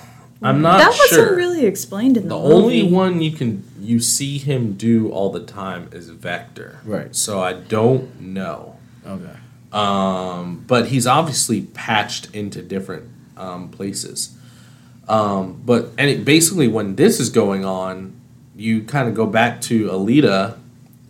I'm 0.43 0.63
not 0.63 0.79
that 0.79 0.89
wasn't 0.91 1.11
sure. 1.11 1.37
really 1.37 1.67
explained 1.67 2.17
in 2.17 2.25
the, 2.25 2.29
the 2.31 2.37
only 2.39 2.83
movie. 2.83 2.95
one 2.95 3.21
you 3.21 3.31
can 3.33 3.63
you 3.81 4.01
see 4.01 4.39
him 4.39 4.75
do 4.75 5.11
all 5.11 5.31
the 5.31 5.41
time 5.45 5.89
is 5.93 6.09
Vector. 6.11 6.81
Right. 6.85 7.15
So 7.15 7.41
I 7.43 7.53
don't 7.55 8.21
know. 8.21 8.77
Okay. 9.07 9.37
Um, 9.73 10.65
but 10.67 10.89
he's 10.89 11.07
obviously 11.07 11.63
patched 11.63 12.35
into 12.35 12.63
different 12.63 13.09
um, 13.37 13.69
places. 13.69 14.37
Um, 15.09 15.61
but 15.65 15.91
and 15.99 16.11
it, 16.11 16.25
basically, 16.25 16.69
when 16.69 16.97
this 16.97 17.19
is 17.19 17.31
going 17.31 17.65
on, 17.65 18.15
you 18.57 18.83
kind 18.83 19.09
of 19.09 19.15
go 19.15 19.27
back 19.27 19.61
to 19.63 19.89
Alita 19.89 20.57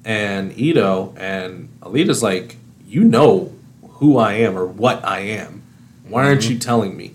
and 0.05 0.57
Ido, 0.59 1.15
and 1.17 1.69
Alita's 1.81 2.23
like, 2.23 2.57
"You 2.87 3.05
know 3.05 3.53
who 3.83 4.17
I 4.17 4.35
am 4.35 4.57
or 4.57 4.67
what 4.67 5.05
I 5.05 5.21
am. 5.21 5.63
Why 6.09 6.25
aren't 6.25 6.49
you 6.49 6.59
telling 6.59 6.97
me?" 6.97 7.15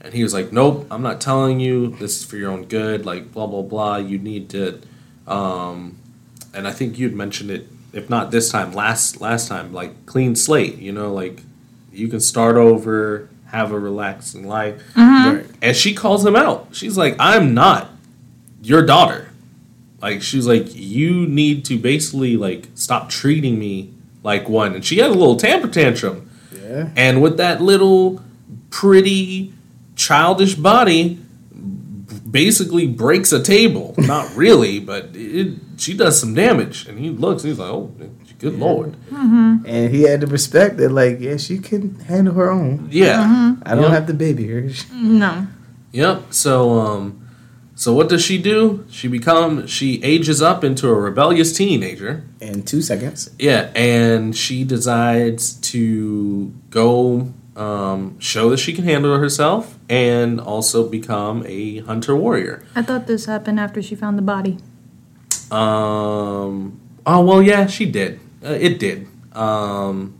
And 0.00 0.12
he 0.12 0.22
was 0.22 0.34
like, 0.34 0.52
"Nope, 0.52 0.86
I'm 0.90 1.02
not 1.02 1.20
telling 1.20 1.58
you. 1.60 1.88
This 1.96 2.20
is 2.20 2.24
for 2.24 2.36
your 2.36 2.50
own 2.50 2.64
good. 2.64 3.06
Like 3.06 3.32
blah 3.32 3.46
blah 3.46 3.62
blah. 3.62 3.96
You 3.96 4.18
need 4.18 4.50
to." 4.50 4.80
Um, 5.26 5.98
and 6.54 6.68
I 6.68 6.72
think 6.72 6.98
you'd 6.98 7.14
mentioned 7.14 7.50
it, 7.50 7.68
if 7.96 8.10
not 8.10 8.30
this 8.30 8.50
time, 8.50 8.72
last 8.72 9.20
last 9.20 9.48
time, 9.48 9.72
like 9.72 10.06
clean 10.06 10.36
slate. 10.36 10.76
You 10.78 10.92
know, 10.92 11.12
like 11.12 11.42
you 11.92 12.08
can 12.08 12.20
start 12.20 12.56
over, 12.56 13.28
have 13.46 13.72
a 13.72 13.78
relaxing 13.78 14.46
life. 14.46 14.82
Mm-hmm. 14.94 15.36
Right. 15.36 15.46
And 15.62 15.76
she 15.76 15.94
calls 15.94 16.24
him 16.24 16.36
out. 16.36 16.68
She's 16.72 16.96
like, 16.96 17.16
"I'm 17.18 17.54
not 17.54 17.90
your 18.62 18.84
daughter." 18.84 19.30
Like 20.02 20.22
she's 20.22 20.46
like, 20.46 20.74
"You 20.74 21.26
need 21.26 21.64
to 21.66 21.78
basically 21.78 22.36
like 22.36 22.68
stop 22.74 23.08
treating 23.08 23.58
me 23.58 23.94
like 24.22 24.48
one." 24.48 24.74
And 24.74 24.84
she 24.84 24.98
had 24.98 25.10
a 25.10 25.14
little 25.14 25.36
temper 25.36 25.68
tantrum. 25.68 26.30
Yeah. 26.52 26.90
And 26.96 27.22
with 27.22 27.38
that 27.38 27.62
little 27.62 28.22
pretty 28.70 29.54
childish 29.94 30.54
body, 30.54 31.18
basically 32.30 32.86
breaks 32.86 33.32
a 33.32 33.42
table. 33.42 33.94
Not 33.98 34.34
really, 34.36 34.78
but 34.80 35.10
it, 35.14 35.54
she 35.76 35.94
does 35.96 36.18
some 36.20 36.34
damage. 36.34 36.86
And 36.88 36.98
he 36.98 37.10
looks, 37.10 37.42
he's 37.42 37.58
like, 37.58 37.70
"Oh, 37.70 37.92
good 38.38 38.58
lord." 38.58 38.96
And 39.10 39.94
he 39.94 40.02
had 40.02 40.20
to 40.22 40.26
respect 40.26 40.76
that, 40.78 40.90
like, 40.92 41.20
yeah, 41.20 41.36
she 41.36 41.58
can 41.58 41.94
handle 42.00 42.34
her 42.34 42.50
own. 42.50 42.88
Yeah. 42.90 43.56
I 43.64 43.74
don't 43.74 43.84
Yep. 43.84 43.90
have 43.92 44.06
to 44.08 44.14
baby 44.14 44.46
her. 44.48 44.68
No. 44.94 45.46
Yep. 45.92 46.22
So 46.30 46.78
um 46.78 47.22
so 47.74 47.92
what 47.92 48.08
does 48.08 48.22
she 48.22 48.38
do? 48.38 48.84
She 48.90 49.06
become 49.08 49.66
she 49.66 50.02
ages 50.02 50.40
up 50.42 50.64
into 50.64 50.88
a 50.88 50.94
rebellious 50.94 51.56
teenager. 51.56 52.24
In 52.40 52.62
two 52.62 52.80
seconds. 52.82 53.30
Yeah, 53.38 53.70
and 53.74 54.34
she 54.36 54.64
decides 54.64 55.54
to 55.72 56.52
go 56.70 57.32
um, 57.56 58.20
show 58.20 58.50
that 58.50 58.58
she 58.58 58.72
can 58.72 58.84
handle 58.84 59.18
herself 59.18 59.78
and 59.88 60.40
also 60.40 60.88
become 60.88 61.42
a 61.46 61.78
hunter 61.80 62.14
warrior. 62.14 62.64
I 62.74 62.82
thought 62.82 63.06
this 63.06 63.24
happened 63.24 63.58
after 63.58 63.82
she 63.82 63.94
found 63.94 64.18
the 64.18 64.22
body. 64.22 64.58
Um 65.50 66.80
oh 67.06 67.24
well 67.24 67.42
yeah, 67.42 67.66
she 67.66 67.86
did. 67.86 68.20
Uh, 68.44 68.50
it 68.50 68.78
did. 68.78 69.06
Um 69.32 70.14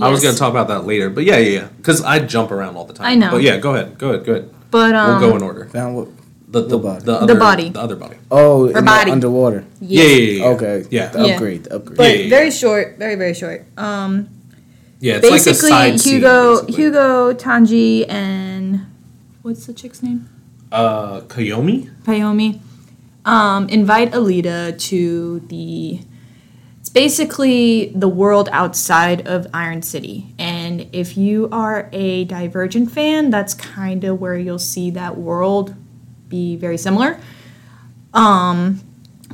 I 0.00 0.08
was 0.10 0.22
going 0.22 0.32
to 0.32 0.38
talk 0.38 0.50
about 0.50 0.68
that 0.68 0.86
later, 0.86 1.10
but 1.10 1.24
yeah, 1.24 1.38
yeah, 1.38 1.60
yeah. 1.60 1.68
Because 1.76 2.02
I 2.02 2.20
jump 2.20 2.52
around 2.52 2.76
all 2.76 2.84
the 2.84 2.94
time. 2.94 3.06
I 3.06 3.14
know. 3.16 3.32
But 3.32 3.42
yeah, 3.42 3.56
go 3.58 3.74
ahead. 3.74 3.98
Go 3.98 4.10
ahead. 4.10 4.24
Go 4.24 4.32
ahead. 4.34 4.54
But 4.70 4.94
um, 4.94 5.20
we'll 5.20 5.30
go 5.30 5.36
in 5.36 5.42
order. 5.42 5.64
Found 5.66 5.96
what? 5.96 6.08
The, 6.50 6.62
the, 6.62 6.78
What 6.78 6.82
body? 6.84 7.04
the, 7.04 7.12
The 7.12 7.18
other, 7.18 7.34
body. 7.34 7.68
The 7.70 7.80
other 7.80 7.96
body. 7.96 8.16
Oh, 8.30 8.68
in 8.68 8.72
the 8.74 8.82
body. 8.82 9.10
underwater. 9.10 9.64
Yeah, 9.80 10.04
yeah, 10.04 10.14
yeah. 10.14 10.38
yeah. 10.38 10.48
Okay. 10.50 10.84
Yeah. 10.90 11.08
The 11.08 11.34
upgrade. 11.34 11.64
The 11.64 11.74
upgrade. 11.76 11.96
but 11.98 12.08
Yeah, 12.08 12.14
yeah, 12.22 12.28
very 12.30 12.50
short, 12.50 12.96
very 12.96 13.16
very 13.16 13.34
short. 13.34 13.66
Um, 13.76 14.28
Yeah, 15.00 15.16
it's 15.16 15.28
basically, 15.28 15.70
like 15.70 15.94
a 15.94 15.98
side 15.98 16.10
Hugo, 16.10 16.56
scene, 16.56 16.66
basically. 16.66 16.82
Hugo, 16.84 17.34
Tanji, 17.34 18.08
and 18.08 18.86
what's 19.42 19.66
the 19.66 19.72
chick's 19.72 20.02
name? 20.02 20.28
Uh, 20.72 21.20
Kayomi? 21.22 21.88
Payomi, 22.02 22.60
um, 23.24 23.68
invite 23.68 24.12
Alita 24.12 24.78
to 24.88 25.40
the. 25.40 26.00
It's 26.80 26.88
basically 26.88 27.92
the 27.94 28.08
world 28.08 28.48
outside 28.50 29.28
of 29.28 29.46
Iron 29.54 29.82
City, 29.82 30.34
and 30.38 30.88
if 30.92 31.16
you 31.16 31.48
are 31.52 31.88
a 31.92 32.24
Divergent 32.24 32.90
fan, 32.90 33.30
that's 33.30 33.54
kind 33.54 34.04
of 34.04 34.20
where 34.20 34.36
you'll 34.36 34.58
see 34.58 34.90
that 34.92 35.16
world 35.16 35.74
be 36.28 36.56
very 36.56 36.78
similar. 36.78 37.20
Um, 38.14 38.80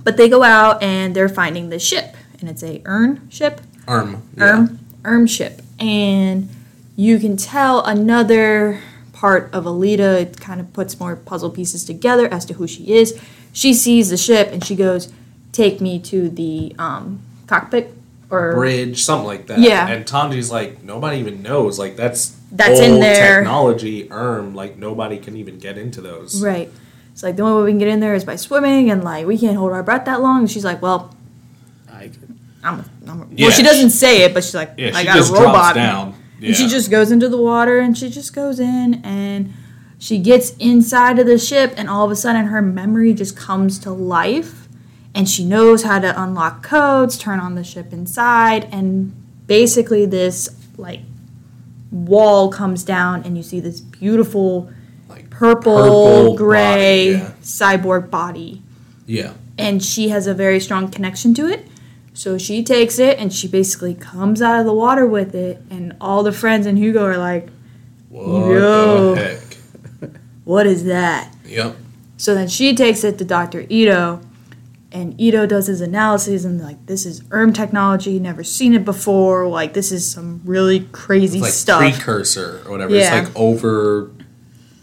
but 0.03 0.17
they 0.17 0.29
go 0.29 0.43
out 0.43 0.83
and 0.83 1.15
they're 1.17 1.29
finding 1.29 1.71
this 1.71 1.83
ship, 1.83 2.17
and 2.41 2.51
it's 2.51 2.63
a 2.63 2.83
Urn 2.85 3.29
ship. 3.31 3.61
Arm. 3.87 4.23
Yeah. 4.37 4.67
Erm. 5.05 5.21
Erm 5.21 5.27
ship, 5.27 5.63
and 5.79 6.49
you 6.97 7.19
can 7.19 7.37
tell 7.37 7.85
another 7.85 8.81
part 9.13 9.51
of 9.53 9.65
Alita. 9.65 10.21
It 10.23 10.41
kind 10.41 10.61
of 10.61 10.73
puts 10.73 10.99
more 10.99 11.17
puzzle 11.17 11.51
pieces 11.51 11.85
together 11.85 12.27
as 12.33 12.45
to 12.47 12.55
who 12.55 12.67
she 12.67 12.95
is. 12.95 13.21
She 13.53 13.75
sees 13.75 14.11
the 14.11 14.17
ship 14.17 14.49
and 14.53 14.65
she 14.65 14.75
goes, 14.77 15.13
"Take 15.53 15.81
me 15.81 15.99
to 16.01 16.29
the 16.29 16.75
um, 16.79 17.21
cockpit." 17.47 17.95
Or 18.31 18.55
Bridge, 18.55 19.05
something 19.05 19.27
like 19.27 19.47
that. 19.49 19.61
Yeah. 19.61 19.87
And 19.87 20.05
Tanji's 20.07 20.51
like, 20.51 20.83
nobody 20.83 21.19
even 21.19 21.43
knows. 21.43 21.79
Like 21.79 21.95
that's 21.95 22.35
That's 22.51 22.81
in 22.81 22.99
there. 22.99 23.37
technology. 23.41 24.11
Erm, 24.11 24.55
like 24.55 24.77
nobody 24.79 25.19
can 25.19 25.37
even 25.37 25.59
get 25.59 25.77
into 25.79 26.01
those. 26.01 26.43
Right. 26.43 26.71
It's 27.13 27.23
like 27.23 27.37
the 27.37 27.43
only 27.43 27.59
way 27.59 27.65
we 27.67 27.71
can 27.73 27.79
get 27.79 27.89
in 27.89 28.01
there 28.01 28.15
is 28.15 28.25
by 28.25 28.35
swimming, 28.37 28.91
and 28.91 29.05
like 29.05 29.27
we 29.27 29.39
can't 29.39 29.57
hold 29.57 29.73
our 29.73 29.83
breath 29.85 30.07
that 30.07 30.21
long. 30.21 30.41
And 30.41 30.51
she's 30.51 30.65
like, 30.65 30.83
"Well, 30.83 31.14
I'm, 32.65 32.81
a, 32.81 32.85
I'm 33.11 33.23
a, 33.23 33.27
Yeah, 33.33 33.47
well." 33.49 33.57
She 33.57 33.63
doesn't 33.63 33.91
say 33.91 34.23
it, 34.25 34.35
but 34.35 34.43
she's 34.45 34.55
like, 34.55 34.73
Yeah, 34.77 34.91
"I 34.95 35.01
she 35.01 35.07
got 35.07 35.31
a 35.31 35.33
robot." 35.33 35.75
down. 35.75 36.15
Yeah. 36.41 36.49
And 36.49 36.57
she 36.57 36.67
just 36.69 36.91
goes 36.91 37.11
into 37.13 37.29
the 37.29 37.37
water, 37.37 37.79
and 37.79 37.97
she 37.97 38.09
just 38.11 38.35
goes 38.35 38.59
in, 38.59 39.01
and 39.05 39.53
she 39.99 40.19
gets 40.19 40.51
inside 40.57 41.19
of 41.19 41.27
the 41.27 41.39
ship, 41.39 41.73
and 41.77 41.89
all 41.89 42.05
of 42.05 42.11
a 42.11 42.17
sudden 42.17 42.47
her 42.47 42.61
memory 42.61 43.15
just 43.15 43.37
comes 43.37 43.79
to 43.81 43.91
life, 43.93 44.69
and 45.15 45.29
she 45.29 45.45
knows 45.45 45.85
how 45.85 45.99
to 46.01 46.21
unlock 46.23 46.63
codes, 46.63 47.17
turn 47.17 47.39
on 47.41 47.55
the 47.55 47.65
ship 47.65 47.93
inside, 47.93 48.69
and 48.73 49.15
basically 49.47 50.05
this 50.07 50.49
like 50.77 51.01
wall 51.91 52.51
comes 52.51 52.83
down, 52.83 53.23
and 53.23 53.37
you 53.37 53.43
see 53.43 53.61
this 53.61 53.81
beautiful 53.81 54.69
like 55.09 55.31
purple, 55.31 55.77
Purple 55.77 56.37
gray 56.37 57.13
body, 57.15 57.25
yeah. 57.25 57.33
cyborg 57.43 58.11
body. 58.11 58.63
yeah. 59.07 59.33
And 59.57 59.83
she 59.83 60.09
has 60.09 60.27
a 60.27 60.35
very 60.35 60.59
strong 60.59 60.91
connection 60.91 61.33
to 61.35 61.47
it. 61.47 61.69
So 62.17 62.39
she 62.39 62.63
takes 62.63 62.99
it 63.01 63.19
and 63.19 63.33
she 63.33 63.49
basically 63.49 63.93
comes 63.95 64.41
out 64.41 64.61
of 64.61 64.67
the 64.67 64.73
water 64.73 65.05
with 65.05 65.35
it. 65.35 65.61
And 65.69 65.97
all 66.01 66.23
the 66.23 66.33
friends 66.33 66.65
and 66.67 66.79
Hugo 66.79 67.05
are 67.05 67.19
like, 67.19 67.49
What 68.09 68.49
Yo. 68.51 69.15
the 69.17 69.21
heck? 69.21 69.41
What 70.45 70.67
is 70.67 70.85
that? 70.85 71.35
Yep. 71.45 71.77
So 72.17 72.35
then 72.35 72.49
she 72.49 72.75
takes 72.75 73.03
it 73.03 73.19
to 73.19 73.25
Dr. 73.25 73.67
Ido. 73.69 74.21
And 74.93 75.21
Ido 75.21 75.45
does 75.45 75.67
his 75.67 75.81
analysis 75.81 76.45
and 76.45 76.61
like 76.63 76.87
this 76.87 77.05
is 77.05 77.23
ERM 77.33 77.53
technology, 77.53 78.21
never 78.21 78.45
seen 78.45 78.75
it 78.75 78.85
before. 78.85 79.49
Like 79.49 79.75
this 79.75 79.91
is 79.91 80.09
some 80.09 80.41
really 80.45 80.87
crazy 80.93 81.39
It's 81.39 81.43
like 81.47 81.53
stuff. 81.53 81.81
precursor 81.81 82.63
or 82.65 82.71
whatever. 82.71 82.95
Yeah. 82.95 83.19
It's 83.23 83.29
like 83.29 83.37
over 83.37 84.13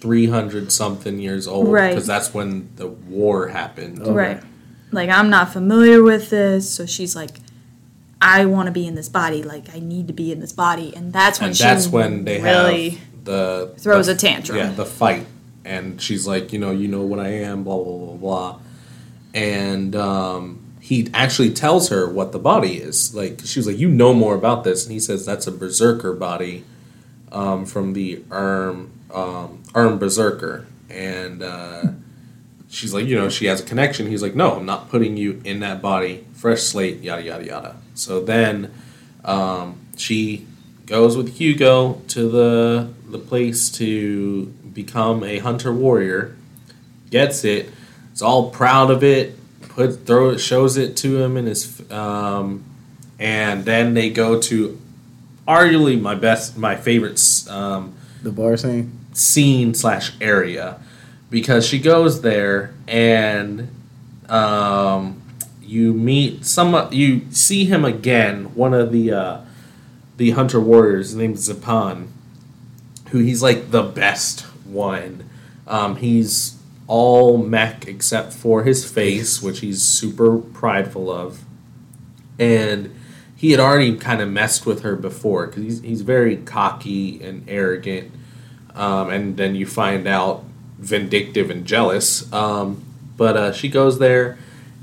three 0.01 0.27
hundred 0.27 0.69
something 0.73 1.17
years 1.19 1.47
old. 1.47 1.69
Right. 1.71 1.91
Because 1.91 2.07
that's 2.07 2.33
when 2.33 2.69
the 2.75 2.87
war 2.87 3.47
happened. 3.47 4.01
Okay. 4.01 4.11
Right. 4.11 4.43
Like 4.91 5.09
I'm 5.09 5.29
not 5.29 5.53
familiar 5.53 6.03
with 6.03 6.29
this, 6.29 6.69
so 6.69 6.85
she's 6.85 7.15
like, 7.15 7.37
I 8.21 8.45
want 8.45 8.67
to 8.67 8.71
be 8.71 8.85
in 8.85 8.95
this 8.95 9.09
body. 9.09 9.41
Like 9.41 9.73
I 9.73 9.79
need 9.79 10.07
to 10.07 10.13
be 10.13 10.31
in 10.31 10.39
this 10.39 10.53
body, 10.53 10.93
and 10.95 11.11
that's 11.13 11.39
when 11.39 11.49
and 11.49 11.57
she 11.57 11.63
that's 11.63 11.87
when 11.87 12.25
they 12.25 12.41
really 12.41 12.89
have 12.91 13.23
the 13.23 13.73
throws 13.77 14.07
the- 14.07 14.13
a 14.13 14.15
tantrum. 14.15 14.57
Yeah, 14.57 14.71
the 14.71 14.85
fight, 14.85 15.25
and 15.65 16.01
she's 16.01 16.27
like, 16.27 16.51
you 16.53 16.59
know, 16.59 16.71
you 16.71 16.87
know 16.87 17.01
what 17.01 17.19
I 17.19 17.29
am, 17.29 17.63
blah 17.63 17.81
blah 17.81 17.97
blah 17.97 18.15
blah, 18.15 18.59
and 19.33 19.95
um, 19.95 20.59
he 20.81 21.09
actually 21.13 21.51
tells 21.51 21.89
her 21.89 22.09
what 22.09 22.31
the 22.33 22.39
body 22.39 22.77
is. 22.77 23.15
Like 23.15 23.41
she 23.45 23.59
was 23.59 23.67
like, 23.67 23.77
you 23.77 23.89
know 23.89 24.13
more 24.13 24.35
about 24.35 24.63
this, 24.63 24.83
and 24.85 24.91
he 24.91 24.99
says 24.99 25.25
that's 25.25 25.47
a 25.47 25.51
berserker 25.51 26.13
body 26.13 26.65
um, 27.31 27.65
from 27.65 27.93
the 27.93 28.23
Erm 28.29 28.91
um, 29.13 29.63
Erm 29.73 29.97
Berserker, 29.97 30.67
and. 30.89 31.41
Uh, 31.41 31.83
She's 32.71 32.93
like, 32.93 33.05
you 33.05 33.17
know, 33.17 33.27
she 33.27 33.47
has 33.47 33.59
a 33.59 33.65
connection. 33.65 34.07
He's 34.07 34.21
like, 34.21 34.33
no, 34.33 34.55
I'm 34.55 34.65
not 34.65 34.89
putting 34.89 35.17
you 35.17 35.41
in 35.43 35.59
that 35.59 35.81
body. 35.81 36.25
Fresh 36.33 36.61
slate, 36.61 37.01
yada 37.01 37.21
yada 37.21 37.45
yada. 37.45 37.75
So 37.95 38.21
then, 38.21 38.73
um, 39.25 39.77
she 39.97 40.47
goes 40.85 41.17
with 41.17 41.35
Hugo 41.35 42.01
to 42.07 42.29
the 42.29 42.87
the 43.09 43.19
place 43.19 43.69
to 43.71 44.45
become 44.73 45.21
a 45.21 45.39
hunter 45.39 45.73
warrior. 45.73 46.37
Gets 47.09 47.43
it. 47.43 47.69
Is 48.13 48.21
all 48.21 48.49
proud 48.49 48.89
of 48.89 49.03
it. 49.03 49.37
Put 49.67 50.05
throw 50.05 50.29
it 50.29 50.39
shows 50.39 50.77
it 50.77 50.95
to 50.97 51.21
him 51.21 51.35
in 51.35 51.47
his 51.47 51.91
um, 51.91 52.63
and 53.19 53.65
then 53.65 53.95
they 53.95 54.09
go 54.09 54.39
to 54.41 54.79
arguably 55.45 55.99
my 55.99 56.15
best 56.15 56.57
my 56.57 56.77
favorite 56.77 57.21
um, 57.49 57.93
the 58.23 58.31
bar 58.31 58.55
scene. 58.55 58.97
scene 59.13 59.73
slash 59.73 60.13
area 60.21 60.79
because 61.31 61.65
she 61.65 61.79
goes 61.79 62.21
there 62.21 62.75
and 62.87 63.67
um, 64.29 65.19
you 65.63 65.93
meet 65.93 66.45
some 66.45 66.87
you 66.91 67.21
see 67.31 67.65
him 67.65 67.83
again 67.83 68.53
one 68.53 68.75
of 68.75 68.91
the 68.91 69.11
uh, 69.11 69.41
the 70.17 70.31
hunter 70.31 70.59
warriors 70.59 71.07
his 71.07 71.15
name's 71.15 71.49
Zapan 71.49 72.09
who 73.11 73.19
he's 73.19 73.41
like 73.43 73.71
the 73.71 73.83
best 73.83 74.41
one. 74.65 75.29
Um, 75.67 75.97
he's 75.97 76.57
all 76.87 77.37
mech 77.37 77.87
except 77.87 78.33
for 78.33 78.63
his 78.63 78.89
face 78.89 79.41
which 79.41 79.59
he's 79.59 79.81
super 79.81 80.37
prideful 80.37 81.11
of. 81.11 81.43
And 82.39 82.95
he 83.35 83.51
had 83.51 83.59
already 83.59 83.95
kind 83.97 84.21
of 84.21 84.29
messed 84.29 84.65
with 84.65 84.81
her 84.83 84.95
before 84.95 85.47
because 85.47 85.63
he's, 85.63 85.81
he's 85.81 86.01
very 86.01 86.37
cocky 86.37 87.21
and 87.23 87.43
arrogant. 87.49 88.11
Um, 88.75 89.09
and 89.09 89.37
then 89.37 89.55
you 89.55 89.65
find 89.65 90.07
out 90.07 90.45
vindictive 90.81 91.49
and 91.49 91.65
jealous. 91.65 92.31
Um, 92.33 92.83
but 93.15 93.37
uh, 93.37 93.51
she 93.53 93.69
goes 93.69 93.99
there, 93.99 94.37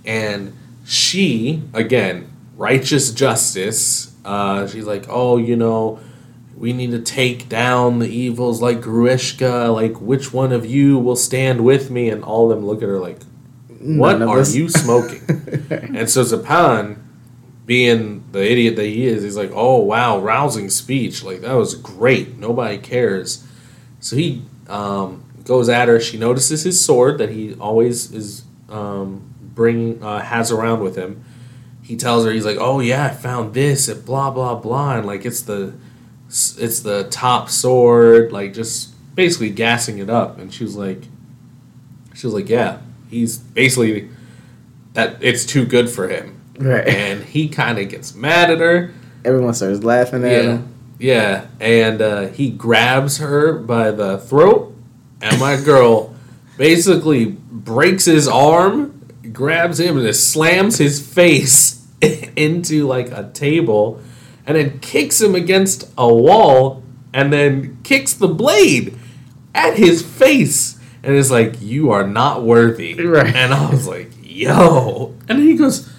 and 0.06 0.56
she 0.86 1.62
again 1.74 2.32
righteous 2.56 3.12
justice. 3.12 4.14
Uh, 4.24 4.66
she's 4.66 4.84
like, 4.84 5.04
oh, 5.08 5.36
you 5.36 5.56
know, 5.56 6.00
we 6.56 6.72
need 6.72 6.90
to 6.90 7.00
take 7.00 7.48
down 7.48 7.98
the 7.98 8.08
evils 8.08 8.60
like 8.62 8.80
Gruishka. 8.80 9.72
Like, 9.72 10.00
which 10.00 10.32
one 10.32 10.52
of 10.52 10.66
you 10.66 10.98
will 10.98 11.16
stand 11.16 11.64
with 11.64 11.90
me? 11.90 12.10
And 12.10 12.24
all 12.24 12.50
of 12.50 12.56
them 12.56 12.66
look 12.66 12.82
at 12.82 12.88
her 12.88 12.98
like, 12.98 13.20
what 13.80 14.20
are 14.20 14.40
us. 14.40 14.54
you 14.54 14.68
smoking? 14.68 15.22
and 15.70 16.10
so 16.10 16.22
Zapan, 16.24 16.98
being 17.64 18.24
the 18.32 18.50
idiot 18.50 18.76
that 18.76 18.86
he 18.86 19.06
is, 19.06 19.22
he's 19.22 19.36
like, 19.36 19.52
"Oh 19.54 19.78
wow, 19.78 20.18
rousing 20.18 20.68
speech! 20.68 21.22
Like 21.22 21.42
that 21.42 21.52
was 21.52 21.74
great. 21.74 22.38
Nobody 22.38 22.78
cares." 22.78 23.46
So 24.00 24.16
he 24.16 24.42
um, 24.68 25.22
goes 25.48 25.68
at 25.68 25.88
her. 25.88 25.98
She 25.98 26.16
notices 26.18 26.62
his 26.62 26.80
sword 26.80 27.18
that 27.18 27.30
he 27.30 27.54
always 27.54 28.12
is 28.12 28.44
um, 28.68 29.34
bringing 29.54 30.00
uh, 30.04 30.20
has 30.20 30.52
around 30.52 30.80
with 30.80 30.94
him. 30.94 31.24
He 31.82 31.96
tells 31.96 32.24
her 32.24 32.30
he's 32.30 32.44
like, 32.44 32.58
"Oh 32.60 32.78
yeah, 32.80 33.06
I 33.06 33.08
found 33.10 33.54
this 33.54 33.88
at 33.88 34.04
blah 34.04 34.30
blah 34.30 34.54
blah," 34.54 34.96
and 34.98 35.06
like 35.06 35.24
it's 35.24 35.40
the 35.42 35.72
it's 36.28 36.80
the 36.80 37.08
top 37.10 37.48
sword, 37.50 38.30
like 38.30 38.52
just 38.52 38.94
basically 39.16 39.50
gassing 39.50 39.98
it 39.98 40.10
up. 40.10 40.38
And 40.38 40.52
she 40.54 40.62
was 40.62 40.76
like, 40.76 41.02
she 42.14 42.26
was 42.26 42.34
like, 42.34 42.48
"Yeah, 42.48 42.78
he's 43.10 43.38
basically 43.38 44.10
that 44.92 45.16
it's 45.22 45.44
too 45.46 45.64
good 45.64 45.88
for 45.90 46.08
him." 46.08 46.34
Right. 46.58 46.86
And 46.88 47.22
he 47.24 47.48
kind 47.48 47.78
of 47.78 47.88
gets 47.88 48.14
mad 48.14 48.50
at 48.50 48.58
her. 48.58 48.92
Everyone 49.24 49.54
starts 49.54 49.82
laughing 49.82 50.24
at 50.24 50.30
Yeah. 50.30 50.42
him. 50.42 50.74
Yeah, 51.00 51.46
and 51.60 52.02
uh, 52.02 52.26
he 52.26 52.50
grabs 52.50 53.18
her 53.18 53.52
by 53.56 53.92
the 53.92 54.18
throat, 54.18 54.74
and 55.20 55.38
my 55.40 55.56
girl 55.56 56.14
basically 56.56 57.26
breaks 57.26 58.04
his 58.04 58.28
arm, 58.28 59.08
grabs 59.32 59.80
him, 59.80 59.96
and 59.96 60.06
just 60.06 60.30
slams 60.32 60.78
his 60.78 61.00
face 61.00 61.86
into 62.36 62.86
like 62.86 63.10
a 63.10 63.30
table, 63.32 64.00
and 64.46 64.56
then 64.56 64.78
kicks 64.80 65.20
him 65.20 65.34
against 65.34 65.90
a 65.96 66.12
wall, 66.12 66.82
and 67.12 67.32
then 67.32 67.78
kicks 67.82 68.12
the 68.12 68.28
blade 68.28 68.96
at 69.54 69.76
his 69.76 70.02
face, 70.02 70.78
and 71.02 71.14
is 71.14 71.30
like, 71.30 71.60
"You 71.60 71.90
are 71.90 72.06
not 72.06 72.42
worthy." 72.42 72.94
Right. 72.94 73.34
And 73.34 73.52
I 73.54 73.70
was 73.70 73.86
like, 73.86 74.10
"Yo!" 74.22 75.14
And 75.28 75.38
then 75.38 75.46
he 75.46 75.56
goes, 75.56 75.90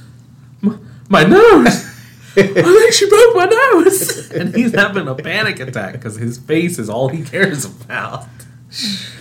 "My, 0.61 0.77
my 1.09 1.23
nose." 1.23 1.85
I 2.37 2.43
think 2.43 2.93
she 2.93 3.09
broke 3.09 3.35
my 3.35 3.45
nose. 3.45 4.29
And 4.39 4.55
he's 4.55 4.75
having 4.75 5.07
a 5.07 5.15
panic 5.15 5.59
attack 5.59 5.93
because 5.93 6.15
his 6.15 6.37
face 6.37 6.77
is 6.77 6.87
all 6.87 7.09
he 7.09 7.23
cares 7.23 7.65
about. 7.65 8.27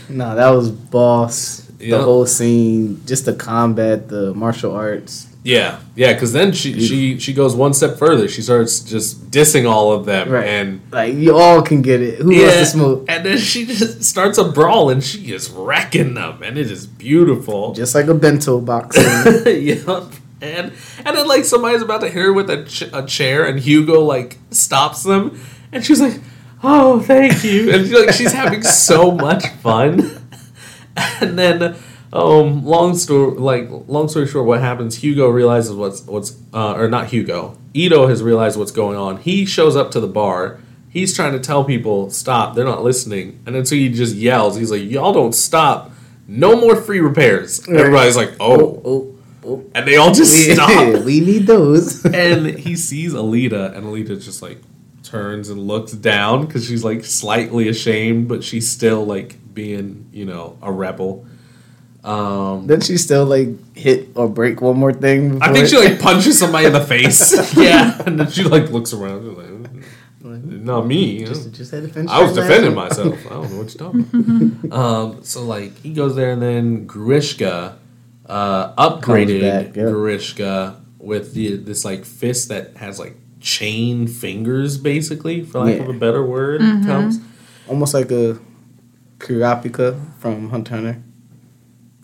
No, 0.09 0.34
that 0.34 0.51
was 0.51 0.70
boss. 0.70 1.64
The 1.78 1.86
Yep. 1.88 2.01
whole 2.01 2.26
scene, 2.26 3.01
just 3.07 3.24
the 3.24 3.34
combat, 3.34 4.09
the 4.09 4.34
martial 4.34 4.74
arts. 4.74 5.26
Yeah, 5.44 5.78
yeah, 5.94 6.12
because 6.12 6.32
then 6.32 6.53
she, 6.53 6.78
she 6.80 7.18
she 7.20 7.32
goes 7.32 7.55
one 7.55 7.72
step 7.72 7.96
further. 7.99 8.26
She 8.28 8.42
starts 8.42 8.80
just 8.80 9.30
dissing 9.30 9.70
all 9.70 9.92
of 9.92 10.05
them, 10.05 10.28
Right. 10.28 10.44
and 10.46 10.80
Like 10.90 11.14
you 11.14 11.36
all 11.38 11.62
can 11.62 11.80
get 11.80 12.03
it. 12.03 12.18
Who 12.18 12.32
yeah, 12.34 12.46
wants 12.46 12.57
to 12.59 12.66
smoke? 12.66 13.05
and 13.09 13.24
then 13.24 13.38
she 13.38 13.64
just 13.64 14.03
starts 14.03 14.36
a 14.38 14.44
brawl, 14.44 14.90
and 14.90 15.03
she 15.03 15.32
is 15.32 15.49
wrecking 15.51 16.14
them, 16.14 16.42
and 16.42 16.59
it 16.59 16.68
is 16.70 16.86
beautiful. 16.86 17.72
Just 17.74 17.94
like 17.94 18.09
a 18.09 18.14
bento 18.14 18.61
box. 18.61 18.96
yep. 19.46 19.86
And 20.42 20.72
and 21.05 21.16
then 21.16 21.26
like 21.28 21.44
somebody's 21.44 21.82
about 21.82 22.01
to 22.01 22.09
hit 22.09 22.16
her 22.24 22.32
with 22.32 22.51
a, 22.51 22.64
ch- 22.64 22.90
a 22.92 23.07
chair, 23.07 23.44
and 23.46 23.61
Hugo 23.61 24.01
like 24.03 24.36
stops 24.51 25.05
them, 25.05 25.40
and 25.72 25.84
she's 25.84 26.01
like, 26.01 26.20
"Oh, 26.62 27.00
thank 27.00 27.44
you," 27.44 27.72
and 27.72 27.86
she, 27.86 27.94
like 27.94 28.14
she's 28.14 28.32
having 28.32 28.62
so 28.62 29.11
much 29.11 29.46
fun. 29.46 30.12
And 31.20 31.38
then 31.38 31.76
um, 32.12 32.64
long 32.64 32.96
story, 32.96 33.36
like 33.38 33.68
long 33.86 34.09
story 34.09 34.26
short, 34.26 34.46
what 34.46 34.61
happens? 34.61 34.96
Hugo 34.96 35.28
realizes 35.28 35.74
what's 35.74 36.02
what's, 36.02 36.36
uh, 36.54 36.74
or 36.74 36.88
not 36.88 37.09
Hugo. 37.09 37.56
Ido 37.74 38.06
has 38.09 38.22
realized 38.22 38.59
what's 38.59 38.72
going 38.72 38.96
on. 38.96 39.18
He 39.18 39.44
shows 39.44 39.76
up 39.76 39.90
to 39.92 40.00
the 40.00 40.09
bar. 40.09 40.59
He's 40.88 41.14
trying 41.14 41.32
to 41.32 41.38
tell 41.38 41.64
people 41.64 42.11
stop. 42.11 42.54
They're 42.54 42.64
not 42.64 42.82
listening, 42.82 43.40
and 43.44 43.54
then 43.54 43.66
so 43.66 43.74
he 43.74 43.90
just 43.90 44.16
yells. 44.16 44.56
He's 44.56 44.70
like, 44.70 44.82
"Y'all 44.82 45.12
don't 45.12 45.34
stop! 45.34 45.92
No 46.26 46.59
more 46.59 46.76
free 46.76 47.00
repairs." 47.00 47.66
Right. 47.68 47.78
Everybody's 47.80 48.16
like, 48.16 48.32
"Oh,", 48.40 48.80
oh, 48.84 49.14
oh. 49.44 49.64
and 49.74 49.86
they 49.86 49.96
all 49.96 50.14
just 50.14 50.34
We, 50.48 50.54
stop. 50.54 51.04
we 51.04 51.20
need 51.20 51.46
those. 51.46 52.04
and 52.06 52.46
he 52.46 52.74
sees 52.74 53.12
Alita, 53.12 53.76
and 53.76 53.84
Alita 53.84 54.22
just 54.22 54.40
like 54.40 54.62
turns 55.09 55.48
and 55.48 55.61
looks 55.61 55.92
down 55.92 56.46
because 56.46 56.66
she's 56.66 56.84
like 56.84 57.04
slightly 57.04 57.68
ashamed, 57.68 58.28
but 58.28 58.44
she's 58.44 58.70
still 58.70 59.04
like 59.04 59.36
being, 59.54 60.09
you 60.12 60.24
know, 60.24 60.59
a 60.62 60.70
rebel. 60.70 61.26
Um, 62.04 62.66
Didn't 62.66 62.84
she 62.84 62.96
still 62.96 63.26
like 63.26 63.48
hit 63.76 64.09
or 64.14 64.28
break 64.28 64.61
one 64.61 64.78
more 64.78 64.92
thing? 64.92 65.42
I 65.42 65.52
think 65.52 65.68
she 65.68 65.76
like 65.76 66.00
punches 66.00 66.38
somebody 66.38 66.66
in 66.66 66.72
the 66.72 66.84
face. 66.84 67.32
yeah, 67.56 68.00
and 68.06 68.20
then 68.20 68.30
she 68.30 68.44
like 68.44 68.70
looks 68.70 68.92
around. 68.92 69.36
Like, 69.36 70.42
not 70.44 70.86
me. 70.86 71.24
just, 71.24 71.52
just 71.52 71.70
had 71.70 71.84
to 71.84 71.88
finish 71.88 72.11
I 72.11 72.22
was 72.22 72.34
defending 72.34 72.74
myself. 72.74 73.14
I 73.26 73.30
don't 73.30 73.50
know 73.50 73.59
what 73.59 73.74
you're 73.74 73.92
talking 73.92 74.61
about. 74.64 74.78
um, 74.78 75.24
so 75.24 75.42
like 75.42 75.76
he 75.78 75.92
goes 75.92 76.16
there, 76.16 76.32
and 76.32 76.42
then 76.42 76.86
Grewishka 76.86 77.76
uh, 78.26 78.74
upgraded 78.74 79.40
back, 79.40 79.76
yeah. 79.76 79.84
Grewishka 79.84 80.80
with 80.98 81.34
the 81.34 81.56
this 81.56 81.84
like 81.84 82.04
fist 82.04 82.48
that 82.48 82.76
has 82.76 82.98
like 82.98 83.16
chain 83.41 84.07
fingers, 84.07 84.78
basically, 84.78 85.43
for 85.45 85.61
lack 85.61 85.80
of 85.80 85.89
a 85.89 85.93
better 85.93 86.24
word. 86.24 86.61
Comes. 86.61 87.20
Almost 87.68 87.95
like 87.95 88.11
a 88.11 88.39
Kurapika 89.18 89.99
from 90.18 90.51
Hunter 90.51 90.74
Hunter. 90.76 91.03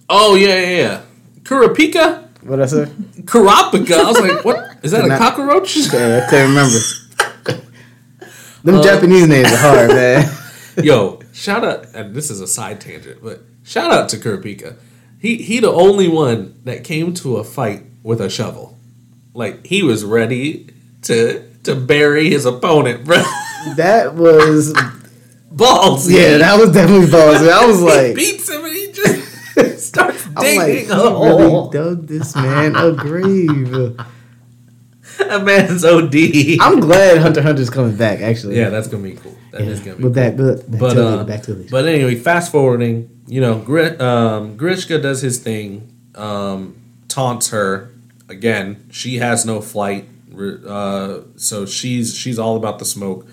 Oh 0.08 0.34
yeah, 0.34 0.60
yeah, 0.60 0.76
yeah. 0.76 1.02
Kurapika, 1.42 2.28
What 2.42 2.60
I 2.60 2.66
say? 2.66 2.84
Kurapika. 3.22 4.00
I 4.04 4.08
was 4.08 4.20
like, 4.20 4.44
what 4.44 4.76
is 4.82 4.90
that? 4.92 5.04
A 5.04 5.08
Not- 5.08 5.18
cockroach? 5.18 5.76
Yeah, 5.76 6.22
I 6.26 6.30
couldn't 6.30 6.48
remember. 6.50 6.78
Them 8.64 8.76
Uh, 8.76 8.82
Japanese 8.82 9.26
names 9.28 9.52
are 9.52 9.56
hard, 9.56 9.88
man. 9.90 10.30
Yo, 10.82 11.20
shout 11.32 11.64
out, 11.64 11.86
and 11.94 12.14
this 12.14 12.30
is 12.30 12.40
a 12.40 12.46
side 12.46 12.80
tangent, 12.80 13.22
but 13.22 13.42
shout 13.62 13.90
out 13.92 14.08
to 14.10 14.16
Kurapika. 14.16 14.76
He 15.18 15.36
he 15.42 15.60
the 15.60 15.70
only 15.72 16.08
one 16.08 16.60
that 16.64 16.84
came 16.84 17.14
to 17.14 17.36
a 17.36 17.44
fight 17.44 17.84
with 18.02 18.20
a 18.20 18.28
shovel. 18.28 18.78
Like 19.34 19.66
he 19.66 19.82
was 19.82 20.04
ready 20.04 20.68
to 21.04 21.42
to 21.64 21.74
bury 21.74 22.28
his 22.30 22.44
opponent, 22.44 23.04
bro. 23.04 23.22
That 23.76 24.14
was 24.14 24.72
Balls. 25.50 26.10
yeah, 26.10 26.38
that 26.38 26.58
was 26.58 26.70
definitely 26.72 27.10
balls. 27.10 27.36
I 27.36 27.64
was 27.64 27.78
he 27.78 27.84
like, 27.84 28.14
beats 28.16 28.48
him 28.50 28.64
and 28.64 28.74
he 28.74 28.92
just 28.92 29.86
starts 29.86 30.26
like, 30.28 30.40
digging 30.44 30.86
he 30.86 30.92
a 30.92 30.96
really 30.96 31.48
hole. 31.48 31.70
dug 31.70 32.06
this 32.08 32.34
man 32.34 32.74
a 32.76 32.92
grave. 32.92 33.96
A 35.30 35.38
man's 35.38 35.84
OD. 35.84 36.12
I'm 36.60 36.80
glad 36.80 37.18
Hunter 37.18 37.40
Hunter's 37.40 37.70
coming 37.70 37.94
back. 37.94 38.20
Actually, 38.20 38.56
yeah, 38.56 38.68
that's 38.70 38.88
gonna 38.88 39.02
be 39.04 39.12
cool. 39.12 39.36
That 39.52 39.60
is 39.60 39.78
Yeah. 39.78 39.84
gonna 39.84 39.96
be 39.98 40.02
But 40.04 40.12
back, 40.12 40.36
but 40.36 40.68
back 40.68 40.80
But 40.80 40.96
uh, 40.98 41.22
back 41.24 41.42
to 41.44 41.60
it. 41.60 41.70
but 41.70 41.84
anyway, 41.86 42.16
fast 42.16 42.50
forwarding, 42.50 43.08
you 43.28 43.40
know, 43.40 43.58
Gri- 43.60 43.96
um, 43.98 44.56
Grewishka 44.58 45.00
does 45.00 45.20
his 45.22 45.38
thing, 45.38 45.88
um, 46.16 46.74
taunts 47.06 47.50
her 47.50 47.90
again. 48.28 48.86
She 48.90 49.18
has 49.18 49.46
no 49.46 49.60
flight, 49.60 50.08
uh, 50.66 51.20
so 51.36 51.66
she's 51.66 52.14
she's 52.16 52.38
all 52.38 52.56
about 52.56 52.78
the 52.78 52.84
smoke. 52.84 53.26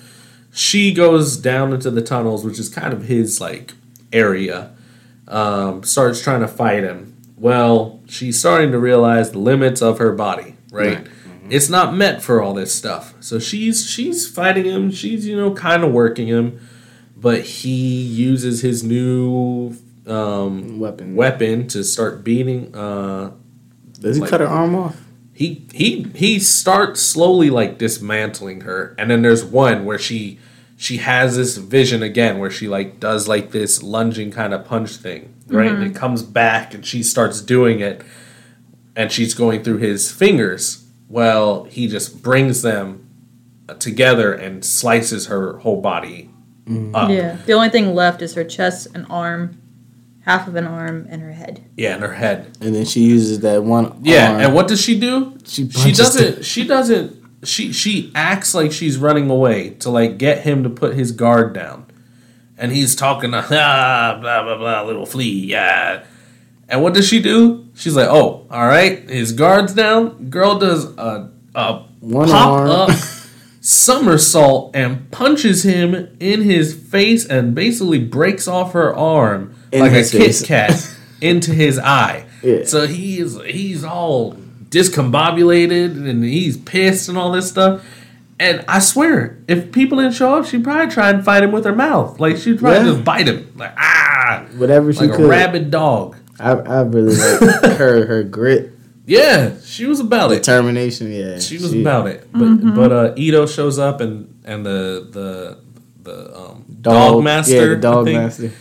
She 0.54 0.94
goes 0.94 1.38
down 1.38 1.74
into 1.74 1.90
the 1.92 2.02
tunnels, 2.02 2.44
which 2.44 2.60
is 2.60 2.70
kind 2.70 2.94
of 2.94 3.04
his 3.06 3.40
like 3.40 3.74
area. 4.12 4.72
Um, 5.28 5.84
starts 5.84 6.22
trying 6.22 6.42
to 6.42 6.48
fight 6.48 6.84
him. 6.84 7.16
Well, 7.38 8.02
she's 8.08 8.40
starting 8.40 8.72
to 8.72 8.80
realize 8.80 9.32
the 9.32 9.40
limits 9.40 9.82
of 9.82 9.98
her 10.00 10.12
body. 10.12 10.56
Right. 10.72 10.98
Right. 10.98 11.08
It's 11.50 11.70
not 11.70 11.94
meant 11.96 12.22
for 12.22 12.42
all 12.42 12.54
this 12.54 12.74
stuff. 12.74 13.14
So 13.20 13.40
she's 13.40 13.90
she's 13.90 14.28
fighting 14.28 14.66
him. 14.66 14.92
She's 14.92 15.26
you 15.28 15.36
know 15.38 15.54
kind 15.54 15.84
of 15.84 15.92
working 15.92 16.28
him 16.28 16.60
but 17.18 17.42
he 17.44 18.02
uses 18.02 18.62
his 18.62 18.84
new 18.84 19.76
um, 20.08 20.80
Weapon. 20.80 21.16
weapon 21.16 21.68
to 21.68 21.84
start 21.84 22.24
beating. 22.24 22.74
Uh, 22.76 23.30
Does 24.00 24.16
he 24.16 24.22
like- 24.24 24.30
cut 24.32 24.42
her 24.42 24.48
arm 24.48 24.74
off? 24.74 25.00
He 25.42 25.66
he 25.74 26.04
he 26.14 26.40
starts 26.40 27.02
slowly 27.02 27.50
like 27.50 27.80
dismantling 27.80 28.62
her, 28.62 28.94
and 29.00 29.10
then 29.10 29.24
there's 29.24 29.44
one 29.44 29.86
where 29.86 29.98
she 29.98 30.38
she 30.78 30.98
has 30.98 31.36
this 31.36 31.58
vision 31.58 32.04
again 32.04 32.38
where 32.38 32.52
she 32.52 32.68
like 32.68 33.00
does 33.00 33.28
like 33.28 33.50
this 33.50 33.82
lunging 33.82 34.30
kind 34.30 34.54
of 34.54 34.66
punch 34.66 34.92
thing, 34.98 35.34
right? 35.48 35.72
And 35.72 35.80
mm-hmm. 35.80 35.96
it 35.96 35.96
comes 35.96 36.22
back, 36.22 36.76
and 36.76 36.86
she 36.86 37.02
starts 37.02 37.42
doing 37.42 37.80
it, 37.80 38.04
and 38.96 39.12
she's 39.12 39.34
going 39.34 39.64
through 39.64 39.78
his 39.78 40.12
fingers. 40.12 40.86
Well, 41.10 41.64
he 41.64 41.88
just 41.88 42.22
brings 42.22 42.62
them 42.62 43.10
together 43.80 44.34
and 44.34 44.64
slices 44.64 45.26
her 45.26 45.58
whole 45.58 45.82
body 45.82 46.30
mm-hmm. 46.66 46.96
up. 46.96 47.10
Yeah. 47.10 47.38
The 47.48 47.54
only 47.54 47.70
thing 47.70 47.96
left 47.96 48.22
is 48.22 48.36
her 48.36 48.44
chest, 48.44 48.90
and 48.94 49.08
arm, 49.10 49.60
half 50.22 50.48
of 50.48 50.56
an 50.56 50.66
arm, 50.68 51.08
and 51.10 51.22
her 51.22 51.32
head. 51.32 51.64
Yeah, 51.76 51.96
in 51.96 52.02
her 52.02 52.14
head. 52.14 52.58
And 52.62 52.74
then 52.76 52.86
she 52.86 53.02
uses 53.02 53.40
that 53.42 53.64
one. 53.64 54.00
Yeah, 54.04 54.32
arm. 54.32 54.42
and 54.42 54.54
what 54.54 54.68
does 54.68 54.82
she 54.82 55.00
do? 55.00 55.38
She 55.46 55.70
she 55.70 55.92
doesn't. 55.92 56.46
She 56.46 56.66
doesn't. 56.66 57.18
She 57.44 57.74
she 57.74 58.12
acts 58.14 58.54
like 58.54 58.72
she's 58.72 58.98
running 58.98 59.30
away 59.30 59.72
to 59.80 59.90
like 59.90 60.18
get 60.18 60.44
him 60.44 60.64
to 60.64 60.70
put 60.70 60.94
his 60.94 61.12
guard 61.12 61.54
down, 61.54 61.86
and 62.58 62.72
he's 62.72 62.96
talking 62.96 63.32
to 63.32 63.38
ah 63.52 64.18
blah 64.22 64.44
blah 64.44 64.58
blah 64.58 64.84
little 64.84 65.06
flea 65.08 65.30
yeah, 65.48 66.04
and 66.70 66.84
what 66.84 66.94
does 66.94 67.08
she 67.08 67.20
do? 67.22 67.68
She's 67.74 67.96
like 67.96 68.08
oh 68.10 68.46
all 68.52 68.68
right 68.68 69.10
his 69.10 69.32
guard's 69.32 69.74
down. 69.74 70.30
Girl 70.30 70.60
does 70.60 70.86
a 70.98 71.32
a 71.56 71.80
One 72.00 72.28
pop 72.28 72.48
arm. 72.50 72.70
up 72.70 72.92
somersault 73.62 74.76
and 74.76 75.10
punches 75.12 75.64
him 75.64 76.16
in 76.20 76.42
his 76.42 76.76
face 76.76 77.26
and 77.26 77.54
basically 77.56 78.00
breaks 78.00 78.48
off 78.48 78.74
her 78.74 78.96
arm 78.96 79.56
In 79.72 79.80
like 79.82 79.92
a 79.92 79.96
his 79.96 80.12
Kit. 80.42 80.48
Kat 80.48 80.96
into 81.22 81.54
his 81.54 81.80
eye. 81.80 82.26
Yeah. 82.44 82.64
So 82.66 82.88
he's 82.88 83.40
he's 83.44 83.84
all 83.84 84.36
discombobulated 84.70 86.10
and 86.10 86.24
he's 86.24 86.58
pissed 86.58 87.10
and 87.10 87.18
all 87.18 87.32
this 87.32 87.50
stuff. 87.50 87.86
And 88.40 88.66
I 88.68 88.80
swear, 88.80 89.38
if 89.48 89.72
people 89.72 90.00
didn't 90.00 90.14
show 90.16 90.36
up, 90.36 90.46
she'd 90.48 90.64
probably 90.64 90.92
try 90.92 91.12
and 91.12 91.24
fight 91.24 91.44
him 91.44 91.52
with 91.52 91.64
her 91.66 91.76
mouth. 91.76 92.20
Like 92.20 92.38
she'd 92.38 92.60
probably 92.60 92.80
Yeah. 92.80 92.94
just 92.94 93.04
bite 93.06 93.28
him, 93.28 93.52
like 93.56 93.74
ah, 93.78 94.46
whatever 94.58 94.92
she 94.92 95.02
like 95.02 95.12
a 95.12 95.16
could. 95.18 95.30
rabid 95.30 95.70
dog. 95.72 96.16
I, 96.40 96.52
I 96.54 96.82
really 96.82 97.16
like 97.16 97.64
her 97.78 98.06
her 98.08 98.24
grit, 98.24 98.72
Yeah, 99.06 99.52
she 99.64 99.86
was 99.86 100.00
about 100.00 100.32
it. 100.32 100.38
determination. 100.38 101.12
Yeah, 101.12 101.38
She 101.40 101.58
was 101.60 101.72
about 101.74 102.08
it. 102.08 102.28
But 102.34 102.56
but 102.76 102.92
uh, 102.92 103.14
Ido 103.16 103.46
shows 103.46 103.78
up 103.78 104.02
and 104.02 104.40
and 104.44 104.66
the 104.66 105.08
the 105.12 105.58
the 106.02 106.36
um, 106.36 106.66
dog, 106.82 107.24
master, 107.24 107.54
Yeah, 107.54 107.66
the 107.68 107.76
dog 107.76 108.06
master. 108.08 108.52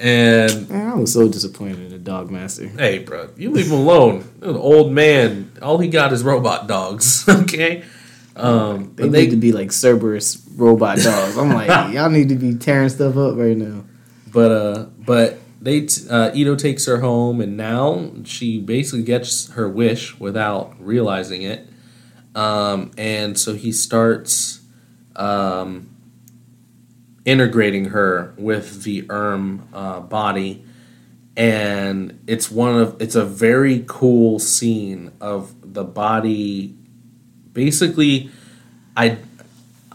And 0.00 0.72
I 0.72 0.94
was 0.94 1.12
so 1.12 1.28
disappointed 1.28 1.78
in 1.80 1.90
the 1.90 1.98
dog 1.98 2.30
master. 2.30 2.66
hey, 2.68 3.00
bro, 3.00 3.28
you 3.36 3.50
leave 3.50 3.66
him 3.66 3.72
alone. 3.78 4.24
An 4.40 4.56
old 4.56 4.92
man. 4.92 5.52
All 5.60 5.76
he 5.78 5.88
got 5.88 6.12
is 6.12 6.24
robot 6.24 6.66
dogs. 6.66 7.26
Okay. 7.28 7.84
Um, 8.36 8.94
They 8.96 9.04
but 9.04 9.12
need 9.12 9.30
to 9.30 9.36
be 9.36 9.52
like 9.52 9.70
Cerberus 9.72 10.42
robot 10.56 10.98
dogs. 10.98 11.36
I'm 11.36 11.50
like, 11.52 11.68
y'all 11.94 12.08
need 12.08 12.30
to 12.30 12.36
be 12.36 12.54
tearing 12.54 12.88
stuff 12.88 13.16
up 13.18 13.36
right 13.36 13.56
now. 13.56 13.84
But 14.32 14.50
uh, 14.52 14.84
but 15.04 15.38
they 15.60 15.82
t- 15.82 16.08
uh, 16.08 16.30
Ido 16.34 16.54
takes 16.56 16.86
her 16.86 17.00
home, 17.00 17.40
and 17.42 17.56
now 17.58 18.10
she 18.24 18.58
basically 18.58 19.02
gets 19.02 19.50
her 19.52 19.68
wish 19.68 20.18
without 20.18 20.74
realizing 20.80 21.42
it. 21.42 21.68
Um, 22.34 22.92
and 22.96 23.38
so 23.38 23.54
he 23.54 23.72
starts 23.72 24.60
um, 25.16 25.89
integrating 27.24 27.86
her 27.86 28.34
with 28.36 28.82
the 28.82 29.06
Erm 29.10 29.68
uh, 29.72 30.00
body, 30.00 30.64
and 31.36 32.18
it's 32.26 32.50
one 32.50 32.76
of 32.76 33.00
it's 33.00 33.14
a 33.14 33.24
very 33.24 33.84
cool 33.86 34.38
scene 34.38 35.12
of 35.20 35.54
the 35.74 35.84
body, 35.84 36.74
basically, 37.52 38.30
I 38.96 39.18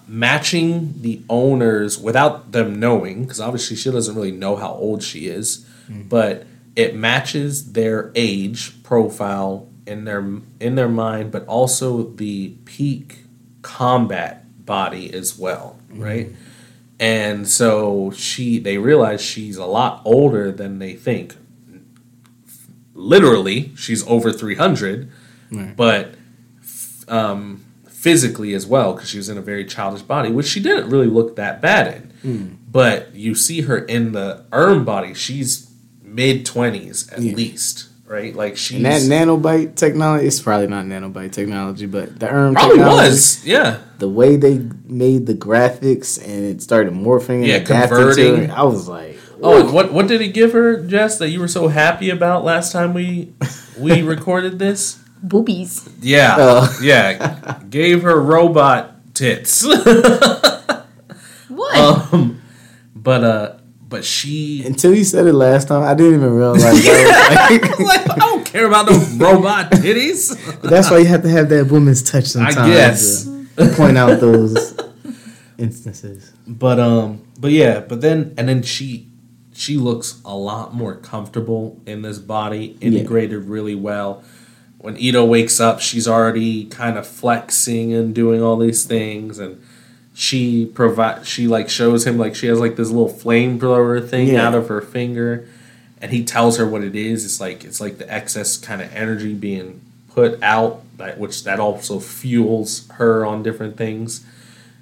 matching 0.07 0.93
the 1.01 1.21
owners 1.30 1.97
without 1.97 2.51
them 2.51 2.80
knowing 2.80 3.23
because 3.23 3.39
obviously 3.39 3.76
she 3.76 3.89
doesn't 3.91 4.15
really 4.15 4.32
know 4.32 4.55
how 4.55 4.71
old 4.71 5.01
she 5.01 5.28
is 5.28 5.65
but 6.09 6.45
it 6.76 6.95
matches 6.95 7.71
their 7.73 8.11
age 8.15 8.84
profile 8.84 9.67
in 9.88 10.05
their 10.05 10.23
in 10.59 10.76
their 10.76 10.88
mind 10.88 11.32
but 11.32 11.45
also 11.47 12.03
the 12.03 12.49
peak 12.65 13.23
combat 13.63 14.45
body 14.63 15.11
as 15.11 15.38
well 15.39 15.80
right 15.89 16.30
and 17.00 17.48
so 17.48 18.12
she 18.16 18.58
they 18.60 18.78
realize 18.78 19.22
she's 19.22 19.58
a 19.58 19.66
lot 19.66 20.02
older 20.06 20.52
than 20.52 20.80
they 20.80 20.93
think 20.93 21.36
literally 22.93 23.72
she's 23.76 24.06
over 24.08 24.32
300 24.32 25.12
Right. 25.52 25.76
but 25.78 26.16
um, 27.08 27.64
physically 27.88 28.54
as 28.56 28.66
well 28.66 28.93
because 28.93 29.10
she 29.10 29.18
was 29.18 29.30
in 29.30 29.38
a 29.38 29.41
very 29.41 29.64
childish 29.64 30.02
body, 30.02 30.32
which 30.32 30.48
she 30.48 30.60
didn't 30.60 30.89
really 30.89 31.06
look 31.08 31.36
that 31.36 31.62
bad 31.62 32.12
in. 32.24 32.58
But 32.72 33.14
you 33.14 33.36
see 33.36 33.62
her 33.62 33.78
in 33.78 34.14
the 34.14 34.43
Erm 34.52 34.84
body; 34.84 35.14
she's 35.14 35.70
mid 36.02 36.43
twenties 36.48 37.08
at 37.12 37.20
Yeah. 37.22 37.36
least, 37.36 37.89
right? 38.16 38.34
Like 38.36 38.55
she's 38.57 38.78
And 38.78 38.86
that 38.86 39.01
nanobite 39.01 39.76
technology, 39.76 40.28
it's 40.28 40.39
probably 40.41 40.68
not 40.68 40.86
nanobite 40.86 41.32
technology, 41.34 41.86
but 41.86 42.18
the 42.20 42.28
ERM 42.32 42.53
probably 42.55 42.78
technology, 42.78 43.07
was, 43.09 43.45
yeah. 43.45 43.80
the 43.99 44.09
way 44.09 44.38
they 44.38 44.59
made 44.86 45.26
the 45.28 45.36
graphics 45.36 46.18
and 46.24 46.45
it 46.45 46.61
started 46.61 46.93
morphing 46.93 47.39
and 47.43 47.47
Yeah, 47.47 47.59
converting. 47.59 48.43
it, 48.43 48.49
I 48.49 48.63
was 48.63 48.88
like, 48.88 49.18
Oh, 49.43 49.70
what 49.72 49.91
what 49.91 50.07
did 50.07 50.22
he 50.22 50.30
give 50.30 50.53
her, 50.53 50.82
Jess? 50.88 51.18
That 51.20 51.30
you 51.30 51.39
were 51.41 51.49
so 51.49 51.68
happy 51.68 52.09
about 52.09 52.45
last 52.45 52.72
time 52.72 52.93
we 52.93 53.34
we 53.78 54.01
recorded 54.16 54.57
this? 54.59 54.97
Boobies. 55.22 55.88
Yeah, 56.01 56.36
Oh. 56.39 56.80
yeah. 56.82 57.59
Gave 57.70 58.03
her 58.03 58.20
robot 58.20 59.13
tits. 59.13 59.66
What? 61.49 62.13
um, 62.13 62.41
but 62.95 63.24
uh, 63.24 63.57
but 63.88 64.04
she. 64.04 64.64
until 64.66 64.94
you 64.96 65.04
said 65.04 65.28
it 65.28 65.34
last 65.34 65.68
time, 65.68 65.84
I 65.84 65.94
didn't 65.94 66.16
even 66.16 66.34
realize 66.34 66.62
that. 66.62 66.74
Was 66.74 67.80
like, 67.80 68.08
like, 68.08 68.12
I 68.12 68.16
don't 68.18 68.46
care 68.46 68.66
about 68.66 68.90
no 68.90 68.98
robot 69.18 69.72
titties. 69.72 70.62
That's 70.62 70.90
why 70.90 71.00
you 71.00 71.06
have 71.06 71.22
to 71.22 71.30
have 71.30 71.50
that 71.50 71.68
woman's 71.68 72.04
touch 72.04 72.26
sometimes. 72.26 72.56
guess. 72.56 73.26
To 73.56 73.74
point 73.76 73.98
out 73.98 74.20
those 74.20 74.78
instances. 75.58 76.34
But 76.48 76.80
um, 76.80 77.26
but 77.40 77.52
yeah, 77.52 77.80
but 77.80 78.02
then 78.02 78.34
and 78.38 78.50
then 78.50 78.64
she 78.64 79.10
she 79.54 79.78
looks 79.78 80.22
a 80.26 80.36
lot 80.36 80.74
more 80.74 80.96
comfortable 80.96 81.82
in 81.86 82.02
this 82.02 82.20
body, 82.20 82.78
integrated 82.82 83.46
really 83.46 83.76
well. 83.76 84.24
When 84.78 84.98
Ido 84.98 85.26
wakes 85.26 85.60
up, 85.60 85.80
she's 85.80 86.08
already 86.08 86.66
kind 86.66 86.98
of 86.98 87.08
flexing 87.08 87.94
and 87.94 88.14
doing 88.14 88.44
all 88.44 88.58
these 88.58 88.86
things, 88.86 89.40
and 89.40 89.64
she 90.18 90.66
provide 90.66 91.28
she 91.28 91.45
like 91.45 91.70
shows 91.70 92.07
him 92.07 92.18
like 92.18 92.36
she 92.36 92.47
has 92.47 92.57
like 92.57 92.78
this 92.78 92.89
little 92.89 93.09
flamethrower 93.13 94.07
thing 94.07 94.30
Yeah. 94.30 94.47
out 94.47 94.55
of 94.55 94.70
her 94.70 94.80
finger, 94.82 95.45
and 96.01 96.11
he 96.11 96.24
tells 96.24 96.57
her 96.57 96.66
what 96.66 96.84
it 96.86 96.95
is. 96.95 97.26
It's 97.26 97.41
like 97.41 97.66
it's 97.66 97.82
like 97.82 97.97
the 97.97 98.11
excess 98.11 98.55
kind 98.57 98.82
of 98.82 98.91
energy 98.95 99.34
being 99.34 99.82
put 100.13 100.41
out, 100.41 100.82
that 100.97 101.18
which 101.20 101.43
that 101.43 101.59
also 101.59 101.99
fuels 101.99 102.88
her 102.93 103.26
on 103.26 103.43
different 103.43 103.76
things 103.78 104.26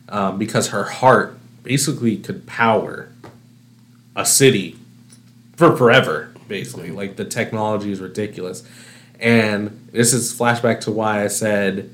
um, 0.08 0.38
because 0.38 0.68
her 0.70 0.84
heart 0.84 1.36
basically 1.64 2.16
could 2.18 2.46
power 2.46 3.10
a 4.16 4.26
city 4.26 4.78
for 5.56 5.76
forever. 5.76 6.30
Basically, 6.48 6.92
like 6.92 7.16
the 7.16 7.26
technology 7.26 7.92
is 7.92 8.00
ridiculous, 8.00 8.64
and 9.20 9.90
this 9.92 10.14
is 10.14 10.32
flashback 10.32 10.82
to 10.82 10.92
why 10.92 11.24
I 11.24 11.28
said 11.28 11.90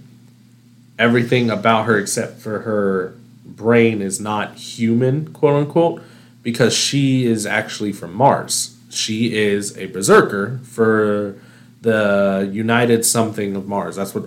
everything 0.98 1.50
about 1.50 1.86
her 1.86 1.98
except 1.98 2.42
for 2.42 2.60
her 2.62 3.14
brain 3.56 4.02
is 4.02 4.20
not 4.20 4.56
human, 4.56 5.34
quote 5.34 5.56
unquote, 5.56 6.02
because 6.44 6.76
she 6.76 7.26
is 7.26 7.46
actually 7.46 7.92
from 7.92 8.14
Mars. 8.14 8.78
She 8.90 9.36
is 9.36 9.78
a 9.78 9.88
berserker 9.88 10.60
for 10.64 11.36
the 11.82 12.50
United 12.52 13.06
something 13.06 13.56
of 13.56 13.68
Mars. 13.68 13.96
That's 13.96 14.16
what 14.16 14.26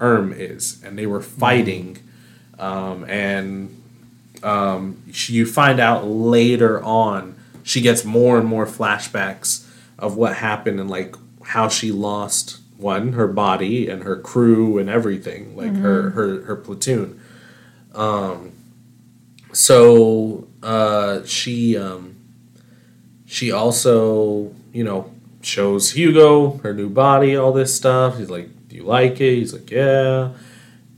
Erm 0.00 0.32
is, 0.32 0.82
and 0.84 0.98
they 0.98 1.06
were 1.06 1.20
fighting, 1.20 1.98
um, 2.58 3.04
and 3.04 3.82
um, 4.42 5.02
she, 5.12 5.32
you 5.32 5.46
find 5.46 5.80
out 5.80 6.06
later 6.06 6.82
on 6.82 7.34
she 7.62 7.80
gets 7.80 8.04
more 8.04 8.38
and 8.38 8.46
more 8.46 8.66
flashbacks 8.66 9.66
of 9.98 10.16
what 10.16 10.36
happened 10.36 10.78
and 10.78 10.90
like 10.90 11.16
how 11.46 11.68
she 11.68 11.90
lost 11.90 12.60
one 12.76 13.14
her 13.14 13.26
body 13.26 13.88
and 13.88 14.02
her 14.02 14.16
crew 14.16 14.78
and 14.78 14.90
everything 14.90 15.56
like 15.56 15.74
her 15.76 16.10
her 16.10 16.42
her 16.42 16.56
platoon 16.56 17.18
um 17.94 18.52
so 19.54 20.48
uh 20.62 21.24
she 21.24 21.76
um 21.76 22.16
she 23.26 23.52
also 23.52 24.52
you 24.72 24.82
know 24.82 25.10
shows 25.42 25.92
hugo 25.92 26.58
her 26.58 26.72
new 26.74 26.88
body 26.88 27.36
all 27.36 27.52
this 27.52 27.74
stuff. 27.74 28.18
He's 28.18 28.30
like 28.30 28.48
do 28.68 28.76
you 28.76 28.84
like 28.84 29.20
it? 29.20 29.36
He's 29.36 29.52
like 29.52 29.70
yeah. 29.70 30.32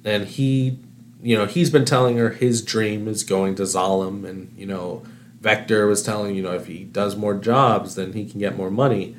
And 0.05 0.27
he 0.27 0.79
you 1.23 1.37
know 1.37 1.47
he's 1.47 1.71
been 1.71 1.85
telling 1.85 2.17
her 2.17 2.31
his 2.31 2.63
dream 2.63 3.09
is 3.09 3.25
going 3.25 3.55
to 3.57 3.65
Zalem 3.65 4.25
and 4.25 4.53
you 4.57 4.67
know 4.67 5.03
Vector 5.41 5.87
was 5.87 6.03
telling 6.03 6.35
you 6.35 6.43
know 6.43 6.53
if 6.53 6.67
he 6.67 6.85
does 6.85 7.17
more 7.17 7.35
jobs 7.35 7.95
then 7.95 8.13
he 8.13 8.25
can 8.25 8.41
get 8.41 8.57
more 8.57 8.71
money. 8.71 9.17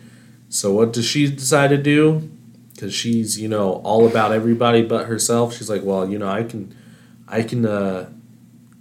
So 0.49 0.73
what 0.73 0.93
does 0.93 1.05
she 1.05 1.29
decide 1.29 1.69
to 1.69 1.77
do? 1.77 2.29
Because 2.73 2.93
she's 2.93 3.39
you 3.39 3.47
know 3.47 3.73
all 3.83 4.07
about 4.07 4.31
everybody 4.31 4.81
but 4.81 5.07
herself. 5.07 5.55
She's 5.55 5.69
like 5.69 5.83
well 5.83 6.09
you 6.09 6.17
know 6.17 6.29
I 6.29 6.43
can 6.43 6.75
I 7.27 7.43
can 7.43 7.65
uh 7.65 8.09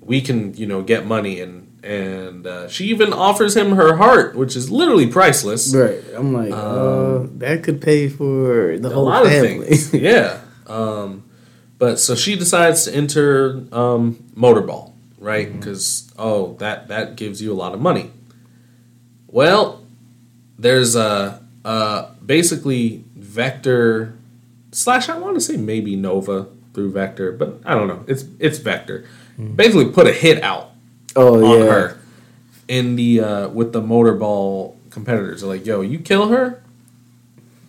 we 0.07 0.21
can 0.21 0.55
you 0.55 0.67
know 0.67 0.83
get 0.83 1.07
money 1.07 1.41
and 1.41 1.65
and 1.83 2.47
uh, 2.47 2.69
she 2.69 2.87
even 2.87 3.13
offers 3.13 3.57
him 3.57 3.77
her 3.77 3.97
heart 3.97 4.35
which 4.35 4.57
is 4.57 4.71
literally 4.71 5.07
priceless 5.07 5.75
Right. 5.75 6.03
I'm 6.17 6.33
like, 6.33 6.53
uh, 6.53 7.27
that 7.39 7.63
could 7.63 7.81
pay 7.81 8.09
for 8.09 8.79
the 8.79 8.89
Um, 8.89 8.93
a 8.93 8.95
whole 8.95 9.25
family. 9.25 9.77
yeah. 9.93 10.41
Um, 10.67 11.25
but 11.79 11.99
so 12.01 12.15
she 12.15 12.37
decides 12.37 12.85
to 12.85 12.95
enter 12.95 13.63
um, 13.71 14.17
motorball, 14.35 14.93
right? 15.19 15.49
Mm-hmm. 15.49 15.61
Because 15.61 16.11
oh, 16.19 16.55
that 16.55 16.89
that 16.89 17.17
gives 17.17 17.43
you 17.43 17.53
a 17.53 17.59
lot 17.63 17.75
of 17.75 17.81
money. 17.81 18.11
Well, 19.27 19.83
there's 20.59 20.97
a 20.97 21.43
uh, 21.65 22.11
basically 22.25 23.05
Vector 23.15 24.17
slash 24.73 25.09
I 25.09 25.19
want 25.19 25.35
to 25.35 25.41
say 25.41 25.57
maybe 25.57 25.95
Nova 25.97 26.49
through 26.73 26.93
Vector, 26.93 27.33
but 27.33 27.61
I 27.65 27.75
don't 27.75 27.89
know. 27.89 28.05
It's 28.07 28.25
it's 28.39 28.59
Vector. 28.59 29.05
Basically, 29.39 29.87
put 29.87 30.07
a 30.07 30.13
hit 30.13 30.43
out 30.43 30.71
oh 31.15 31.45
on 31.45 31.59
yeah. 31.61 31.67
her 31.67 31.99
in 32.69 32.97
the 32.97 33.21
uh, 33.21 33.49
with 33.49 33.73
the 33.73 33.83
motorball 33.83 34.75
competitors. 34.91 35.41
They're 35.43 35.51
like, 35.51 35.67
"Yo, 35.67 35.83
you 35.83 35.99
kill 35.99 36.29
her, 36.29 36.63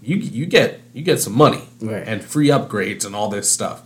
you 0.01 0.15
you 0.17 0.45
get 0.45 0.79
you 0.93 1.03
get 1.03 1.19
some 1.19 1.33
money 1.33 1.63
Right. 1.81 2.03
and 2.07 2.23
free 2.23 2.47
upgrades 2.47 3.05
and 3.05 3.15
all 3.15 3.29
this 3.29 3.49
stuff." 3.51 3.81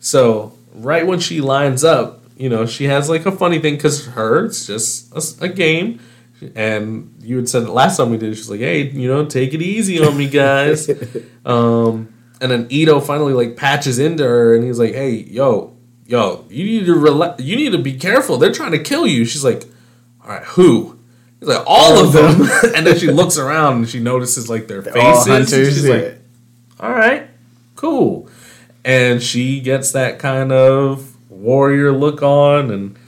So 0.00 0.52
right 0.74 1.06
when 1.06 1.20
she 1.20 1.40
lines 1.40 1.84
up, 1.84 2.22
you 2.36 2.48
know, 2.48 2.66
she 2.66 2.84
has 2.86 3.08
like 3.08 3.26
a 3.26 3.32
funny 3.32 3.58
thing 3.60 3.76
because 3.76 4.06
her 4.08 4.44
it's 4.46 4.66
just 4.66 5.40
a 5.42 5.48
game. 5.48 6.00
And 6.56 7.14
you 7.22 7.36
had 7.36 7.48
said 7.48 7.62
it 7.62 7.70
last 7.70 7.96
time 7.96 8.10
we 8.10 8.18
did. 8.18 8.36
She's 8.36 8.50
like, 8.50 8.60
"Hey, 8.60 8.82
you 8.90 9.08
know, 9.08 9.24
take 9.24 9.54
it 9.54 9.62
easy 9.62 10.04
on 10.04 10.16
me, 10.16 10.28
guys." 10.28 10.90
um, 11.46 12.12
and 12.40 12.50
then 12.50 12.66
Ido 12.70 13.00
finally 13.00 13.32
like 13.32 13.56
patches 13.56 13.98
into 13.98 14.24
her, 14.24 14.54
and 14.54 14.62
he's 14.64 14.78
like, 14.78 14.92
"Hey, 14.92 15.10
yo, 15.12 15.73
yo, 16.06 16.44
you 16.50 16.64
need 16.64 16.86
to 16.86 16.94
rela- 16.94 17.38
you 17.38 17.56
need 17.56 17.72
to 17.72 17.78
be 17.78 17.94
careful. 17.94 18.38
They're 18.38 18.52
trying 18.52 18.72
to 18.72 18.78
kill 18.78 19.06
you." 19.06 19.24
She's 19.24 19.44
like, 19.44 19.64
"All 20.22 20.30
right, 20.30 20.44
who?" 20.44 20.98
He's 21.40 21.48
like, 21.48 21.64
"All, 21.66 22.04
of 22.04 22.12
them." 22.12 22.48
and 22.74 22.86
then 22.86 22.98
she 22.98 23.08
looks 23.10 23.36
around 23.38 23.76
and 23.76 23.88
she 23.88 24.00
notices 24.00 24.48
like 24.48 24.68
their 24.68 24.82
faces. 24.82 25.02
All 25.02 25.22
and 25.22 25.44
hunters. 25.44 25.74
She's 25.74 25.84
yeah. 25.84 25.94
like, 25.94 26.18
"All 26.80 26.92
right, 26.92 27.28
cool." 27.76 28.28
And 28.84 29.22
she 29.22 29.60
gets 29.60 29.92
that 29.92 30.18
kind 30.18 30.52
of 30.52 31.14
warrior 31.30 31.92
look 31.92 32.22
on, 32.22 32.70
and 32.70 32.98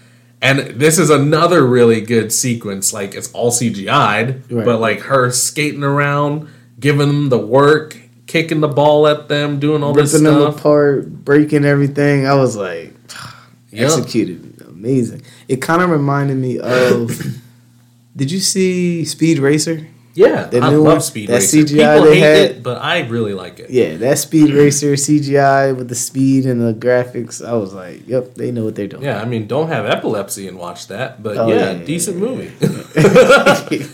and 0.42 0.58
this 0.80 0.98
is 0.98 1.10
another 1.10 1.66
really 1.66 2.00
good 2.00 2.32
sequence. 2.32 2.92
Like 2.92 3.14
it's 3.14 3.32
all 3.32 3.50
CGI'd, 3.50 4.50
Right. 4.50 4.64
but 4.64 4.80
like 4.80 5.00
her 5.02 5.30
skating 5.30 5.82
around, 5.82 6.48
giving 6.78 7.06
them 7.08 7.28
the 7.30 7.38
work, 7.38 7.96
kicking 8.26 8.60
the 8.60 8.68
ball 8.68 9.06
at 9.06 9.28
them, 9.28 9.58
doing 9.60 9.82
all 9.82 9.92
this 9.92 10.12
ripping 10.12 10.24
them 10.24 10.42
apart, 10.42 11.08
breaking 11.24 11.64
everything. 11.64 12.26
I 12.26 12.34
was 12.34 12.56
like, 12.56 12.94
Yep. 13.70 13.84
executed 13.90 14.62
amazing. 14.66 15.22
It 15.48 15.60
kind 15.62 15.82
of 15.82 15.90
reminded 15.90 16.36
me 16.36 16.58
of. 16.58 17.20
did 18.16 18.30
you 18.30 18.40
see 18.40 19.04
Speed 19.04 19.38
Racer? 19.38 19.86
Yeah, 20.14 20.44
The 20.44 20.60
I 20.60 20.70
new 20.70 20.78
love 20.78 20.94
one, 20.94 21.00
Speed 21.02 21.28
that 21.28 21.40
Racer. 21.40 21.58
CGI 21.58 21.94
People 21.96 22.04
they 22.08 22.20
hate 22.20 22.20
had- 22.20 22.50
it, 22.52 22.62
but 22.62 22.80
I 22.80 23.00
really 23.06 23.34
like 23.34 23.58
it. 23.58 23.68
Yeah, 23.68 23.98
that 23.98 24.16
Speed 24.16 24.50
Racer 24.54 24.94
CGI 24.94 25.76
with 25.76 25.88
the 25.90 25.94
speed 25.94 26.46
and 26.46 26.58
the 26.58 26.72
graphics. 26.72 27.46
I 27.46 27.52
was 27.52 27.74
like, 27.74 28.08
yep, 28.08 28.34
they 28.34 28.50
know 28.50 28.64
what 28.64 28.76
they're 28.76 28.86
doing. 28.86 29.02
Yeah, 29.02 29.20
I 29.20 29.26
mean, 29.26 29.46
don't 29.46 29.68
have 29.68 29.84
epilepsy 29.84 30.48
and 30.48 30.56
watch 30.56 30.86
that, 30.88 31.22
but 31.22 31.36
Oh, 31.36 31.48
yeah, 31.48 31.54
yeah, 31.56 31.72
yeah, 31.72 31.84
decent 31.84 32.16
yeah, 32.16 32.26
movie. 32.26 32.52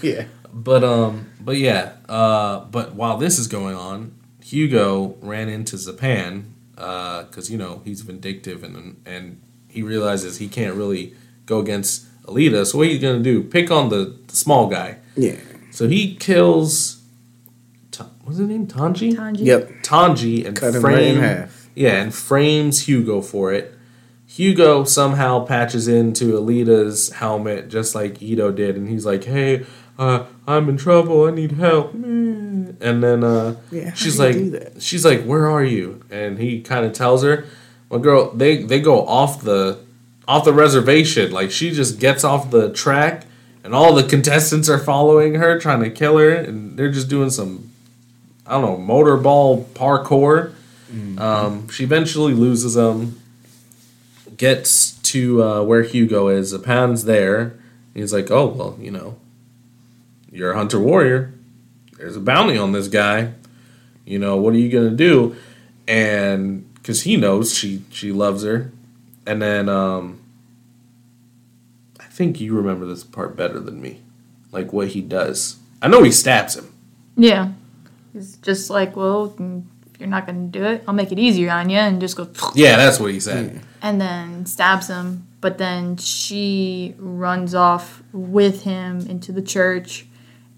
yeah. 0.09 0.25
But 0.55 0.85
um, 0.85 1.31
but 1.41 1.57
yeah, 1.57 1.95
uh, 2.09 2.61
but 2.67 2.95
while 2.95 3.17
this 3.17 3.39
is 3.41 3.49
going 3.49 3.75
on, 3.75 4.13
Hugo 4.53 5.17
ran 5.23 5.49
into 5.49 5.77
Zapan 5.77 6.45
uh, 6.77 7.23
because 7.25 7.51
you 7.51 7.57
know 7.59 7.81
he's 7.85 8.03
vindictive 8.03 8.63
and 8.63 9.01
and 9.07 9.41
he 9.69 9.83
realizes 9.83 10.39
he 10.39 10.49
can't 10.49 10.75
really 10.77 11.15
go 11.47 11.59
against 11.61 12.07
Alita. 12.25 12.67
So 12.67 12.79
what 12.79 12.89
he's 12.89 13.01
gonna 13.01 13.21
do? 13.21 13.43
Pick 13.43 13.71
on 13.71 13.89
the, 13.89 14.17
the 14.27 14.37
small 14.37 14.69
guy. 14.69 14.99
Yeah. 15.17 15.37
So 15.71 15.89
he 15.89 16.15
kills. 16.17 16.99
What's 18.25 18.39
his 18.39 18.47
name? 18.49 18.67
Tanji. 18.69 19.15
Tanji. 19.15 19.41
Yep. 19.45 19.69
Tanji 19.83 20.47
and 20.47 20.57
Cut 20.57 20.75
him 20.75 20.83
right 20.83 20.95
frame 20.95 21.17
in 21.17 21.23
half. 21.23 21.69
yeah, 21.75 22.03
and 22.03 22.15
frames 22.15 22.87
Hugo 22.87 23.21
for 23.21 23.53
it. 23.53 23.75
Hugo 24.27 24.85
somehow 24.85 25.45
patches 25.45 25.89
into 25.89 26.33
Alita's 26.41 27.11
helmet 27.15 27.69
just 27.69 27.95
like 27.95 28.23
Ido 28.23 28.51
did, 28.53 28.77
and 28.77 28.89
he's 28.89 29.05
like, 29.05 29.25
"Hey, 29.25 29.67
uh, 30.03 30.27
I'm 30.47 30.69
in 30.69 30.77
trouble. 30.77 31.27
I 31.27 31.31
need 31.31 31.53
help." 31.53 31.95
And 31.95 33.03
then 33.03 33.23
uh, 33.25 33.57
Yeah, 33.71 33.93
she's 33.95 34.19
like, 34.19 34.37
"She's 34.81 35.05
like, 35.05 35.23
where 35.25 35.49
are 35.49 35.65
you?" 35.65 36.03
And 36.11 36.39
he 36.39 36.61
kind 36.61 36.85
of 36.87 36.93
tells 36.93 37.23
her, 37.23 37.45
"Well, 37.89 38.01
girl, 38.01 38.31
they 38.33 38.63
they 38.63 38.81
go 38.81 39.07
off 39.07 39.43
the 39.43 39.79
off 40.27 40.45
the 40.45 40.53
reservation. 40.53 41.31
Like 41.33 41.51
she 41.51 41.71
just 41.71 41.99
gets 42.01 42.25
off 42.25 42.51
the 42.51 42.73
track 42.73 43.27
and 43.65 43.75
all 43.75 43.95
the 43.95 44.03
contestants 44.03 44.69
are 44.69 44.79
following 44.79 45.35
her, 45.37 45.59
trying 45.61 45.83
to 45.83 45.91
kill 45.91 46.19
her, 46.19 46.31
and 46.31 46.77
they're 46.77 46.91
just 46.91 47.09
doing 47.09 47.31
some, 47.31 47.71
I 48.47 48.53
don't 48.61 48.63
know, 48.87 48.95
motorball 48.95 49.65
parkour. 49.75 50.53
Um, 51.19 51.69
she 51.71 51.85
eventually 51.85 52.35
loses 52.35 52.75
them, 52.75 53.21
gets 54.37 54.93
to 55.13 55.43
uh, 55.43 55.63
where 55.63 55.83
Hugo 55.83 56.29
is. 56.29 56.57
Pan's 56.59 57.05
there. 57.05 57.55
He's 57.95 58.13
like, 58.13 58.31
"Oh 58.31 58.49
well, 58.49 58.77
you 58.81 58.91
know, 58.91 59.17
you're 60.33 60.53
a 60.53 60.57
hunter 60.57 60.81
warrior. 60.81 61.33
There's 61.99 62.17
a 62.17 62.21
bounty 62.21 62.59
on 62.59 62.73
this 62.73 62.89
guy. 62.89 63.35
You 64.05 64.19
know, 64.19 64.37
what 64.37 64.55
are 64.55 64.59
you 64.59 64.69
gonna 64.71 64.97
do?" 64.97 65.37
And 65.87 66.73
because 66.75 67.03
he 67.03 67.17
knows 67.17 67.55
she 67.55 67.83
she 67.91 68.11
loves 68.13 68.43
her, 68.43 68.73
and 69.27 69.41
then 69.41 69.69
um, 69.69 70.21
I 72.01 72.05
think 72.05 72.41
you 72.41 72.55
remember 72.55 72.87
this 72.87 73.05
part 73.05 73.37
better 73.37 73.61
than 73.61 73.81
me, 73.81 74.01
like 74.51 74.73
what 74.73 74.89
he 74.89 75.01
does. 75.01 75.57
I 75.81 75.89
know 75.89 76.03
he 76.03 76.11
stabs 76.13 76.57
him. 76.57 76.73
Yeah. 77.17 77.53
He's 78.13 78.37
just 78.37 78.71
like, 78.71 78.95
well, 78.95 79.35
if 79.93 79.99
you're 80.01 80.09
not 80.09 80.27
going 80.27 80.51
to 80.53 80.59
do 80.59 80.65
it, 80.65 80.85
I'll 80.87 80.95
make 80.95 81.13
it 81.13 81.19
easier 81.19 81.51
on 81.51 81.71
you 81.71 81.79
and 81.79 82.01
just 82.01 82.17
go, 82.17 82.29
Yeah, 82.55 82.77
that's 82.77 83.01
what 83.01 83.11
he 83.11 83.19
said. 83.21 83.61
and 83.81 84.01
then 84.01 84.47
stabs 84.47 84.89
him. 84.89 85.27
But 85.41 85.59
then 85.59 85.97
she 85.97 86.95
runs 86.99 87.55
off 87.55 88.03
with 88.13 88.63
him 88.63 89.01
into 89.09 89.33
the 89.33 89.43
church. 89.43 90.07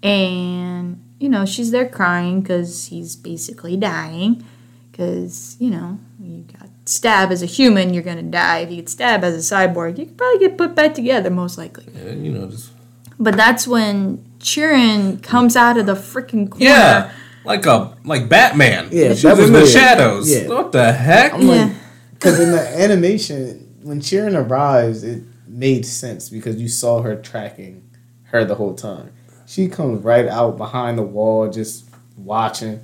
And, 0.05 1.03
you 1.19 1.29
know, 1.29 1.45
she's 1.45 1.71
there 1.71 1.87
crying 1.89 2.41
because 2.41 2.87
he's 2.87 3.15
basically 3.15 3.75
dying. 3.75 4.45
Because, 4.91 5.57
you 5.59 5.69
know, 5.71 5.99
you 6.21 6.43
got 6.57 6.69
stabbed 6.85 7.31
as 7.31 7.41
a 7.41 7.47
human, 7.47 7.93
you're 7.93 8.03
going 8.03 8.17
to 8.17 8.23
die. 8.23 8.59
If 8.59 8.69
you 8.69 8.75
get 8.77 8.89
stabbed 8.89 9.23
as 9.23 9.51
a 9.51 9.55
cyborg, 9.55 9.97
you 9.97 10.05
could 10.05 10.17
probably 10.17 10.39
get 10.39 10.57
put 10.57 10.75
back 10.75 10.93
together, 10.93 11.29
most 11.29 11.57
likely. 11.57 11.85
Yeah, 11.95 12.11
you 12.11 12.31
know, 12.31 12.47
just 12.49 12.71
But 13.19 13.35
that's 13.35 13.67
when 13.67 14.23
Chiren 14.39 15.21
comes 15.23 15.55
out 15.55 15.77
of 15.77 15.85
the 15.87 15.95
freaking 15.95 16.49
corner. 16.49 16.63
yeah, 16.65 17.11
like 17.43 17.65
a 17.65 17.97
like 18.05 18.29
Batman. 18.29 18.89
Yeah, 18.91 19.15
she 19.15 19.27
was 19.27 19.39
was 19.39 19.47
in 19.47 19.53
the 19.53 19.65
shadows. 19.65 20.29
Yeah. 20.31 20.47
What 20.47 20.71
the 20.71 20.93
heck? 20.93 21.33
I'm 21.33 21.41
Yeah. 21.41 21.47
like, 21.65 21.71
because 22.13 22.39
in 22.39 22.51
the 22.51 22.61
animation, 22.81 23.75
when 23.81 23.99
Sharon 24.01 24.35
arrives, 24.35 25.03
it 25.03 25.23
made 25.47 25.85
sense 25.85 26.29
because 26.29 26.55
you 26.61 26.67
saw 26.67 27.01
her 27.01 27.15
tracking 27.15 27.83
her 28.25 28.45
the 28.45 28.55
whole 28.55 28.75
time. 28.75 29.11
She 29.45 29.67
comes 29.67 30.03
right 30.03 30.27
out 30.27 30.57
behind 30.57 30.97
the 30.97 31.03
wall, 31.03 31.49
just 31.49 31.85
watching. 32.17 32.79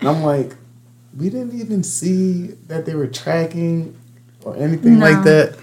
And 0.00 0.08
I'm 0.08 0.22
like, 0.22 0.54
we 1.16 1.28
didn't 1.30 1.58
even 1.60 1.82
see 1.82 2.48
that 2.68 2.86
they 2.86 2.94
were 2.94 3.06
tracking 3.08 3.96
or 4.44 4.56
anything 4.56 4.98
No. 4.98 5.10
like 5.10 5.24
that. 5.24 5.56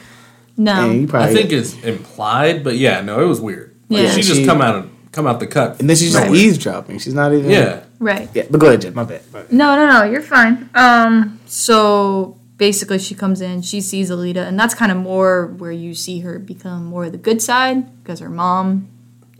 No. 0.58 0.90
And 0.90 1.10
probably, 1.10 1.30
I 1.32 1.34
think 1.34 1.52
it's 1.52 1.74
implied, 1.84 2.64
but 2.64 2.78
yeah, 2.78 3.02
no, 3.02 3.22
it 3.22 3.26
was 3.28 3.42
weird. 3.42 3.76
Like, 3.90 4.04
Yeah. 4.04 4.10
she 4.12 4.22
just 4.22 4.36
She- 4.42 4.46
come 4.46 4.62
out 4.62 4.76
of 4.76 4.90
come 5.12 5.28
out 5.28 5.40
the 5.40 5.48
cut. 5.48 5.80
and 5.80 5.90
then 5.90 5.96
she's 5.96 6.12
just 6.12 6.28
Right. 6.28 6.36
eavesdropping. 6.36 7.00
She's 7.00 7.14
not 7.14 7.34
even. 7.34 7.50
Yeah, 7.50 7.80
right. 8.00 8.28
Yeah, 8.34 8.44
but 8.52 8.60
go 8.60 8.68
ahead, 8.68 8.82
Jen. 8.82 8.94
My 8.94 9.06
bad. 9.06 9.22
My 9.32 9.40
bad. 9.44 9.52
No, 9.54 9.76
no, 9.78 9.90
no. 9.90 10.04
You're 10.04 10.22
fine. 10.22 10.70
Um, 10.76 11.40
so 11.46 12.36
basically, 12.58 13.00
she 13.00 13.16
comes 13.16 13.40
in, 13.42 13.62
she 13.62 13.80
sees 13.80 14.10
Alita, 14.12 14.46
and 14.46 14.60
that's 14.60 14.74
kind 14.74 14.92
of 14.92 14.98
more 14.98 15.48
where 15.58 15.72
you 15.72 15.94
see 15.94 16.20
her 16.20 16.38
become 16.38 16.86
more 16.86 17.06
of 17.06 17.14
the 17.14 17.18
good 17.18 17.42
side 17.42 17.86
because 18.04 18.20
her 18.20 18.30
mom 18.30 18.88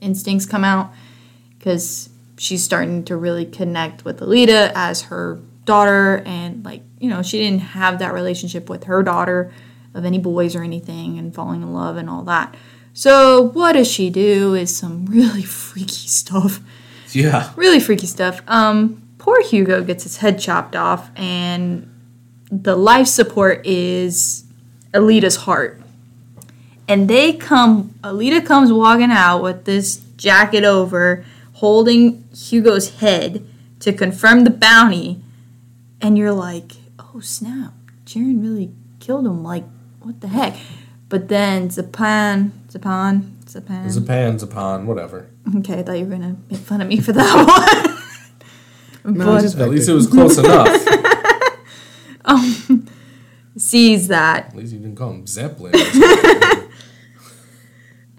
instincts 0.06 0.46
come 0.46 0.64
out 0.64 0.94
because 1.58 2.10
she's 2.38 2.64
starting 2.64 3.04
to 3.06 3.18
really 3.18 3.46
connect 3.46 4.06
with 4.06 4.20
Alita 4.20 4.72
as 4.76 5.04
her 5.04 5.40
daughter, 5.66 6.22
and 6.26 6.64
like 6.64 6.84
you 7.00 7.10
know, 7.10 7.22
she 7.22 7.40
didn't 7.40 7.60
have 7.60 8.00
that 8.00 8.14
relationship 8.14 8.70
with 8.70 8.86
her 8.86 9.04
daughter 9.04 9.52
of 9.94 10.06
any 10.06 10.20
boys 10.20 10.56
or 10.56 10.64
anything, 10.64 11.18
and 11.18 11.34
falling 11.34 11.62
in 11.62 11.74
love 11.74 11.98
and 11.98 12.10
all 12.10 12.24
that. 12.24 12.56
So 12.94 13.42
what 13.42 13.74
does 13.74 13.92
she 13.92 14.10
do? 14.10 14.54
Is 14.54 14.76
some 14.76 15.06
really 15.10 15.44
freaky 15.44 16.08
stuff 16.08 16.62
yeah. 17.16 17.52
really 17.56 17.80
freaky 17.80 18.08
stuff. 18.08 18.42
Um, 18.48 19.02
poor 19.18 19.42
Hugo 19.42 19.84
gets 19.84 20.04
his 20.04 20.18
head 20.18 20.40
chopped 20.40 20.76
off, 20.76 21.10
and 21.16 21.90
the 22.52 22.76
life 22.76 23.08
support 23.08 23.66
is 23.66 24.44
Alita's 24.94 25.38
heart. 25.38 25.82
And 26.88 27.10
they 27.10 27.34
come, 27.34 27.96
Alita 28.04 28.46
comes 28.46 28.72
walking 28.72 29.10
out 29.12 29.42
with 29.42 29.66
this 29.66 29.98
jacket 30.18 30.64
over, 30.64 31.26
holding 31.54 32.24
Hugo's 32.36 32.96
head 33.00 33.46
to 33.80 33.92
confirm 33.94 34.44
the 34.44 34.50
bounty. 34.52 35.20
And 36.02 36.18
you're 36.18 36.32
like, 36.34 36.74
oh 37.00 37.20
snap, 37.22 37.74
Chiren 38.06 38.42
really 38.42 38.72
killed 39.00 39.26
him. 39.26 39.44
Like, 39.44 39.64
what 40.02 40.22
the 40.22 40.28
heck? 40.28 40.56
But 41.10 41.28
then 41.28 41.70
Zapan, 41.70 42.52
Zapan, 42.70 43.32
Zapan. 43.46 43.86
Zapan, 43.86 44.40
Zapan, 44.40 44.86
whatever. 44.86 45.28
Okay, 45.58 45.80
I 45.80 45.84
thought 45.84 45.94
you 45.98 46.06
were 46.06 46.12
gonna 46.12 46.36
make 46.52 46.60
fun 46.60 46.82
of 46.82 46.88
me 46.88 47.00
for 47.00 47.14
that 47.14 47.96
one. 49.04 49.16
No, 49.18 49.26
but 49.26 49.56
At 49.60 49.70
least 49.70 49.88
it 49.90 49.94
was 49.94 50.08
close 50.08 50.38
enough. 50.40 50.82
um, 52.26 52.88
sees 53.58 54.08
that 54.08 54.48
At 54.48 54.56
least 54.56 54.74
you 54.74 54.80
didn't 54.80 54.96
call 54.96 55.12
him 55.12 55.28
Zeppelin. 55.28 55.74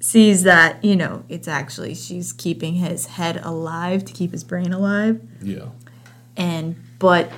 sees 0.06 0.44
that 0.44 0.84
you 0.84 0.94
know 0.94 1.24
it's 1.28 1.48
actually 1.48 1.92
she's 1.92 2.32
keeping 2.32 2.74
his 2.74 3.06
head 3.06 3.40
alive 3.42 4.04
to 4.04 4.12
keep 4.12 4.30
his 4.30 4.44
brain 4.44 4.72
alive, 4.72 5.20
yeah. 5.42 5.66
and 6.36 6.76
but 7.00 7.32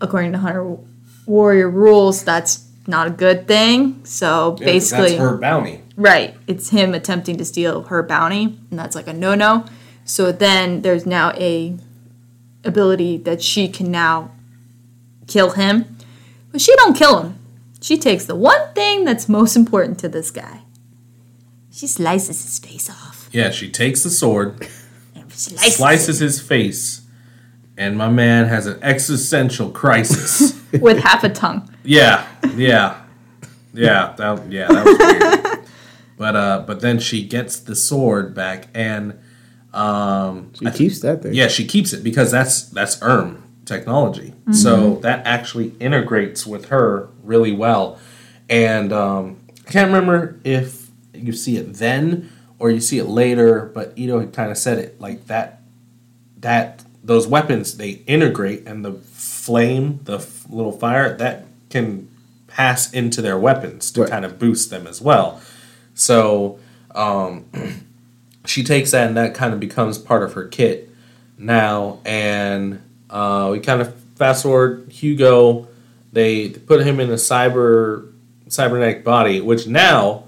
according 0.00 0.32
to 0.32 0.38
Hunter 0.38 0.76
Warrior 1.26 1.70
rules, 1.70 2.24
that's 2.24 2.66
not 2.88 3.06
a 3.06 3.10
good 3.10 3.46
thing. 3.46 4.04
So 4.04 4.56
Yeah, 4.58 4.66
basically, 4.66 5.10
that's 5.10 5.20
her 5.20 5.36
bounty. 5.36 5.82
Right. 5.96 6.34
It's 6.48 6.70
him 6.70 6.94
attempting 6.94 7.36
to 7.36 7.44
steal 7.44 7.82
her 7.84 8.02
bounty, 8.02 8.58
and 8.70 8.78
that's 8.78 8.96
like 8.96 9.06
a 9.06 9.12
no-no. 9.12 9.64
So 10.04 10.32
then 10.32 10.82
there's 10.82 11.06
now 11.06 11.30
a 11.36 11.76
ability 12.64 13.18
that 13.18 13.40
she 13.40 13.68
can 13.68 13.92
now 13.92 14.32
kill 15.28 15.50
him. 15.50 15.96
But 16.50 16.60
she 16.60 16.74
don't 16.74 16.96
kill 16.96 17.22
him. 17.22 17.38
She 17.80 17.96
takes 17.96 18.24
the 18.24 18.34
one 18.34 18.74
thing 18.74 19.04
that's 19.04 19.28
most 19.28 19.54
important 19.54 20.00
to 20.00 20.08
this 20.08 20.32
guy. 20.32 20.62
She 21.72 21.86
slices 21.86 22.42
his 22.42 22.58
face 22.58 22.90
off. 22.90 23.28
Yeah, 23.32 23.50
she 23.50 23.70
takes 23.70 24.02
the 24.02 24.10
sword, 24.10 24.68
And 25.14 25.32
slices, 25.32 25.76
slices 25.76 26.18
his 26.18 26.40
face, 26.40 27.02
and 27.76 27.96
my 27.96 28.08
man 28.08 28.46
has 28.46 28.66
an 28.66 28.78
existential 28.82 29.70
crisis. 29.70 30.60
with 30.80 30.98
half 30.98 31.24
a 31.24 31.28
tongue. 31.28 31.68
yeah, 31.84 32.26
yeah, 32.56 33.00
yeah. 33.72 34.14
That 34.16 34.50
yeah, 34.50 34.68
that 34.68 34.84
was 34.84 34.98
weird. 34.98 35.66
But 36.16 36.36
uh, 36.36 36.64
but 36.66 36.80
then 36.80 36.98
she 36.98 37.26
gets 37.26 37.58
the 37.60 37.74
sword 37.74 38.34
back, 38.34 38.68
and 38.74 39.18
um, 39.72 40.52
She 40.54 40.70
keeps 40.72 41.00
that 41.00 41.22
there. 41.22 41.32
Yeah, 41.32 41.48
she 41.48 41.66
keeps 41.66 41.92
it 41.92 42.02
because 42.04 42.30
that's 42.30 42.62
that's 42.64 43.00
ERM 43.02 43.42
technology. 43.64 44.34
So 44.52 44.96
that 44.96 45.24
actually 45.26 45.68
integrates 45.80 46.44
with 46.46 46.66
her 46.70 47.08
really 47.22 47.52
well. 47.52 47.98
And 48.48 48.92
um, 48.92 49.38
I 49.66 49.70
can't 49.70 49.86
remember 49.86 50.40
if 50.44 50.89
you 51.20 51.32
see 51.32 51.56
it 51.56 51.74
then 51.74 52.30
or 52.58 52.70
you 52.70 52.80
see 52.80 52.98
it 52.98 53.04
later, 53.04 53.70
but 53.74 53.92
Ido 53.96 54.26
kind 54.28 54.50
of 54.50 54.58
said 54.58 54.78
it 54.78 55.00
like 55.00 55.26
that. 55.28 55.60
That 56.40 56.84
those 57.02 57.26
weapons 57.26 57.76
they 57.76 57.90
integrate, 58.06 58.66
and 58.66 58.84
the 58.84 58.92
flame, 58.92 60.00
the 60.04 60.16
f- 60.18 60.44
little 60.50 60.72
fire, 60.72 61.16
that 61.16 61.46
can 61.70 62.08
pass 62.46 62.92
into 62.92 63.22
their 63.22 63.38
weapons 63.38 63.90
to 63.92 64.02
Right. 64.02 64.10
kind 64.10 64.24
of 64.24 64.38
boost 64.38 64.70
them 64.70 64.86
as 64.86 65.00
well. 65.00 65.40
So 65.94 66.58
um, 66.94 67.44
she 68.46 68.62
takes 68.64 68.90
that 68.90 69.06
and 69.06 69.16
that 69.16 69.34
kind 69.34 69.52
of 69.54 69.60
becomes 69.60 69.96
part 69.98 70.22
of 70.22 70.32
her 70.34 70.44
kit 70.48 70.88
now 71.38 72.00
and 72.04 72.80
uh, 73.08 73.48
we 73.52 73.60
kind 73.60 73.80
of 73.80 73.94
fast 74.16 74.42
forward 74.42 74.90
hugo 74.90 75.66
they 76.12 76.48
put 76.50 76.84
him 76.84 77.00
in 77.00 77.08
a 77.10 77.14
cyber 77.14 78.10
cybernetic 78.48 79.04
body 79.04 79.40
which 79.40 79.66
now 79.66 80.24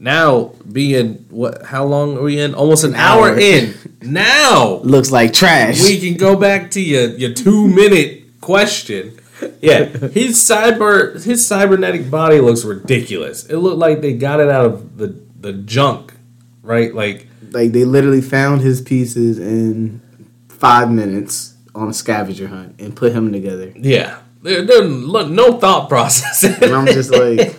now 0.00 0.52
being 0.70 1.24
what 1.30 1.64
how 1.66 1.84
long 1.84 2.16
are 2.16 2.22
we 2.22 2.38
in 2.40 2.54
almost 2.54 2.84
an, 2.84 2.90
An 2.94 2.96
hour. 3.00 3.28
hour. 3.30 3.38
in 3.38 3.74
now 4.02 4.80
Looks 4.84 5.10
like 5.10 5.32
trash. 5.32 5.82
we 5.82 5.98
can 6.00 6.16
go 6.16 6.36
back 6.36 6.70
to 6.72 6.80
your 6.80 7.08
your 7.16 7.32
two 7.34 7.66
minute 7.68 8.24
question 8.40 9.18
yeah 9.60 9.84
his 9.84 10.36
cyber 10.36 11.22
his 11.24 11.46
cybernetic 11.46 12.10
body 12.10 12.40
looks 12.40 12.64
ridiculous 12.64 13.44
it 13.46 13.56
looked 13.58 13.78
like 13.78 14.00
they 14.00 14.12
got 14.12 14.40
it 14.40 14.48
out 14.48 14.64
of 14.64 14.96
the 14.98 15.08
the 15.40 15.52
junk 15.52 16.14
right 16.62 16.94
like 16.94 17.26
like 17.52 17.72
they 17.72 17.84
literally 17.84 18.20
found 18.20 18.60
his 18.60 18.80
pieces 18.80 19.38
in 19.38 20.00
five 20.48 20.90
minutes 20.90 21.54
on 21.74 21.88
a 21.88 21.94
scavenger 21.94 22.48
hunt 22.48 22.74
and 22.80 22.94
put 22.96 23.12
him 23.12 23.30
together. 23.32 23.72
Yeah, 23.76 24.18
there, 24.42 24.62
there 24.66 24.82
look 24.82 25.30
no 25.30 25.58
thought 25.58 25.88
process. 25.88 26.42
And 26.42 26.74
I'm 26.74 26.86
just 26.86 27.10
like, 27.24 27.56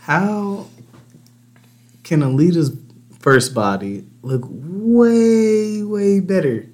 how 0.00 0.47
can 2.08 2.22
Alita's 2.22 2.76
first 3.20 3.54
body 3.54 4.04
look 4.22 4.42
way, 4.50 5.82
way 5.82 6.18
better 6.20 6.66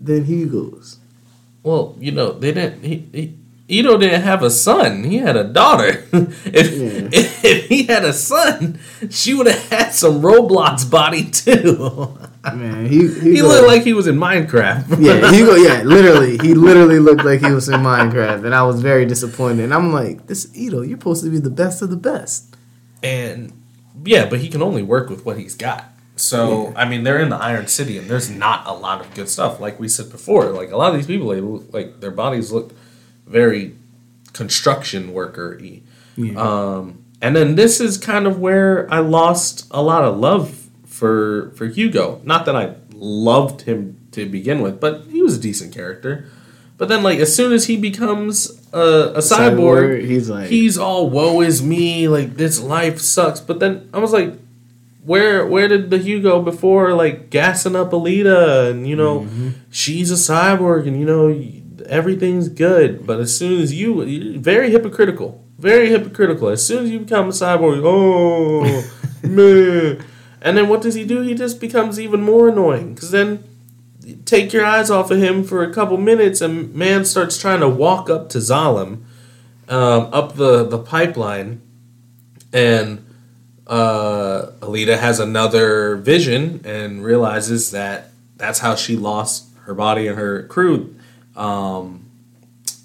than 0.00 0.24
Hugo's? 0.24 0.98
well, 1.62 1.96
you 2.00 2.12
know, 2.12 2.32
they 2.32 2.52
didn't. 2.52 2.82
He, 2.82 3.08
he 3.12 3.38
Ido 3.68 3.96
didn't 3.96 4.22
have 4.22 4.42
a 4.42 4.50
son; 4.50 5.04
he 5.04 5.18
had 5.18 5.36
a 5.36 5.44
daughter. 5.44 6.04
if, 6.12 7.44
if 7.44 7.68
he 7.68 7.84
had 7.84 8.04
a 8.04 8.12
son, 8.12 8.80
she 9.08 9.32
would 9.34 9.46
have 9.46 9.68
had 9.70 9.94
some 9.94 10.20
Roblox 10.20 10.88
body 10.90 11.30
too. 11.30 12.18
Man, 12.44 12.86
he 12.86 13.08
he, 13.08 13.36
he 13.36 13.42
looked 13.42 13.68
like 13.68 13.82
he 13.82 13.92
was 13.92 14.08
in 14.08 14.16
Minecraft. 14.16 15.00
yeah, 15.00 15.30
he 15.32 15.40
go 15.40 15.54
yeah, 15.54 15.82
literally, 15.84 16.36
he 16.38 16.54
literally 16.54 16.98
looked 16.98 17.24
like 17.24 17.40
he 17.40 17.52
was 17.52 17.68
in 17.68 17.80
Minecraft, 17.80 18.44
and 18.44 18.54
I 18.54 18.64
was 18.64 18.82
very 18.82 19.06
disappointed. 19.06 19.64
And 19.64 19.72
I'm 19.72 19.92
like, 19.92 20.26
this 20.26 20.50
Ido, 20.54 20.82
you're 20.82 20.98
supposed 20.98 21.22
to 21.24 21.30
be 21.30 21.38
the 21.38 21.50
best 21.50 21.82
of 21.82 21.90
the 21.90 21.96
best. 21.96 22.54
and 23.02 23.52
yeah, 24.04 24.26
but 24.26 24.40
he 24.40 24.48
can 24.48 24.62
only 24.62 24.82
work 24.82 25.08
with 25.10 25.24
what 25.24 25.38
he's 25.38 25.54
got. 25.54 25.86
So 26.16 26.72
I 26.76 26.84
mean, 26.84 27.04
they're 27.04 27.20
in 27.20 27.30
the 27.30 27.36
Iron 27.36 27.66
City, 27.66 27.98
and 27.98 28.08
there's 28.08 28.30
not 28.30 28.66
a 28.66 28.72
lot 28.72 29.00
of 29.00 29.12
good 29.14 29.28
stuff. 29.28 29.60
Like 29.60 29.80
we 29.80 29.88
said 29.88 30.10
before, 30.10 30.50
like 30.50 30.70
a 30.70 30.76
lot 30.76 30.90
of 30.90 30.96
these 30.96 31.06
people, 31.06 31.28
they 31.28 31.40
look, 31.40 31.72
like 31.72 32.00
their 32.00 32.10
bodies 32.10 32.52
look 32.52 32.72
very 33.26 33.74
construction 34.32 35.12
worker 35.12 35.58
y. 35.60 35.82
Yeah. 36.16 36.38
Um, 36.38 37.04
and 37.20 37.34
then 37.34 37.54
this 37.54 37.80
is 37.80 37.98
kind 37.98 38.26
of 38.26 38.38
where 38.38 38.92
I 38.92 38.98
lost 38.98 39.66
a 39.70 39.82
lot 39.82 40.04
of 40.04 40.18
love 40.18 40.68
for 40.86 41.52
for 41.56 41.66
Hugo. 41.66 42.20
Not 42.24 42.44
that 42.46 42.56
I 42.56 42.74
loved 42.92 43.62
him 43.62 43.98
to 44.12 44.28
begin 44.28 44.60
with, 44.60 44.80
but 44.80 45.06
he 45.10 45.22
was 45.22 45.36
a 45.38 45.40
decent 45.40 45.74
character. 45.74 46.26
But 46.76 46.88
then, 46.88 47.02
like 47.02 47.18
as 47.18 47.34
soon 47.34 47.52
as 47.52 47.66
he 47.66 47.76
becomes 47.76 48.61
a, 48.72 49.12
a 49.14 49.18
cyborg, 49.18 50.04
he's 50.04 50.30
like, 50.30 50.48
he's 50.48 50.78
all 50.78 51.10
woe 51.10 51.40
is 51.40 51.62
me, 51.62 52.08
like 52.08 52.36
this 52.36 52.60
life 52.60 53.00
sucks. 53.00 53.40
But 53.40 53.60
then 53.60 53.88
I 53.92 53.98
was 53.98 54.12
like, 54.12 54.34
where 55.04 55.46
where 55.46 55.68
did 55.68 55.90
the 55.90 55.98
Hugo 55.98 56.40
before 56.40 56.94
like 56.94 57.28
gassing 57.30 57.74
up 57.74 57.90
Alita 57.90 58.70
and 58.70 58.86
you 58.86 58.94
know 58.94 59.20
mm-hmm. 59.20 59.50
she's 59.70 60.10
a 60.10 60.14
cyborg 60.14 60.86
and 60.86 60.98
you 60.98 61.04
know 61.04 61.28
everything's 61.86 62.48
good. 62.48 63.06
But 63.06 63.20
as 63.20 63.36
soon 63.36 63.60
as 63.60 63.74
you 63.74 64.38
very 64.38 64.70
hypocritical, 64.70 65.44
very 65.58 65.88
hypocritical. 65.88 66.48
As 66.48 66.64
soon 66.66 66.84
as 66.84 66.90
you 66.90 67.00
become 67.00 67.28
a 67.28 67.32
cyborg, 67.32 67.82
oh 67.84 68.90
man. 69.28 70.04
And 70.40 70.56
then 70.56 70.68
what 70.68 70.82
does 70.82 70.94
he 70.94 71.04
do? 71.04 71.20
He 71.20 71.34
just 71.34 71.60
becomes 71.60 72.00
even 72.00 72.20
more 72.20 72.48
annoying 72.48 72.94
because 72.94 73.12
then 73.12 73.44
take 74.24 74.52
your 74.52 74.64
eyes 74.64 74.90
off 74.90 75.10
of 75.10 75.18
him 75.18 75.44
for 75.44 75.62
a 75.62 75.72
couple 75.72 75.96
minutes 75.96 76.40
and 76.40 76.74
man 76.74 77.04
starts 77.04 77.38
trying 77.38 77.60
to 77.60 77.68
walk 77.68 78.08
up 78.08 78.28
to 78.30 78.38
Zalem 78.38 79.04
um, 79.68 80.08
up 80.12 80.36
the, 80.36 80.64
the 80.64 80.78
pipeline 80.78 81.60
and 82.52 83.04
uh, 83.66 84.52
Alita 84.60 84.98
has 84.98 85.18
another 85.18 85.96
vision 85.96 86.60
and 86.64 87.04
realizes 87.04 87.70
that 87.70 88.10
that's 88.36 88.58
how 88.58 88.74
she 88.74 88.96
lost 88.96 89.46
her 89.64 89.74
body 89.74 90.08
and 90.08 90.18
her 90.18 90.42
crew. 90.48 90.94
Um, 91.36 92.10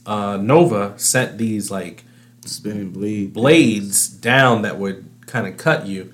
uh, 0.06 0.38
Nova 0.38 0.98
sent 0.98 1.38
these 1.38 1.70
like 1.70 2.04
spinning 2.46 2.92
bleed. 2.92 3.34
blades 3.34 4.08
down 4.08 4.62
that 4.62 4.78
would 4.78 5.10
kind 5.26 5.48
of 5.48 5.58
cut 5.58 5.86
you, 5.88 6.14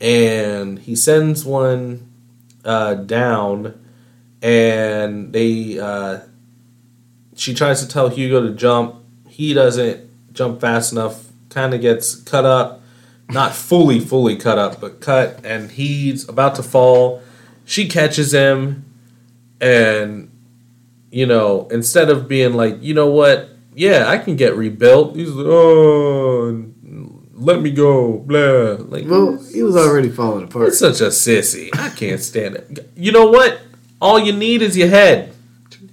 and 0.00 0.78
he 0.78 0.96
sends 0.96 1.44
one 1.44 2.08
uh, 2.64 2.94
down, 2.94 3.78
and 4.46 5.32
they 5.32 5.76
uh, 5.78 6.20
she 7.34 7.52
tries 7.52 7.80
to 7.82 7.88
tell 7.88 8.08
Hugo 8.08 8.46
to 8.46 8.54
jump. 8.54 8.94
He 9.28 9.52
doesn't 9.52 10.32
jump 10.32 10.60
fast 10.60 10.92
enough. 10.92 11.24
Kind 11.50 11.74
of 11.74 11.80
gets 11.80 12.14
cut 12.14 12.44
up, 12.44 12.80
not 13.28 13.54
fully 13.54 13.98
fully 13.98 14.36
cut 14.36 14.56
up, 14.56 14.80
but 14.80 15.00
cut, 15.00 15.40
and 15.44 15.70
he's 15.72 16.28
about 16.28 16.54
to 16.56 16.62
fall. 16.62 17.22
She 17.64 17.88
catches 17.88 18.32
him, 18.32 18.84
and 19.60 20.30
you 21.10 21.26
know, 21.26 21.66
instead 21.72 22.08
of 22.08 22.28
being 22.28 22.52
like, 22.54 22.80
you 22.82 22.94
know 22.94 23.08
what, 23.10 23.48
yeah, 23.74 24.04
I 24.06 24.18
can 24.18 24.36
get 24.36 24.54
rebuilt. 24.54 25.16
He's 25.16 25.30
like, 25.30 25.46
oh, 25.48 26.66
let 27.34 27.60
me 27.62 27.70
go, 27.72 28.18
blah. 28.18 28.76
Like, 28.86 29.06
Well, 29.08 29.42
he 29.52 29.62
was 29.62 29.76
already 29.76 30.10
falling 30.10 30.44
apart. 30.44 30.68
it's 30.68 30.78
such 30.78 31.00
a 31.00 31.06
sissy. 31.08 31.70
I 31.74 31.88
can't 31.90 32.20
stand 32.20 32.54
it. 32.56 32.90
You 32.96 33.10
know 33.12 33.26
what? 33.26 33.60
All 34.00 34.18
you 34.18 34.32
need 34.32 34.62
is 34.62 34.76
your 34.76 34.88
head. 34.88 35.32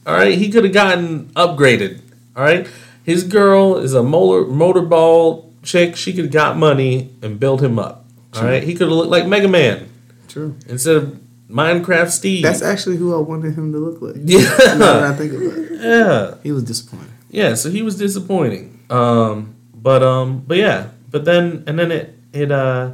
All 0.05 0.13
right, 0.13 0.37
he 0.37 0.49
could 0.49 0.63
have 0.65 0.73
gotten 0.73 1.27
upgraded. 1.29 2.01
All 2.35 2.43
right, 2.43 2.67
his 3.03 3.23
girl 3.23 3.77
is 3.77 3.93
a 3.93 4.03
motor 4.03 4.45
motorball 4.49 5.51
chick. 5.63 5.95
She 5.95 6.11
could 6.13 6.25
have 6.25 6.33
got 6.33 6.57
money 6.57 7.11
and 7.21 7.39
built 7.39 7.61
him 7.61 7.79
up. 7.79 8.05
All 8.35 8.43
right, 8.43 8.63
he 8.63 8.73
could 8.73 8.87
have 8.87 8.97
looked 8.97 9.11
like 9.11 9.27
Mega 9.27 9.47
Man 9.47 9.87
True. 10.27 10.55
instead 10.67 10.95
of 10.97 11.19
Minecraft 11.49 12.09
Steve. 12.09 12.43
That's 12.43 12.61
actually 12.63 12.97
who 12.97 13.15
I 13.15 13.19
wanted 13.21 13.53
him 13.55 13.71
to 13.73 13.77
look 13.77 14.01
like. 14.01 14.15
yeah, 14.25 14.39
Now 14.75 14.99
that 14.99 15.03
I 15.03 15.13
think 15.15 15.33
about 15.33 15.57
it, 15.57 15.71
yeah. 15.79 16.35
he 16.41 16.51
was 16.51 16.63
disappointed. 16.63 17.11
Yeah, 17.29 17.53
so 17.55 17.69
he 17.69 17.81
was 17.83 17.95
disappointing. 17.97 18.83
Um, 18.89 19.55
but 19.73 20.03
um, 20.03 20.43
but 20.45 20.57
yeah, 20.57 20.89
but 21.09 21.25
then 21.25 21.63
and 21.67 21.77
then 21.79 21.91
it 21.91 22.15
it 22.33 22.51
uh, 22.51 22.91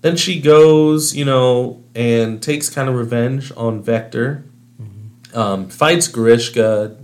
then 0.00 0.16
she 0.16 0.40
goes, 0.40 1.14
you 1.16 1.24
know, 1.24 1.82
and 1.94 2.42
takes 2.42 2.68
kind 2.70 2.88
of 2.88 2.94
revenge 2.94 3.52
on 3.56 3.82
Vector. 3.82 4.44
Um, 5.34 5.68
fights 5.68 6.08
Grewishka, 6.08 6.96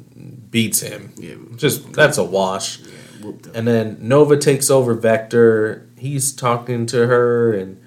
beats 0.51 0.81
him. 0.81 1.13
Yeah, 1.17 1.35
Just 1.57 1.93
that's 1.93 2.17
a 2.19 2.25
wash. 2.25 2.79
yeah. 2.81 3.33
And 3.55 3.67
then 3.67 3.99
Nova 4.01 4.37
takes 4.37 4.71
over 4.71 4.95
Vector. 4.95 5.87
He's 5.99 6.33
talking 6.33 6.87
to 6.87 7.07
her 7.07 7.53
and 7.53 7.81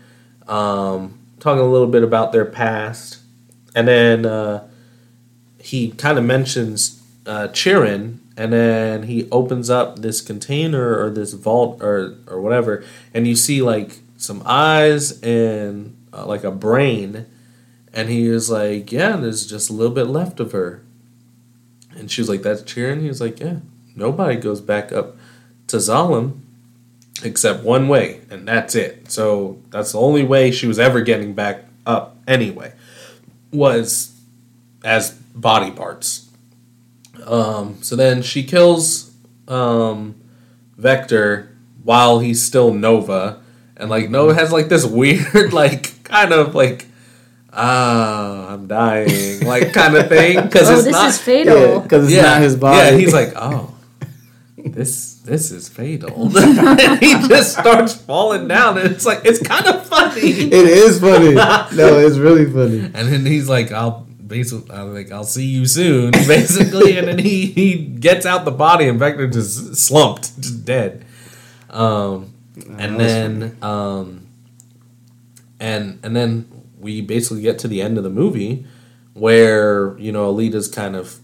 um, 0.47 1.20
talking 1.39 1.62
a 1.62 1.68
little 1.68 1.88
bit 1.88 2.03
about 2.03 2.32
their 2.34 2.45
past. 2.45 3.20
And 3.76 3.88
then 3.88 4.26
uh, 4.26 4.68
he 5.60 5.91
kind 5.91 6.18
of 6.18 6.24
mentions 6.24 7.03
uh, 7.26 7.47
Chiren, 7.49 8.20
and 8.38 8.53
then 8.53 9.03
he 9.03 9.28
opens 9.32 9.70
up 9.70 9.99
this 9.99 10.22
container 10.22 10.97
or 10.97 11.10
this 11.10 11.34
vault 11.34 11.82
or, 11.82 12.16
or 12.28 12.39
whatever, 12.41 12.84
and 13.14 13.28
you 13.28 13.36
see 13.36 13.62
like 13.62 13.99
some 14.18 14.43
eyes 14.45 15.22
and 15.22 15.95
uh, 16.11 16.26
like 16.26 16.43
a 16.43 16.51
brain. 16.51 17.26
And 17.93 18.09
he 18.09 18.30
was 18.30 18.49
like, 18.49 18.91
Yeah, 18.91 19.15
there's 19.15 19.47
just 19.47 19.70
a 19.70 19.74
little 19.74 19.93
bit 19.93 20.07
left 20.07 20.39
of 20.39 20.51
her. 20.51 20.84
And 21.95 22.11
she 22.11 22.22
was 22.22 22.30
like, 22.30 22.41
That's 22.41 22.61
Chiren? 22.63 23.01
He 23.01 23.07
was 23.07 23.22
like, 23.22 23.39
Yeah, 23.39 23.59
nobody 23.95 24.36
goes 24.36 24.61
back 24.61 24.91
up 24.91 25.15
to 25.68 25.78
Zalem 25.78 26.41
except 27.24 27.63
one 27.63 27.88
way, 27.88 28.22
and 28.30 28.47
that's 28.47 28.76
it. 28.76 29.11
So 29.11 29.61
that's 29.70 29.93
the 29.93 29.99
only 29.99 30.24
way 30.24 30.51
she 30.51 30.68
was 30.68 30.80
ever 30.80 31.01
getting 31.01 31.34
back 31.34 31.65
up 31.86 32.18
anyway, 32.28 32.74
was 33.51 34.20
as 34.84 35.11
body 35.11 35.72
parts. 35.72 36.30
Um, 37.26 37.82
so 37.82 37.95
then 37.95 38.22
she 38.22 38.43
kills 38.43 39.11
um, 39.47 40.15
Vector 40.78 41.55
while 41.84 42.20
he's 42.20 42.43
still 42.43 42.74
Nova, 42.74 43.41
and 43.78 43.89
like 43.89 44.09
Nova 44.09 44.34
has 44.34 44.51
like 44.51 44.67
this 44.69 44.86
weird, 44.86 45.53
like 45.53 46.03
kind 46.03 46.34
of 46.34 46.53
like 46.55 46.86
ah, 47.53 48.53
I'm 48.53 48.67
dying, 48.67 49.41
like 49.45 49.73
kind 49.73 49.95
of 49.95 50.09
thing 50.09 50.41
because 50.43 50.69
Oh, 50.69 50.75
it's 50.75 50.84
this 50.86 50.93
not 50.93 51.09
is 51.09 51.17
fatal. 51.21 51.80
because 51.82 52.11
it's 52.11 52.21
not 52.21 52.41
his 52.41 52.55
body. 52.55 52.78
yeah, 52.78 52.91
he's 52.97 53.13
like, 53.13 53.34
oh, 53.36 53.73
this 54.57 55.15
this 55.25 55.51
is 55.51 55.67
fatal. 55.69 56.36
and 56.38 56.99
he 56.99 57.13
just 57.28 57.53
starts 57.57 57.93
falling 57.95 58.47
down, 58.47 58.78
and 58.78 58.91
it's 58.91 59.05
like 59.05 59.21
it's 59.25 59.41
kind 59.41 59.65
of 59.67 59.86
funny. 59.88 60.21
it 60.21 60.53
is 60.53 60.99
funny. 60.99 61.34
no, 61.34 61.99
it's 61.99 62.17
really 62.17 62.45
funny. 62.45 62.80
And 62.93 63.11
then 63.11 63.25
he's 63.25 63.49
like, 63.49 63.71
I'll 63.71 64.05
basically, 64.25 64.69
I'm 64.75 64.93
like, 64.93 65.11
I'll 65.11 65.23
see 65.23 65.45
you 65.45 65.65
soon, 65.65 66.11
basically. 66.28 66.97
and 66.97 67.07
then 67.07 67.17
he 67.19 67.45
he 67.47 67.75
gets 67.75 68.25
out 68.25 68.45
the 68.45 68.51
body, 68.51 68.88
and 68.88 68.99
Vector 68.99 69.28
just 69.28 69.75
slumped, 69.75 70.39
just 70.39 70.63
dead. 70.65 71.05
Um, 71.69 72.34
and 72.78 72.99
then 72.99 73.58
um, 73.62 74.28
and 75.60 75.99
and 76.03 76.16
then 76.16 76.49
we 76.80 77.01
basically 77.01 77.41
get 77.41 77.60
to 77.60 77.68
the 77.68 77.82
end 77.82 77.97
of 77.97 78.03
the 78.03 78.10
movie 78.10 78.66
where 79.14 79.97
you 79.97 80.12
know 80.12 80.34
Alita's 80.34 80.68
kind 80.68 80.95
of 80.95 81.20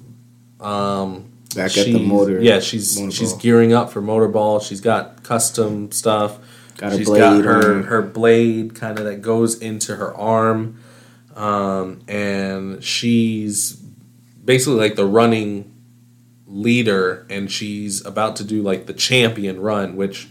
um 0.60 1.30
Back 1.56 1.78
at 1.78 1.86
the 1.86 2.00
motor. 2.00 2.42
yeah 2.42 2.60
she's 2.60 2.98
motorball. 3.00 3.14
she's 3.14 3.34
gearing 3.34 3.74
up 3.74 3.92
for 3.92 4.02
motorball 4.02 4.62
she's 4.68 4.82
got 4.82 5.22
custom 5.24 5.92
stuff 5.92 6.40
Got 6.78 6.94
a 6.94 6.98
she's 6.98 7.06
blade 7.08 7.20
got 7.20 7.44
her 7.46 7.62
her. 7.62 7.82
her 7.84 8.02
blade 8.02 8.74
kind 8.74 8.98
of 8.98 9.06
that 9.06 9.22
goes 9.22 9.60
into 9.62 9.96
her 9.96 10.16
arm 10.16 10.80
um 11.36 12.02
and 12.08 12.84
she's 12.84 13.74
basically 14.44 14.80
like 14.80 14.96
the 14.96 15.06
running 15.06 15.72
leader 16.48 17.28
and 17.30 17.52
she's 17.52 18.04
about 18.04 18.36
to 18.38 18.44
do 18.44 18.64
like 18.64 18.88
the 18.88 18.94
champion 18.94 19.60
run 19.62 19.96
which 19.96 20.30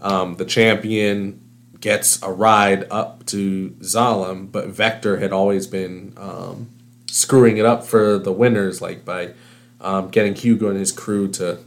um, 0.00 0.36
the 0.36 0.44
champion 0.44 1.40
gets 1.80 2.22
a 2.22 2.30
ride 2.30 2.86
up 2.90 3.24
to 3.26 3.70
Zalem, 3.80 4.50
but 4.50 4.68
Vector 4.68 5.18
had 5.18 5.32
always 5.32 5.66
been 5.66 6.12
um, 6.16 6.70
screwing 7.10 7.56
it 7.56 7.64
up 7.64 7.84
for 7.84 8.18
the 8.18 8.32
winners, 8.32 8.80
like 8.80 9.04
by 9.04 9.34
um, 9.80 10.08
getting 10.08 10.34
Hugo 10.34 10.68
and 10.68 10.78
his 10.78 10.92
crew 10.92 11.28
to 11.32 11.58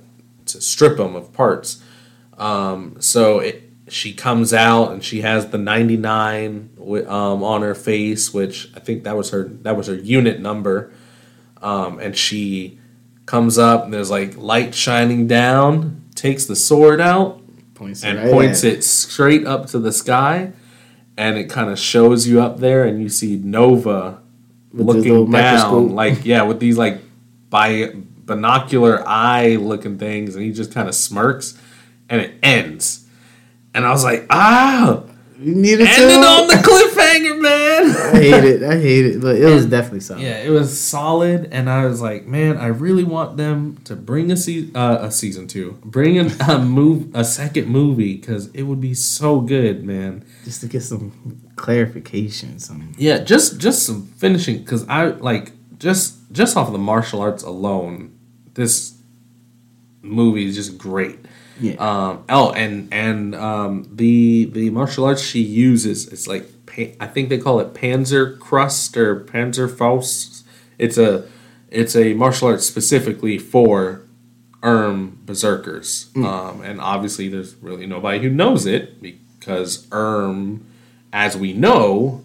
to 0.48 0.60
strip 0.62 1.00
him 1.00 1.16
of 1.16 1.32
parts. 1.32 1.82
Um, 2.38 2.98
so 3.00 3.40
it, 3.40 3.70
she 3.88 4.14
comes 4.14 4.54
out 4.54 4.92
and 4.92 5.04
she 5.04 5.22
has 5.22 5.50
the 5.50 5.58
99 5.58 6.70
um, 7.08 7.44
on 7.44 7.62
her 7.62 7.76
face, 7.76 8.34
which 8.34 8.70
I 8.76 8.80
think 8.80 9.04
that 9.04 9.16
was 9.16 9.30
her 9.30 9.44
that 9.44 9.78
was 9.78 9.88
her 9.88 9.96
unit 9.96 10.40
number, 10.40 10.92
um, 11.62 12.00
and 12.00 12.18
she 12.18 12.80
comes 13.26 13.58
up 13.58 13.86
and 13.86 13.94
there's 13.94 14.12
like 14.12 14.36
light 14.36 14.74
shining 14.76 15.28
down, 15.28 16.04
takes 16.16 16.46
the 16.46 16.56
sword 16.56 17.00
out 17.00 17.41
Points 17.82 18.04
and 18.04 18.18
right 18.20 18.32
points 18.32 18.64
at 18.64 18.74
it 18.74 18.84
straight 18.84 19.46
up 19.48 19.66
to 19.68 19.80
the 19.80 19.92
sky, 19.92 20.52
and 21.18 21.38
it 21.38 21.50
kind 21.50 21.70
of 21.70 21.80
shows 21.80 22.28
you 22.28 22.40
up 22.42 22.60
there, 22.60 22.86
and 22.86 23.02
you 23.02 23.10
see 23.10 23.38
Nova 23.38 24.20
With 24.72 24.86
looking 24.86 25.14
down, 25.16 25.32
microscope. 25.32 25.92
like 25.92 26.24
yeah, 26.26 26.44
with 26.44 26.60
these 26.60 26.78
like 26.78 27.00
bi- 27.50 27.92
binocular 28.26 29.04
eye 29.08 29.56
looking 29.56 29.98
things, 29.98 30.36
and 30.36 30.46
he 30.46 30.52
just 30.52 30.72
kind 30.72 30.88
of 30.88 30.94
smirks, 30.96 31.58
and 32.08 32.22
it 32.22 32.34
ends, 32.44 33.08
and 33.74 33.84
I 33.86 33.90
was 33.90 34.04
like, 34.04 34.28
ah, 34.30 35.02
You 35.40 35.56
needed 35.56 35.86
to. 35.88 35.92
ended 35.92 36.18
on 36.24 36.48
the 36.48 36.62
cliffhanger, 37.20 37.42
man. 37.42 38.14
I 38.16 38.20
hate 38.20 38.44
it. 38.44 38.64
I 38.64 38.80
hate 38.80 39.06
it, 39.06 39.22
but 39.22 39.36
it 39.36 39.46
was 39.46 39.66
definitely 39.66 40.00
something. 40.02 40.26
Yeah, 40.26 40.38
it 40.38 40.50
was 40.50 40.80
solid, 40.80 41.50
and 41.52 41.70
I 41.70 41.86
was 41.86 42.02
like, 42.02 42.26
man, 42.26 42.58
I 42.58 42.68
really 42.68 43.04
want 43.04 43.38
them 43.38 43.78
to 43.86 43.96
bring 43.96 44.32
a 44.32 44.38
se- 44.38 44.72
uh, 44.76 45.00
a 45.02 45.12
season 45.12 45.48
two, 45.48 45.78
bring 45.84 46.16
in 46.16 46.32
a 46.42 46.60
move, 46.60 47.14
a 47.16 47.24
second 47.24 47.68
movie, 47.68 48.16
because 48.18 48.48
it 48.54 48.64
would 48.64 48.82
be 48.82 48.94
so 48.94 49.42
good, 49.42 49.84
man. 49.84 50.24
Just 50.46 50.62
to 50.62 50.68
get 50.68 50.82
some 50.84 51.12
clarification, 51.56 52.60
some 52.60 52.94
Yeah, 52.98 53.20
just 53.20 53.60
just 53.60 53.84
some 53.86 54.04
finishing, 54.18 54.60
because 54.60 54.88
I 54.88 55.06
like 55.08 55.52
just 55.80 56.32
just 56.32 56.56
off 56.58 56.68
of 56.68 56.74
the 56.74 56.80
martial 56.80 57.22
arts 57.22 57.44
alone, 57.44 58.18
this 58.54 58.98
movie 60.02 60.46
is 60.46 60.56
just 60.56 60.78
great. 60.78 61.20
yeah. 61.60 61.74
Um, 61.76 62.24
oh, 62.30 62.52
and 62.54 62.92
and 62.94 63.36
um, 63.36 63.86
the 63.92 64.46
the 64.52 64.70
martial 64.72 65.06
arts 65.06 65.22
she 65.22 65.42
uses, 65.42 66.08
it's 66.08 66.28
like 66.28 66.48
pa- 66.72 66.96
I 67.00 67.08
think 67.08 67.30
they 67.30 67.38
call 67.38 67.60
it 67.60 67.74
Panzer 67.74 68.40
Crust 68.40 68.96
or 68.98 69.20
Panzer 69.20 69.70
Faust. 69.70 70.46
It's 70.78 70.98
a 70.98 71.28
it's 71.70 71.96
a 71.96 72.14
martial 72.14 72.50
art 72.50 72.62
specifically 72.62 73.38
for 73.38 74.02
Erm 74.64 75.18
berserkers, 75.26 76.12
um, 76.16 76.62
and 76.62 76.80
obviously 76.80 77.28
there's 77.28 77.56
really 77.56 77.88
nobody 77.88 78.20
who 78.20 78.30
knows 78.30 78.66
it 78.68 79.02
because 79.02 79.88
Erm, 79.92 80.66
as 81.12 81.36
we 81.36 81.52
know, 81.54 82.24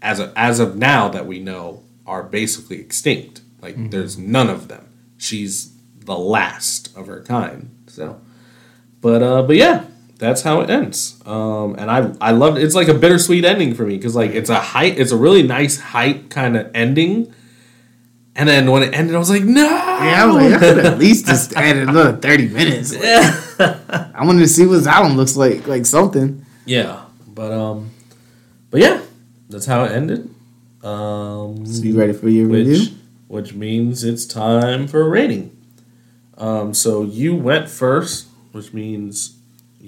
as 0.00 0.20
of, 0.20 0.32
as 0.36 0.60
of 0.60 0.76
now 0.76 1.08
that 1.08 1.26
we 1.26 1.40
know, 1.40 1.82
are 2.06 2.22
basically 2.22 2.78
extinct. 2.80 3.40
Like 3.60 3.90
there's 3.90 4.16
none 4.16 4.48
of 4.48 4.68
them. 4.68 4.86
She's 5.16 5.72
the 5.98 6.16
last 6.16 6.96
of 6.96 7.08
her 7.08 7.22
kind. 7.24 7.70
So, 7.88 8.20
but 9.00 9.20
uh, 9.22 9.42
but 9.42 9.56
yeah, 9.56 9.86
that's 10.18 10.42
how 10.42 10.60
it 10.60 10.68
ends. 10.70 11.20
Um, 11.26 11.76
and 11.78 11.90
I 11.90 12.12
I 12.20 12.30
loved 12.32 12.58
it's 12.58 12.74
like 12.74 12.88
a 12.88 12.94
bittersweet 12.94 13.44
ending 13.44 13.74
for 13.74 13.84
me 13.86 13.96
because 13.96 14.14
like 14.16 14.32
it's 14.32 14.50
a 14.50 14.58
height, 14.60 14.98
it's 14.98 15.12
a 15.12 15.16
really 15.16 15.42
nice 15.42 15.78
hype 15.80 16.28
kind 16.30 16.56
of 16.56 16.70
ending. 16.74 17.32
And 18.36 18.48
then 18.48 18.70
when 18.70 18.84
it 18.84 18.94
ended, 18.94 19.16
I 19.16 19.18
was 19.18 19.30
like, 19.30 19.42
no. 19.42 19.64
Yeah, 19.64 20.22
I 20.22 20.26
was 20.26 20.36
like, 20.36 20.52
I 20.54 20.58
could 20.60 20.78
at 20.86 20.98
least 20.98 21.26
just 21.26 21.54
added 21.54 21.88
another 21.88 22.16
thirty 22.16 22.48
minutes. 22.48 22.94
Like, 22.94 23.76
I 24.14 24.24
wanted 24.24 24.40
to 24.40 24.48
see 24.48 24.64
what 24.64 24.78
Zalem 24.80 25.16
looks 25.16 25.36
like, 25.36 25.66
like 25.66 25.84
something. 25.86 26.44
yeah, 26.64 27.04
but 27.26 27.50
um, 27.52 27.90
but 28.70 28.80
yeah, 28.80 29.00
that's 29.48 29.66
how 29.66 29.82
it 29.84 29.90
ended. 29.92 30.30
Um, 30.84 31.66
So 31.66 31.82
you 31.82 31.98
ready 31.98 32.12
for 32.12 32.28
your 32.28 32.46
which 32.48 32.66
review? 32.68 32.94
which 33.26 33.54
means 33.54 34.04
it's 34.04 34.24
time 34.24 34.86
for 34.86 35.00
a 35.02 35.08
rating. 35.08 35.56
Um, 36.36 36.72
so 36.74 37.02
you 37.02 37.34
went 37.34 37.68
first, 37.68 38.28
which 38.52 38.72
means 38.72 39.37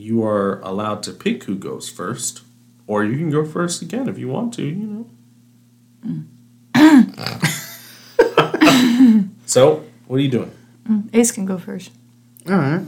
you 0.01 0.25
are 0.25 0.61
allowed 0.61 1.03
to 1.05 1.13
pick 1.13 1.45
who 1.45 1.57
goes 1.57 1.89
first, 1.89 2.43
or 2.87 3.05
you 3.05 3.17
can 3.17 3.31
go 3.31 3.45
first 3.45 3.83
again 3.83 4.09
if 4.09 4.19
you 4.19 4.29
want 4.29 4.55
to. 4.55 4.65
You 4.65 5.07
know. 6.05 6.25
so 9.47 9.85
what 10.07 10.17
are 10.17 10.21
you 10.21 10.31
doing? 10.31 10.51
Ace 11.13 11.31
can 11.31 11.47
go 11.47 11.59
first. 11.59 11.93
All 12.49 12.57
right, 12.57 12.83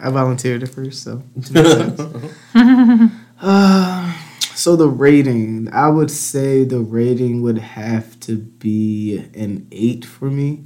I 0.00 0.10
volunteered 0.10 0.62
it 0.62 0.68
first, 0.68 1.02
so. 1.02 1.22
uh, 3.40 4.16
so 4.54 4.76
the 4.76 4.88
rating, 4.88 5.68
I 5.72 5.88
would 5.88 6.10
say 6.10 6.64
the 6.64 6.80
rating 6.80 7.42
would 7.42 7.58
have 7.58 8.18
to 8.20 8.36
be 8.36 9.18
an 9.34 9.66
eight 9.72 10.04
for 10.04 10.30
me. 10.30 10.64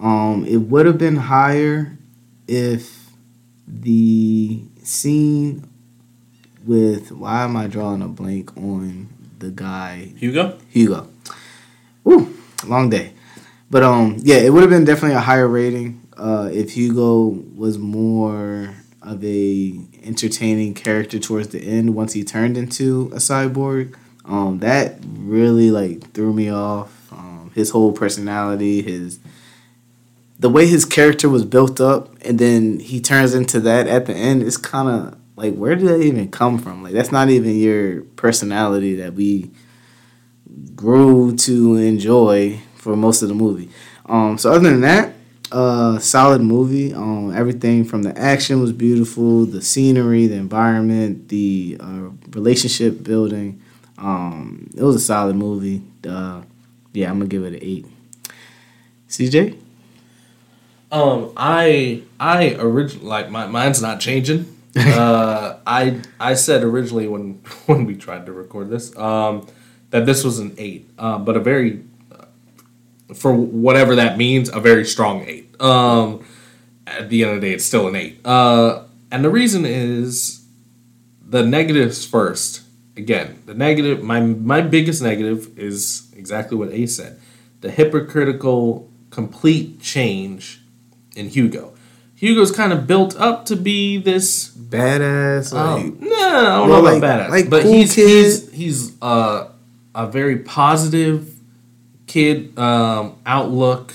Um, 0.00 0.44
it 0.46 0.56
would 0.56 0.86
have 0.86 0.98
been 0.98 1.16
higher 1.16 1.98
if 2.48 3.10
the 3.66 4.62
scene 4.86 5.68
with 6.64 7.12
why 7.12 7.44
am 7.44 7.56
I 7.56 7.66
drawing 7.66 8.02
a 8.02 8.08
blank 8.08 8.56
on 8.56 9.08
the 9.38 9.50
guy 9.50 10.12
Hugo. 10.16 10.58
Hugo. 10.68 11.08
Ooh, 12.08 12.36
long 12.66 12.90
day. 12.90 13.12
But 13.70 13.82
um, 13.82 14.16
yeah, 14.20 14.36
it 14.36 14.52
would 14.52 14.62
have 14.62 14.70
been 14.70 14.84
definitely 14.84 15.16
a 15.16 15.20
higher 15.20 15.48
rating 15.48 16.02
uh, 16.16 16.50
if 16.52 16.72
Hugo 16.72 17.26
was 17.56 17.78
more 17.78 18.74
of 19.02 19.22
a 19.24 19.80
entertaining 20.02 20.74
character 20.74 21.18
towards 21.18 21.48
the 21.48 21.60
end. 21.60 21.94
Once 21.94 22.12
he 22.12 22.24
turned 22.24 22.56
into 22.56 23.10
a 23.12 23.16
cyborg, 23.16 23.94
um, 24.24 24.60
that 24.60 24.98
really 25.04 25.70
like 25.70 26.12
threw 26.12 26.32
me 26.32 26.50
off. 26.50 26.92
Um, 27.12 27.50
his 27.54 27.70
whole 27.70 27.92
personality, 27.92 28.82
his 28.82 29.18
the 30.38 30.50
way 30.50 30.66
his 30.66 30.84
character 30.84 31.28
was 31.28 31.44
built 31.44 31.80
up, 31.80 32.14
and 32.22 32.38
then 32.38 32.78
he 32.80 33.00
turns 33.00 33.34
into 33.34 33.60
that 33.60 33.86
at 33.86 34.06
the 34.06 34.14
end. 34.14 34.42
It's 34.42 34.56
kind 34.56 34.88
of 34.88 35.18
like 35.36 35.54
where 35.54 35.74
did 35.74 35.88
that 35.88 36.00
even 36.00 36.30
come 36.30 36.58
from? 36.58 36.82
Like 36.82 36.92
that's 36.92 37.12
not 37.12 37.28
even 37.28 37.56
your 37.56 38.02
personality 38.02 38.96
that 38.96 39.14
we 39.14 39.50
grew 40.74 41.34
to 41.36 41.76
enjoy 41.76 42.60
for 42.74 42.96
most 42.96 43.22
of 43.22 43.28
the 43.28 43.34
movie. 43.34 43.70
Um, 44.06 44.38
so 44.38 44.52
other 44.52 44.70
than 44.70 44.82
that, 44.82 45.14
uh, 45.52 45.98
solid 45.98 46.42
movie. 46.42 46.92
Um, 46.92 47.32
everything 47.34 47.84
from 47.84 48.02
the 48.02 48.16
action 48.18 48.60
was 48.60 48.72
beautiful, 48.72 49.46
the 49.46 49.62
scenery, 49.62 50.26
the 50.26 50.36
environment, 50.36 51.28
the 51.28 51.76
uh, 51.80 52.10
relationship 52.30 53.02
building. 53.02 53.62
Um, 53.98 54.70
it 54.76 54.82
was 54.82 54.96
a 54.96 55.00
solid 55.00 55.36
movie. 55.36 55.82
Uh, 56.06 56.42
yeah, 56.92 57.10
I'm 57.10 57.18
gonna 57.18 57.28
give 57.28 57.44
it 57.44 57.54
an 57.54 57.58
eight. 57.62 57.86
CJ, 59.08 59.58
Um, 60.92 61.32
I 61.36 62.02
I 62.20 62.54
originally 62.54 63.06
like 63.06 63.30
my 63.30 63.46
mine's 63.46 63.82
not 63.82 64.00
changing. 64.00 64.56
uh, 64.76 65.58
I 65.66 66.00
I 66.20 66.34
said 66.34 66.62
originally 66.62 67.08
when 67.08 67.34
when 67.66 67.86
we 67.86 67.96
tried 67.96 68.26
to 68.26 68.32
record 68.32 68.70
this 68.70 68.96
um, 68.96 69.46
that 69.90 70.06
this 70.06 70.24
was 70.24 70.38
an 70.38 70.54
eight, 70.58 70.88
uh, 70.98 71.18
but 71.18 71.36
a 71.36 71.40
very 71.40 71.84
uh, 72.12 72.26
for 73.14 73.34
whatever 73.34 73.96
that 73.96 74.16
means, 74.16 74.48
a 74.48 74.60
very 74.60 74.84
strong 74.84 75.24
eight. 75.26 75.60
Um, 75.60 76.24
at 76.86 77.08
the 77.08 77.24
end 77.24 77.32
of 77.32 77.40
the 77.40 77.48
day, 77.48 77.54
it's 77.54 77.64
still 77.64 77.88
an 77.88 77.96
eight. 77.96 78.24
Uh, 78.24 78.84
and 79.10 79.24
the 79.24 79.30
reason 79.30 79.64
is 79.64 80.46
the 81.26 81.44
negatives 81.44 82.04
first. 82.06 82.62
Again, 82.96 83.42
the 83.44 83.54
negative. 83.54 84.02
My 84.02 84.20
my 84.20 84.60
biggest 84.60 85.02
negative 85.02 85.58
is 85.58 86.12
exactly 86.16 86.56
what 86.56 86.70
Ace 86.72 86.96
said: 86.96 87.20
the 87.60 87.70
hypocritical, 87.70 88.90
complete 89.10 89.80
change 89.80 90.62
in 91.16 91.28
Hugo. 91.28 91.72
Hugo's 92.14 92.50
kind 92.52 92.72
of 92.72 92.86
built 92.86 93.14
up 93.16 93.44
to 93.46 93.56
be 93.56 93.96
this. 93.98 94.48
badass. 94.56 95.52
Like, 95.52 95.84
Um, 95.84 95.98
no, 96.00 96.08
I 96.16 96.32
don't 96.32 96.68
Well, 96.70 96.78
know 96.78 96.80
like- 96.80 96.98
about 96.98 97.28
badass, 97.28 97.30
like 97.30 97.50
but 97.50 97.62
cool 97.62 97.72
he's 97.72 97.94
kid. 97.94 98.08
he's 98.08 98.52
he's 98.52 98.92
uh, 99.02 99.48
a 99.94 100.06
very 100.06 100.36
positive 100.38 101.34
kid 102.06 102.58
um, 102.58 103.16
outlook. 103.26 103.92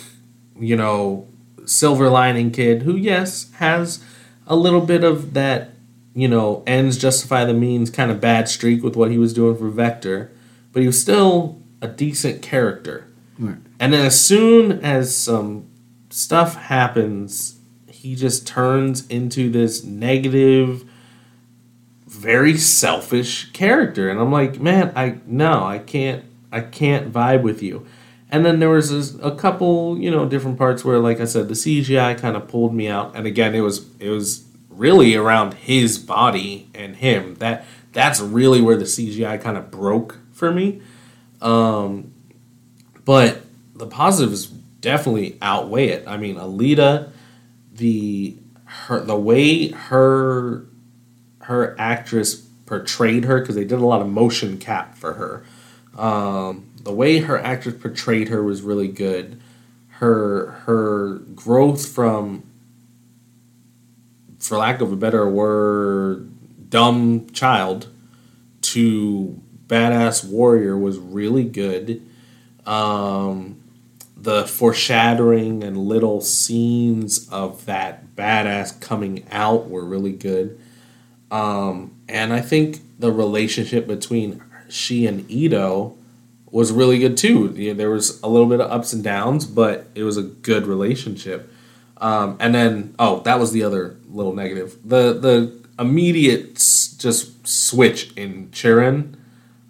You 0.59 0.75
know, 0.75 1.27
silver 1.65 2.09
lining 2.09 2.51
kid 2.51 2.83
who, 2.83 2.95
yes, 2.95 3.49
has 3.55 4.03
a 4.45 4.55
little 4.55 4.81
bit 4.81 5.03
of 5.03 5.33
that. 5.33 5.69
You 6.13 6.27
know, 6.27 6.61
ends 6.67 6.97
justify 6.97 7.45
the 7.45 7.53
means 7.53 7.89
kind 7.89 8.11
of 8.11 8.19
bad 8.21 8.49
streak 8.49 8.83
with 8.83 8.95
what 8.97 9.09
he 9.11 9.17
was 9.17 9.33
doing 9.33 9.57
for 9.57 9.69
Vector, 9.69 10.29
but 10.73 10.81
he 10.81 10.87
was 10.87 10.99
still 11.01 11.57
a 11.81 11.87
decent 11.87 12.41
character. 12.41 13.07
Right. 13.39 13.55
And 13.79 13.93
then 13.93 14.05
as 14.05 14.19
soon 14.23 14.73
as 14.83 15.15
some 15.15 15.65
stuff 16.13 16.55
happens, 16.55 17.59
he 17.87 18.15
just 18.15 18.47
turns 18.47 19.07
into 19.07 19.49
this 19.49 19.83
negative, 19.83 20.83
very 22.07 22.57
selfish 22.57 23.51
character. 23.51 24.09
And 24.09 24.19
I'm 24.19 24.31
like, 24.31 24.59
man, 24.59 24.91
I 24.95 25.17
no, 25.25 25.63
I 25.63 25.79
can't, 25.79 26.25
I 26.51 26.61
can't 26.61 27.11
vibe 27.11 27.41
with 27.41 27.61
you. 27.61 27.85
And 28.29 28.45
then 28.45 28.59
there 28.59 28.69
was 28.69 28.91
this, 28.91 29.17
a 29.21 29.35
couple, 29.35 29.97
you 29.99 30.09
know, 30.09 30.25
different 30.25 30.57
parts 30.57 30.85
where, 30.85 30.99
like 30.99 31.19
I 31.19 31.25
said, 31.25 31.49
the 31.49 31.53
CGI 31.53 32.17
kind 32.17 32.37
of 32.37 32.47
pulled 32.47 32.73
me 32.73 32.87
out. 32.87 33.15
And 33.15 33.27
again, 33.27 33.53
it 33.53 33.59
was 33.61 33.85
it 33.99 34.09
was 34.09 34.45
really 34.69 35.15
around 35.15 35.53
his 35.53 35.99
body 35.99 36.69
and 36.73 36.95
him. 36.95 37.35
That 37.35 37.65
that's 37.91 38.21
really 38.21 38.61
where 38.61 38.77
the 38.77 38.85
CGI 38.85 39.41
kind 39.41 39.57
of 39.57 39.69
broke 39.69 40.17
for 40.31 40.51
me. 40.51 40.81
Um, 41.41 42.13
but 43.03 43.41
the 43.75 43.87
positives 43.87 44.51
definitely 44.81 45.37
outweigh 45.41 45.89
it. 45.89 46.07
I 46.07 46.17
mean, 46.17 46.35
Alita, 46.35 47.11
the 47.73 48.37
her 48.65 48.99
the 49.01 49.17
way 49.17 49.69
her 49.69 50.65
her 51.41 51.75
actress 51.79 52.35
portrayed 52.65 53.25
her 53.25 53.39
because 53.39 53.55
they 53.55 53.65
did 53.65 53.79
a 53.79 53.85
lot 53.85 54.01
of 54.01 54.09
motion 54.09 54.57
cap 54.57 54.95
for 54.97 55.13
her. 55.13 55.43
Um, 56.01 56.71
the 56.83 56.93
way 56.93 57.19
her 57.19 57.37
actress 57.37 57.75
portrayed 57.79 58.29
her 58.29 58.43
was 58.43 58.61
really 58.61 58.87
good. 58.87 59.41
her 59.99 60.51
her 60.65 61.19
growth 61.35 61.87
from 61.87 62.43
for 64.39 64.57
lack 64.57 64.81
of 64.81 64.91
a 64.91 64.95
better 64.95 65.29
word 65.29 66.29
dumb 66.69 67.27
child 67.31 67.87
to 68.61 69.39
badass 69.67 70.23
warrior 70.25 70.77
was 70.77 70.97
really 70.97 71.43
good 71.43 72.01
um, 72.65 73.60
the 74.21 74.45
foreshadowing 74.45 75.63
and 75.63 75.77
little 75.77 76.21
scenes 76.21 77.27
of 77.29 77.65
that 77.65 78.15
badass 78.15 78.79
coming 78.81 79.25
out 79.31 79.69
were 79.69 79.83
really 79.85 80.11
good 80.11 80.59
um, 81.31 81.93
and 82.09 82.33
i 82.33 82.41
think 82.41 82.79
the 82.99 83.11
relationship 83.11 83.87
between 83.87 84.41
she 84.69 85.05
and 85.07 85.29
Ido 85.29 85.97
was 86.51 86.71
really 86.71 86.99
good 86.99 87.17
too. 87.17 87.53
Yeah, 87.57 87.73
there 87.73 87.89
was 87.89 88.21
a 88.21 88.27
little 88.27 88.47
bit 88.47 88.59
of 88.61 88.69
ups 88.71 88.93
and 88.93 89.03
downs, 89.03 89.45
but 89.45 89.87
it 89.95 90.03
was 90.03 90.17
a 90.17 90.21
good 90.21 90.67
relationship. 90.67 91.51
Um, 91.97 92.37
and 92.39 92.53
then, 92.53 92.93
oh, 92.99 93.21
that 93.21 93.39
was 93.39 93.51
the 93.53 93.63
other 93.63 93.95
little 94.09 94.33
negative. 94.35 94.77
The 94.85 95.13
the 95.13 95.51
immediate 95.79 96.57
s- 96.57 96.95
just 96.97 97.47
switch 97.47 98.11
in 98.15 98.49
Chiren. 98.51 99.15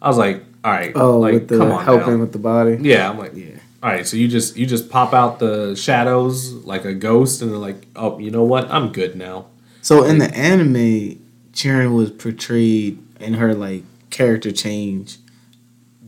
I 0.01 0.07
was 0.09 0.17
like, 0.17 0.43
all 0.63 0.71
right, 0.71 0.91
Oh, 0.95 1.19
like 1.19 1.33
with 1.33 1.47
the 1.47 1.57
come 1.59 1.71
on, 1.71 1.83
helping 1.85 2.15
now. 2.15 2.19
with 2.19 2.31
the 2.33 2.39
body. 2.39 2.77
yeah. 2.81 3.09
I'm 3.09 3.17
like, 3.17 3.35
Yeah. 3.35 3.57
All 3.83 3.89
right. 3.89 4.05
So 4.05 4.15
you 4.17 4.27
just 4.27 4.57
you 4.57 4.65
just 4.65 4.89
pop 4.89 5.13
out 5.13 5.39
the 5.39 5.75
shadows 5.75 6.51
like 6.53 6.85
a 6.85 6.93
ghost, 6.93 7.41
and 7.41 7.51
they're 7.51 7.57
like, 7.57 7.87
oh, 7.95 8.19
you 8.19 8.31
know 8.31 8.43
what? 8.43 8.69
I'm 8.69 8.91
good 8.91 9.15
now. 9.15 9.47
So 9.81 10.03
in 10.03 10.19
the 10.19 10.31
anime, 10.35 11.19
Chiren 11.53 11.95
was 11.95 12.11
portrayed 12.11 12.99
in 13.19 13.33
her 13.35 13.53
like 13.53 13.83
character 14.11 14.51
change 14.51 15.17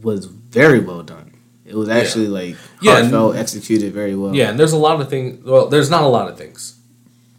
was 0.02 0.26
very 0.26 0.80
well 0.80 1.02
done. 1.04 1.32
It 1.66 1.76
was 1.76 1.90
actually 1.90 2.28
like 2.28 2.56
Yeah, 2.82 2.98
and- 2.98 3.02
heartfelt, 3.10 3.36
executed 3.38 3.94
very 3.94 4.16
well. 4.16 4.36
Yeah, 4.36 4.50
and 4.50 4.60
there's 4.60 4.74
a 4.74 4.78
lot 4.78 5.00
of 5.02 5.10
things. 5.10 5.44
Well, 5.44 5.68
there's 5.70 5.90
not 5.90 6.04
a 6.04 6.08
lot 6.08 6.30
of 6.30 6.38
things. 6.38 6.78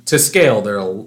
To 0.06 0.18
scale, 0.18 0.60
there 0.62 0.80
are 0.80 1.04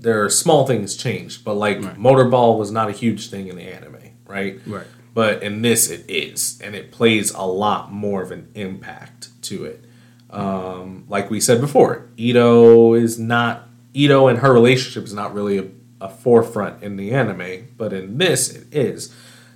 there 0.00 0.22
are 0.22 0.28
small 0.30 0.66
things 0.66 0.94
changed, 0.96 1.44
but 1.44 1.54
like 1.54 1.82
Right. 1.82 1.98
Motorball 1.98 2.58
was 2.58 2.70
not 2.70 2.88
a 2.88 2.92
huge 2.92 3.30
thing 3.30 3.48
in 3.48 3.56
the 3.56 3.62
anime, 3.62 3.96
right? 4.26 4.60
Right. 4.66 4.86
But 5.14 5.42
in 5.44 5.62
this, 5.62 5.90
it 5.90 6.04
is, 6.10 6.60
and 6.60 6.74
it 6.74 6.90
plays 6.90 7.32
a 7.32 7.42
lot 7.42 7.92
more 7.92 8.20
of 8.20 8.32
an 8.32 8.48
impact 8.54 9.28
to 9.42 9.64
it. 9.64 9.84
Um, 10.28 11.04
like 11.08 11.30
we 11.30 11.40
said 11.40 11.60
before, 11.60 12.08
Ido 12.16 12.94
is 12.94 13.18
not 13.18 13.68
Ido 13.92 14.26
and 14.26 14.40
her 14.40 14.52
relationship 14.52 15.04
is 15.04 15.14
not 15.14 15.32
really 15.32 15.58
a, 15.58 15.66
a 16.00 16.08
forefront 16.08 16.82
in 16.82 16.96
the 16.96 17.12
anime, 17.12 17.68
but 17.78 17.92
in 17.92 18.18
this, 18.18 18.52
it 18.52 18.66
is. 18.72 19.14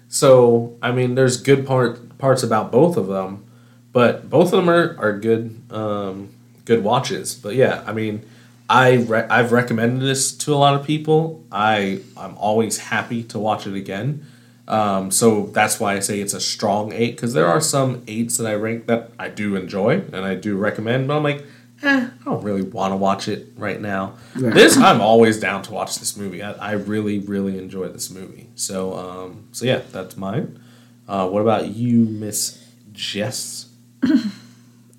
So 0.08 0.78
I 0.80 0.92
mean, 0.92 1.16
there's 1.16 1.36
good 1.42 1.66
part 1.66 2.16
parts 2.18 2.44
about 2.44 2.70
both 2.70 2.96
of 2.96 3.08
them, 3.08 3.44
but 3.92 4.30
both 4.30 4.52
of 4.52 4.60
them 4.64 4.70
are 4.70 4.96
are 4.98 5.18
good 5.18 5.60
um, 5.70 6.30
good 6.64 6.84
watches. 6.84 7.34
But 7.34 7.56
yeah, 7.56 7.82
I 7.84 7.92
mean, 7.92 8.24
I 8.70 8.94
re- 8.94 9.26
I've 9.28 9.50
recommended 9.50 10.02
this 10.02 10.32
to 10.38 10.54
a 10.54 10.56
lot 10.56 10.74
of 10.78 10.86
people. 10.86 11.44
I 11.50 12.00
I'm 12.16 12.38
always 12.38 12.78
happy 12.78 13.24
to 13.24 13.38
watch 13.38 13.66
it 13.66 13.74
again. 13.74 14.24
Um, 14.68 15.10
so 15.10 15.46
that's 15.46 15.80
why 15.80 15.94
I 15.94 16.00
say 16.00 16.20
it's 16.20 16.34
a 16.34 16.40
strong 16.40 16.92
eight 16.92 17.16
because 17.16 17.32
there 17.32 17.46
are 17.46 17.60
some 17.60 18.02
eights 18.06 18.36
that 18.36 18.46
I 18.46 18.54
rank 18.54 18.86
that 18.86 19.10
I 19.18 19.28
do 19.28 19.56
enjoy 19.56 20.02
and 20.12 20.16
I 20.26 20.34
do 20.34 20.58
recommend, 20.58 21.08
but 21.08 21.16
I'm 21.16 21.22
like, 21.22 21.42
eh, 21.82 22.08
I 22.20 22.24
don't 22.24 22.44
really 22.44 22.62
want 22.62 22.92
to 22.92 22.96
watch 22.96 23.28
it 23.28 23.48
right 23.56 23.80
now. 23.80 24.18
Right. 24.36 24.52
This 24.52 24.76
I'm 24.76 25.00
always 25.00 25.40
down 25.40 25.62
to 25.62 25.72
watch 25.72 25.98
this 25.98 26.18
movie. 26.18 26.42
I, 26.42 26.52
I 26.52 26.72
really 26.72 27.18
really 27.18 27.56
enjoy 27.56 27.88
this 27.88 28.10
movie. 28.10 28.50
So 28.56 28.94
um, 28.94 29.48
so 29.52 29.64
yeah, 29.64 29.80
that's 29.90 30.18
mine. 30.18 30.60
Uh, 31.08 31.26
what 31.28 31.40
about 31.40 31.68
you, 31.68 32.00
Miss 32.04 32.62
Jess? 32.92 33.70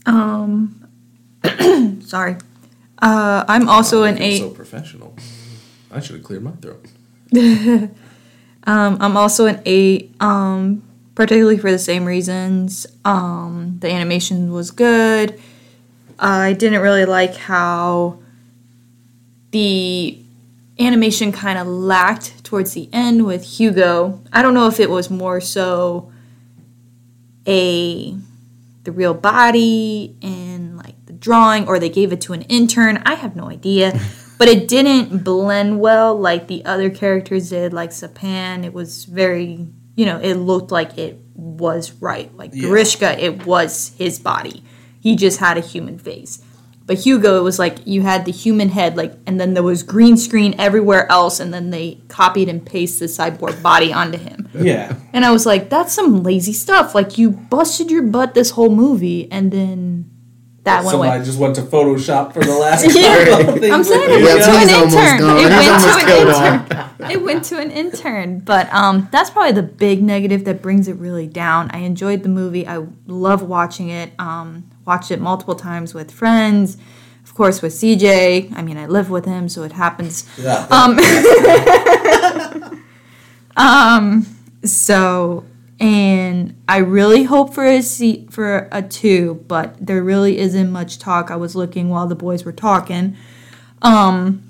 Um, 0.05 0.87
sorry. 2.01 2.37
Uh, 2.99 3.45
I'm 3.47 3.69
also 3.69 4.03
an 4.05 4.17
I 4.17 4.21
eight. 4.21 4.39
So 4.39 4.49
professional. 4.49 5.15
I 5.91 5.99
should 5.99 6.15
have 6.15 6.25
cleared 6.25 6.41
my 6.41 6.51
throat. 6.53 6.85
Um, 8.69 8.97
I'm 9.01 9.17
also 9.17 9.47
an 9.47 9.61
eight. 9.65 10.13
Um, 10.19 10.83
particularly 11.19 11.57
for 11.57 11.69
the 11.69 11.77
same 11.77 12.05
reasons. 12.05 12.87
Um, 13.03 13.75
the 13.79 13.91
animation 13.91 14.53
was 14.53 14.71
good. 14.71 15.37
I 16.17 16.53
didn't 16.53 16.81
really 16.81 17.03
like 17.03 17.35
how 17.35 18.19
the 19.51 20.17
animation 20.79 21.33
kind 21.33 21.59
of 21.59 21.67
lacked 21.67 22.41
towards 22.45 22.71
the 22.71 22.87
end 22.93 23.25
with 23.25 23.43
Hugo. 23.43 24.21
I 24.31 24.41
don't 24.41 24.53
know 24.53 24.67
if 24.67 24.79
it 24.79 24.89
was 24.89 25.09
more 25.09 25.41
so 25.41 26.09
a 27.45 28.15
the 28.85 28.91
real 28.93 29.13
body 29.13 30.15
and 30.21 30.77
like 30.77 30.95
the 31.05 31.11
drawing 31.11 31.67
or 31.67 31.79
they 31.79 31.89
gave 31.89 32.13
it 32.13 32.21
to 32.21 32.31
an 32.31 32.43
intern. 32.43 33.03
I 33.05 33.15
have 33.15 33.35
no 33.35 33.49
idea. 33.49 33.99
But 34.39 34.47
it 34.47 34.67
didn't 34.69 35.23
blend 35.25 35.81
well 35.81 36.17
like 36.17 36.47
the 36.47 36.63
other 36.65 36.89
characters 36.89 37.49
did, 37.49 37.73
like 37.73 37.91
Zapan. 37.91 38.63
It 38.63 38.73
was 38.73 39.03
very, 39.03 39.67
you 39.95 40.05
know, 40.05 40.17
it 40.17 40.35
looked 40.35 40.71
like 40.71 40.97
it 40.97 41.19
was 41.35 41.91
right. 42.01 42.33
Like 42.35 42.51
Yeah. 42.53 42.69
Grewishka, 42.69 43.19
it 43.19 43.45
was 43.45 43.91
his 43.97 44.17
body. 44.17 44.63
He 45.01 45.17
just 45.17 45.39
had 45.39 45.57
a 45.57 45.61
human 45.61 45.99
face. 45.99 46.41
But 46.85 46.99
Hugo, 46.99 47.37
it 47.37 47.43
was 47.43 47.59
like 47.59 47.85
you 47.85 48.01
had 48.01 48.25
the 48.25 48.31
human 48.31 48.69
head, 48.69 48.97
like, 48.97 49.13
and 49.27 49.39
then 49.39 49.53
there 49.53 49.61
was 49.61 49.83
green 49.83 50.17
screen 50.17 50.55
everywhere 50.57 51.05
else, 51.11 51.39
and 51.39 51.53
then 51.53 51.69
they 51.69 52.01
copied 52.07 52.49
and 52.49 52.65
pasted 52.65 53.09
the 53.09 53.13
cyborg 53.13 53.61
body 53.61 53.93
onto 53.93 54.17
him. 54.17 54.49
Yeah. 54.55 54.95
And 55.13 55.23
I 55.23 55.31
was 55.31 55.45
like, 55.45 55.69
that's 55.69 55.93
some 55.93 56.23
lazy 56.23 56.53
stuff. 56.53 56.95
Like 56.95 57.19
you 57.19 57.29
busted 57.29 57.91
your 57.91 58.01
butt 58.01 58.33
this 58.33 58.51
whole 58.51 58.71
movie, 58.71 59.31
and 59.31 59.51
then 59.51 60.08
that 60.69 60.83
went 60.83 60.91
Somebody 60.91 61.15
away. 61.17 61.25
just 61.25 61.39
went 61.39 61.55
to 61.55 61.61
Photoshop 61.61 62.33
for 62.33 62.43
the 62.43 62.55
last 62.57 62.85
Yeah. 62.95 63.25
couple 63.25 63.49
of 63.55 63.59
things. 63.59 63.73
I'm 63.73 63.83
saying 63.83 64.09
with 64.09 64.21
it 64.21 64.25
went 64.25 64.43
to 64.43 64.51
an 64.51 64.69
intern. 64.69 65.19
It 65.39 65.49
went 65.49 65.81
to 65.83 65.89
an 65.99 66.09
intern. 66.27 66.65
It 67.09 67.21
went 67.23 67.43
to 67.45 67.57
an 67.59 67.71
intern. 67.71 68.39
But 68.39 68.71
um, 68.73 69.07
that's 69.11 69.29
probably 69.29 69.53
the 69.53 69.63
big 69.63 70.03
negative 70.03 70.43
that 70.45 70.61
brings 70.61 70.87
it 70.87 70.95
really 70.97 71.27
down. 71.27 71.69
I 71.73 71.79
enjoyed 71.79 72.23
the 72.23 72.29
movie. 72.29 72.67
I 72.67 72.85
love 73.07 73.41
watching 73.41 73.89
it. 73.89 74.11
Um, 74.19 74.69
watched 74.85 75.09
it 75.09 75.19
multiple 75.21 75.55
times 75.55 75.93
with 75.93 76.11
friends. 76.11 76.77
Of 77.23 77.33
course, 77.35 77.61
with 77.61 77.73
CJ. 77.73 78.51
I 78.55 78.61
mean, 78.61 78.77
I 78.77 78.85
live 78.85 79.09
with 79.09 79.25
him, 79.25 79.47
so 79.49 79.63
it 79.63 79.71
happens. 79.71 80.25
Yeah. 80.37 80.67
Um, 80.69 80.99
um, 83.57 84.25
so, 84.63 85.45
and 85.79 86.61
I 86.67 86.77
really 86.77 87.23
hope 87.23 87.53
for 87.53 87.65
a 87.65 87.81
seat 87.81 88.33
for 88.33 88.67
a 88.71 88.81
two, 88.81 89.45
but 89.47 89.85
there 89.85 90.03
really 90.03 90.37
isn't 90.37 90.71
much 90.71 90.99
talk. 90.99 91.31
I 91.31 91.37
was 91.37 91.55
looking 91.55 91.89
while 91.89 92.07
the 92.07 92.15
boys 92.15 92.43
were 92.43 92.51
talking. 92.51 93.15
Um, 93.81 94.43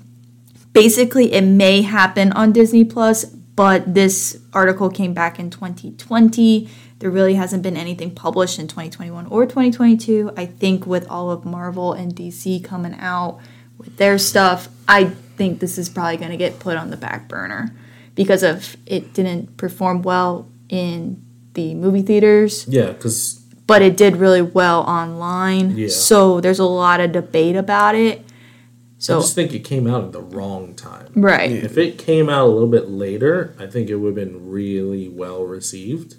basically, 0.72 1.32
it 1.32 1.42
may 1.44 1.82
happen 1.82 2.32
on 2.32 2.50
Disney 2.50 2.84
Plus, 2.84 3.24
but 3.24 3.94
this 3.94 4.40
article 4.52 4.90
came 4.90 5.14
back 5.14 5.38
in 5.38 5.50
2020. 5.50 6.68
There 6.98 7.10
really 7.10 7.34
hasn't 7.34 7.62
been 7.62 7.76
anything 7.76 8.12
published 8.12 8.58
in 8.58 8.66
2021 8.66 9.26
or 9.26 9.46
2022. 9.46 10.32
I 10.36 10.46
think 10.46 10.84
with 10.84 11.08
all 11.08 11.30
of 11.30 11.44
Marvel 11.44 11.92
and 11.92 12.14
DC 12.14 12.64
coming 12.64 12.96
out 12.98 13.38
with 13.78 13.96
their 13.98 14.18
stuff, 14.18 14.68
I 14.88 15.04
think 15.04 15.60
this 15.60 15.78
is 15.78 15.88
probably 15.88 16.16
going 16.16 16.32
to 16.32 16.36
get 16.36 16.58
put 16.58 16.76
on 16.76 16.90
the 16.90 16.96
back 16.96 17.28
burner 17.28 17.74
because 18.16 18.42
of 18.42 18.76
it 18.84 19.14
didn't 19.14 19.56
perform 19.56 20.02
well 20.02 20.50
in 20.70 21.22
the 21.52 21.74
movie 21.74 22.02
theaters 22.02 22.64
yeah, 22.68 22.92
because 22.92 23.40
but 23.66 23.82
it 23.82 23.96
did 23.96 24.16
really 24.16 24.42
well 24.42 24.80
online. 24.82 25.76
Yeah. 25.76 25.88
So 25.88 26.40
there's 26.40 26.58
a 26.58 26.64
lot 26.64 26.98
of 27.00 27.12
debate 27.12 27.54
about 27.54 27.94
it. 27.94 28.24
So 28.98 29.16
I 29.16 29.20
just 29.20 29.34
think 29.34 29.52
it 29.54 29.60
came 29.60 29.86
out 29.86 30.04
at 30.04 30.12
the 30.12 30.20
wrong 30.20 30.74
time. 30.74 31.10
right, 31.14 31.50
If 31.50 31.78
it 31.78 31.96
came 31.96 32.28
out 32.28 32.46
a 32.46 32.50
little 32.50 32.68
bit 32.68 32.90
later, 32.90 33.54
I 33.58 33.66
think 33.66 33.88
it 33.88 33.94
would 33.96 34.08
have 34.08 34.14
been 34.14 34.50
really 34.50 35.08
well 35.08 35.44
received. 35.44 36.16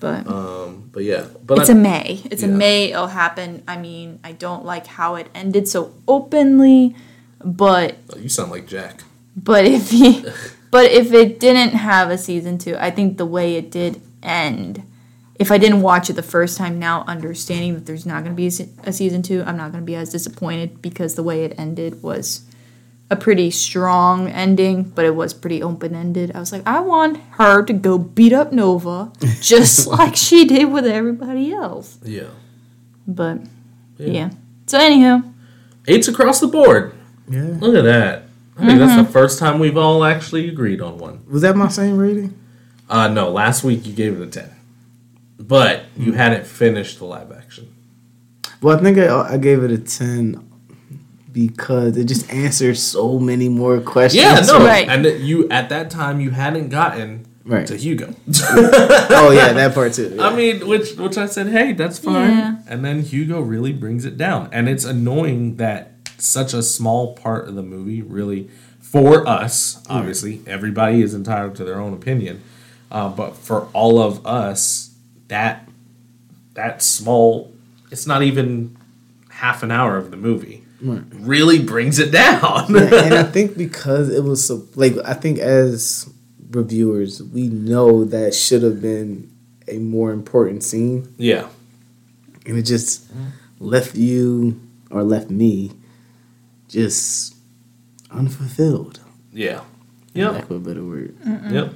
but 0.00 0.26
Um, 0.26 0.88
but 0.92 1.04
yeah, 1.04 1.26
but 1.44 1.58
it's 1.58 1.70
I, 1.70 1.74
a 1.74 1.76
May. 1.76 2.22
It's 2.24 2.42
a 2.42 2.48
May. 2.48 2.90
It'll 2.90 3.06
happen. 3.06 3.62
I 3.68 3.76
mean, 3.76 4.18
I 4.24 4.32
don't 4.32 4.64
like 4.64 4.86
how 4.86 5.14
it 5.14 5.28
ended 5.34 5.68
so 5.68 5.92
openly, 6.08 6.96
but 7.44 7.96
you 8.18 8.28
sound 8.28 8.50
like 8.50 8.66
Jack. 8.66 9.02
but 9.36 9.64
if 9.64 9.90
he, 9.90 10.24
but 10.74 10.90
if 10.90 11.12
it 11.12 11.38
didn't 11.38 11.70
have 11.70 12.10
a 12.10 12.18
season 12.18 12.58
two, 12.58 12.74
I 12.76 12.90
think 12.90 13.16
the 13.16 13.24
way 13.24 13.54
it 13.54 13.70
did 13.70 14.00
end. 14.24 14.82
If 15.38 15.52
I 15.52 15.56
didn't 15.56 15.82
watch 15.82 16.10
it 16.10 16.14
the 16.14 16.22
first 16.24 16.58
time, 16.58 16.80
now 16.80 17.04
understanding 17.06 17.74
that 17.74 17.86
there's 17.86 18.04
not 18.04 18.24
going 18.24 18.34
to 18.34 18.36
be 18.36 18.48
a 18.82 18.92
season 18.92 19.22
two, 19.22 19.44
I'm 19.46 19.56
not 19.56 19.70
going 19.70 19.84
to 19.84 19.86
be 19.86 19.94
as 19.94 20.10
disappointed 20.10 20.82
because 20.82 21.14
the 21.14 21.22
way 21.22 21.44
it 21.44 21.54
ended 21.56 22.02
was 22.02 22.42
a 23.08 23.14
pretty 23.14 23.52
strong 23.52 24.28
ending, 24.28 24.82
but 24.82 25.04
it 25.04 25.14
was 25.14 25.32
pretty 25.32 25.62
open 25.62 25.94
ended. 25.94 26.32
I 26.34 26.40
was 26.40 26.50
like, 26.50 26.66
I 26.66 26.80
want 26.80 27.18
her 27.38 27.62
to 27.62 27.72
go 27.72 27.96
beat 27.96 28.32
up 28.32 28.52
Nova 28.52 29.12
just 29.40 29.86
like 29.86 30.16
she 30.16 30.44
did 30.44 30.72
with 30.72 30.86
everybody 30.86 31.52
else. 31.52 31.98
Yeah. 32.02 32.30
But 33.06 33.38
Yeah. 33.96 34.08
yeah. 34.08 34.30
So 34.66 34.80
anyhow, 34.80 35.22
Eights 35.86 36.08
across 36.08 36.40
the 36.40 36.48
board. 36.48 36.94
Yeah. 37.28 37.58
Look 37.60 37.76
at 37.76 37.84
that. 37.84 38.23
I 38.58 38.66
think 38.66 38.78
that's 38.78 38.96
the 39.06 39.12
first 39.12 39.38
time 39.38 39.58
we've 39.58 39.76
all 39.76 40.04
actually 40.04 40.48
agreed 40.48 40.80
on 40.80 40.98
one. 40.98 41.24
Was 41.28 41.42
that 41.42 41.56
my 41.56 41.68
same 41.68 41.96
rating? 41.98 42.38
Uh, 42.88 43.08
no, 43.08 43.30
last 43.30 43.64
week 43.64 43.84
you 43.86 43.92
gave 43.92 44.20
it 44.20 44.22
a 44.22 44.30
10. 44.30 44.50
But 45.38 45.84
you 45.96 46.12
hadn't 46.12 46.46
finished 46.46 46.98
the 46.98 47.04
live 47.06 47.32
action. 47.32 47.74
Well, 48.62 48.78
I 48.78 48.82
think 48.82 48.98
I, 48.98 49.34
I 49.34 49.36
gave 49.36 49.62
it 49.62 49.70
a 49.70 49.78
ten 49.78 50.50
because 51.32 51.96
it 51.96 52.04
just 52.04 52.32
answered 52.32 52.78
so 52.78 53.18
many 53.18 53.48
more 53.48 53.80
questions. 53.80 54.22
Yeah, 54.22 54.40
no, 54.46 54.64
Right. 54.64 54.88
and 54.88 55.04
that 55.04 55.20
you 55.20 55.48
at 55.50 55.68
that 55.68 55.90
time 55.90 56.20
you 56.20 56.30
hadn't 56.30 56.68
gotten 56.70 57.26
Right. 57.44 57.66
to 57.66 57.76
Hugo. 57.76 58.14
oh 58.50 59.32
yeah, 59.34 59.52
that 59.52 59.74
part 59.74 59.92
too. 59.92 60.16
I 60.18 60.34
mean, 60.34 60.66
which 60.66 60.94
which 60.96 61.18
I 61.18 61.26
said, 61.26 61.48
hey, 61.48 61.72
that's 61.74 61.98
fine. 61.98 62.30
Yeah. 62.30 62.56
And 62.68 62.82
then 62.84 63.02
Hugo 63.02 63.40
really 63.40 63.72
brings 63.72 64.06
it 64.06 64.16
down, 64.16 64.48
and 64.52 64.66
it's 64.68 64.84
annoying 64.86 65.56
that 65.56 65.93
such 66.18 66.54
a 66.54 66.62
small 66.62 67.14
part 67.14 67.48
of 67.48 67.54
the 67.54 67.62
movie 67.62 68.02
really, 68.02 68.48
for 68.80 69.26
us, 69.28 69.82
obviously, 69.88 70.40
everybody 70.46 71.02
is 71.02 71.14
entitled 71.14 71.56
to 71.56 71.64
their 71.64 71.80
own 71.80 71.92
opinion, 71.92 72.42
uh, 72.92 73.08
but 73.08 73.36
for 73.36 73.68
all 73.72 74.00
of 74.00 74.24
us, 74.24 74.94
that 75.28 75.68
that 76.52 76.80
small, 76.80 77.52
it's 77.90 78.06
not 78.06 78.22
even 78.22 78.76
half 79.30 79.64
an 79.64 79.72
hour 79.72 79.96
of 79.96 80.12
the 80.12 80.16
movie. 80.16 80.64
Really 81.12 81.60
brings 81.60 81.98
it 81.98 82.12
down. 82.12 82.72
Yeah, 82.74 83.04
and 83.04 83.14
I 83.14 83.22
think 83.34 83.56
because 83.56 84.10
it 84.10 84.22
was 84.22 84.46
so 84.46 84.64
like 84.76 84.94
I 85.04 85.14
think 85.14 85.38
as 85.38 86.08
reviewers 86.50 87.20
we 87.20 87.48
know 87.48 88.04
that 88.04 88.32
should 88.32 88.62
have 88.62 88.80
been 88.80 89.28
a 89.66 89.78
more 89.78 90.12
important 90.12 90.62
scene, 90.62 91.12
yeah. 91.16 91.48
and 92.46 92.56
it 92.56 92.62
just 92.62 93.10
left 93.58 93.96
you 93.96 94.60
or 94.90 95.02
left 95.02 95.30
me 95.30 95.72
just 96.74 97.34
unfulfilled. 98.10 99.00
Yeah. 99.32 99.60
for 99.60 100.18
Yep. 100.18 100.32
Lack 100.32 100.44
of 100.44 100.50
a 100.50 100.58
better 100.58 100.84
word. 100.84 101.16
Yep. 101.50 101.72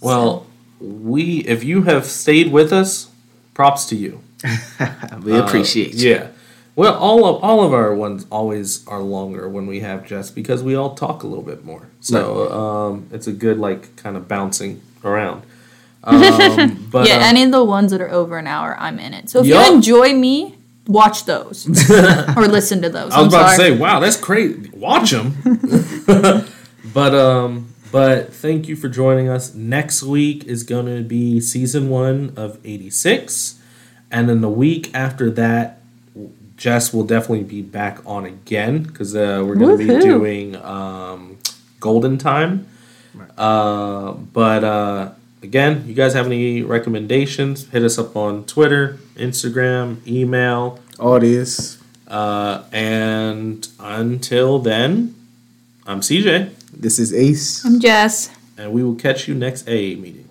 Well, 0.00 0.46
we 0.80 1.38
if 1.40 1.64
you 1.64 1.82
have 1.82 2.04
stayed 2.06 2.50
with 2.52 2.72
us, 2.72 3.10
props 3.54 3.86
to 3.86 3.96
you. 3.96 4.20
we 5.22 5.36
appreciate 5.36 5.94
Uh, 5.94 5.98
you. 5.98 6.10
Yeah. 6.10 6.28
Well, 6.76 6.94
all 6.94 7.24
of 7.26 7.42
all 7.44 7.62
of 7.64 7.72
our 7.72 7.94
ones 7.94 8.26
always 8.30 8.86
are 8.88 9.00
longer 9.00 9.48
when 9.48 9.66
we 9.66 9.80
have 9.80 10.04
Jess 10.06 10.30
because 10.30 10.62
we 10.62 10.74
all 10.74 10.94
talk 10.94 11.22
a 11.22 11.26
little 11.26 11.44
bit 11.44 11.64
more. 11.64 11.88
So 12.00 12.50
um, 12.52 13.08
it's 13.12 13.26
a 13.28 13.32
good 13.32 13.58
like 13.58 13.94
kind 13.96 14.16
of 14.16 14.26
bouncing 14.28 14.80
around. 15.04 15.42
Um, 16.06 16.86
but 16.92 17.08
yeah, 17.08 17.16
uh, 17.16 17.28
any 17.30 17.44
of 17.44 17.50
the 17.50 17.64
ones 17.64 17.90
that 17.90 18.00
are 18.02 18.10
over 18.10 18.36
an 18.36 18.46
hour, 18.46 18.76
I'm 18.78 18.98
in 18.98 19.14
it. 19.14 19.30
So 19.30 19.40
if 19.40 19.46
Yup. 19.46 19.66
you 19.66 19.74
enjoy 19.76 20.12
me, 20.12 20.54
watch 20.86 21.24
those 21.24 21.66
or 22.36 22.46
listen 22.46 22.82
to 22.82 22.88
those. 22.88 23.12
I 23.12 23.22
was 23.22 23.34
I'm 23.34 23.40
about 23.40 23.56
sorry. 23.56 23.70
to 23.70 23.76
say, 23.76 23.78
wow, 23.78 24.00
that's 24.00 24.16
crazy. 24.16 24.70
Watch 24.72 25.10
them. 25.10 25.34
but 26.94 27.14
um, 27.14 27.74
but 27.90 28.32
thank 28.32 28.68
you 28.68 28.76
for 28.76 28.88
joining 28.88 29.28
us. 29.28 29.54
Next 29.54 30.02
week 30.02 30.44
is 30.44 30.64
going 30.64 30.86
to 30.86 31.02
be 31.02 31.40
season 31.40 31.88
one 31.88 32.32
of 32.36 32.58
'86, 32.64 33.60
and 34.10 34.28
then 34.28 34.40
the 34.40 34.48
week 34.48 34.94
after 34.94 35.30
that, 35.30 35.80
Jess 36.56 36.92
will 36.92 37.04
definitely 37.04 37.44
be 37.44 37.62
back 37.62 38.00
on 38.06 38.24
again 38.24 38.82
because 38.82 39.14
uh, 39.14 39.42
we're 39.46 39.56
going 39.56 39.78
to 39.78 39.86
be 39.86 40.00
doing 40.00 40.56
um, 40.56 41.38
Golden 41.80 42.18
Time. 42.18 42.66
Uh, 43.38 44.12
but 44.12 44.64
uh, 44.64 45.10
again, 45.44 45.84
you 45.86 45.94
guys 45.94 46.14
have 46.14 46.26
any 46.26 46.62
recommendations? 46.62 47.68
Hit 47.68 47.82
us 47.84 47.98
up 47.98 48.16
on 48.16 48.44
Twitter, 48.44 48.98
Instagram, 49.16 50.04
email. 50.06 50.80
Audience. 50.98 51.78
Uh, 52.08 52.64
and 52.72 53.66
until 53.80 54.58
then, 54.58 55.14
I'm 55.86 56.00
CJ, 56.00 56.50
This 56.72 56.98
is 56.98 57.12
Ace. 57.12 57.64
I'm 57.64 57.80
Jess. 57.80 58.30
and 58.56 58.72
we 58.72 58.82
will 58.82 58.94
catch 58.94 59.26
you 59.28 59.34
next 59.34 59.68
A 59.68 59.96
meeting. 59.96 60.23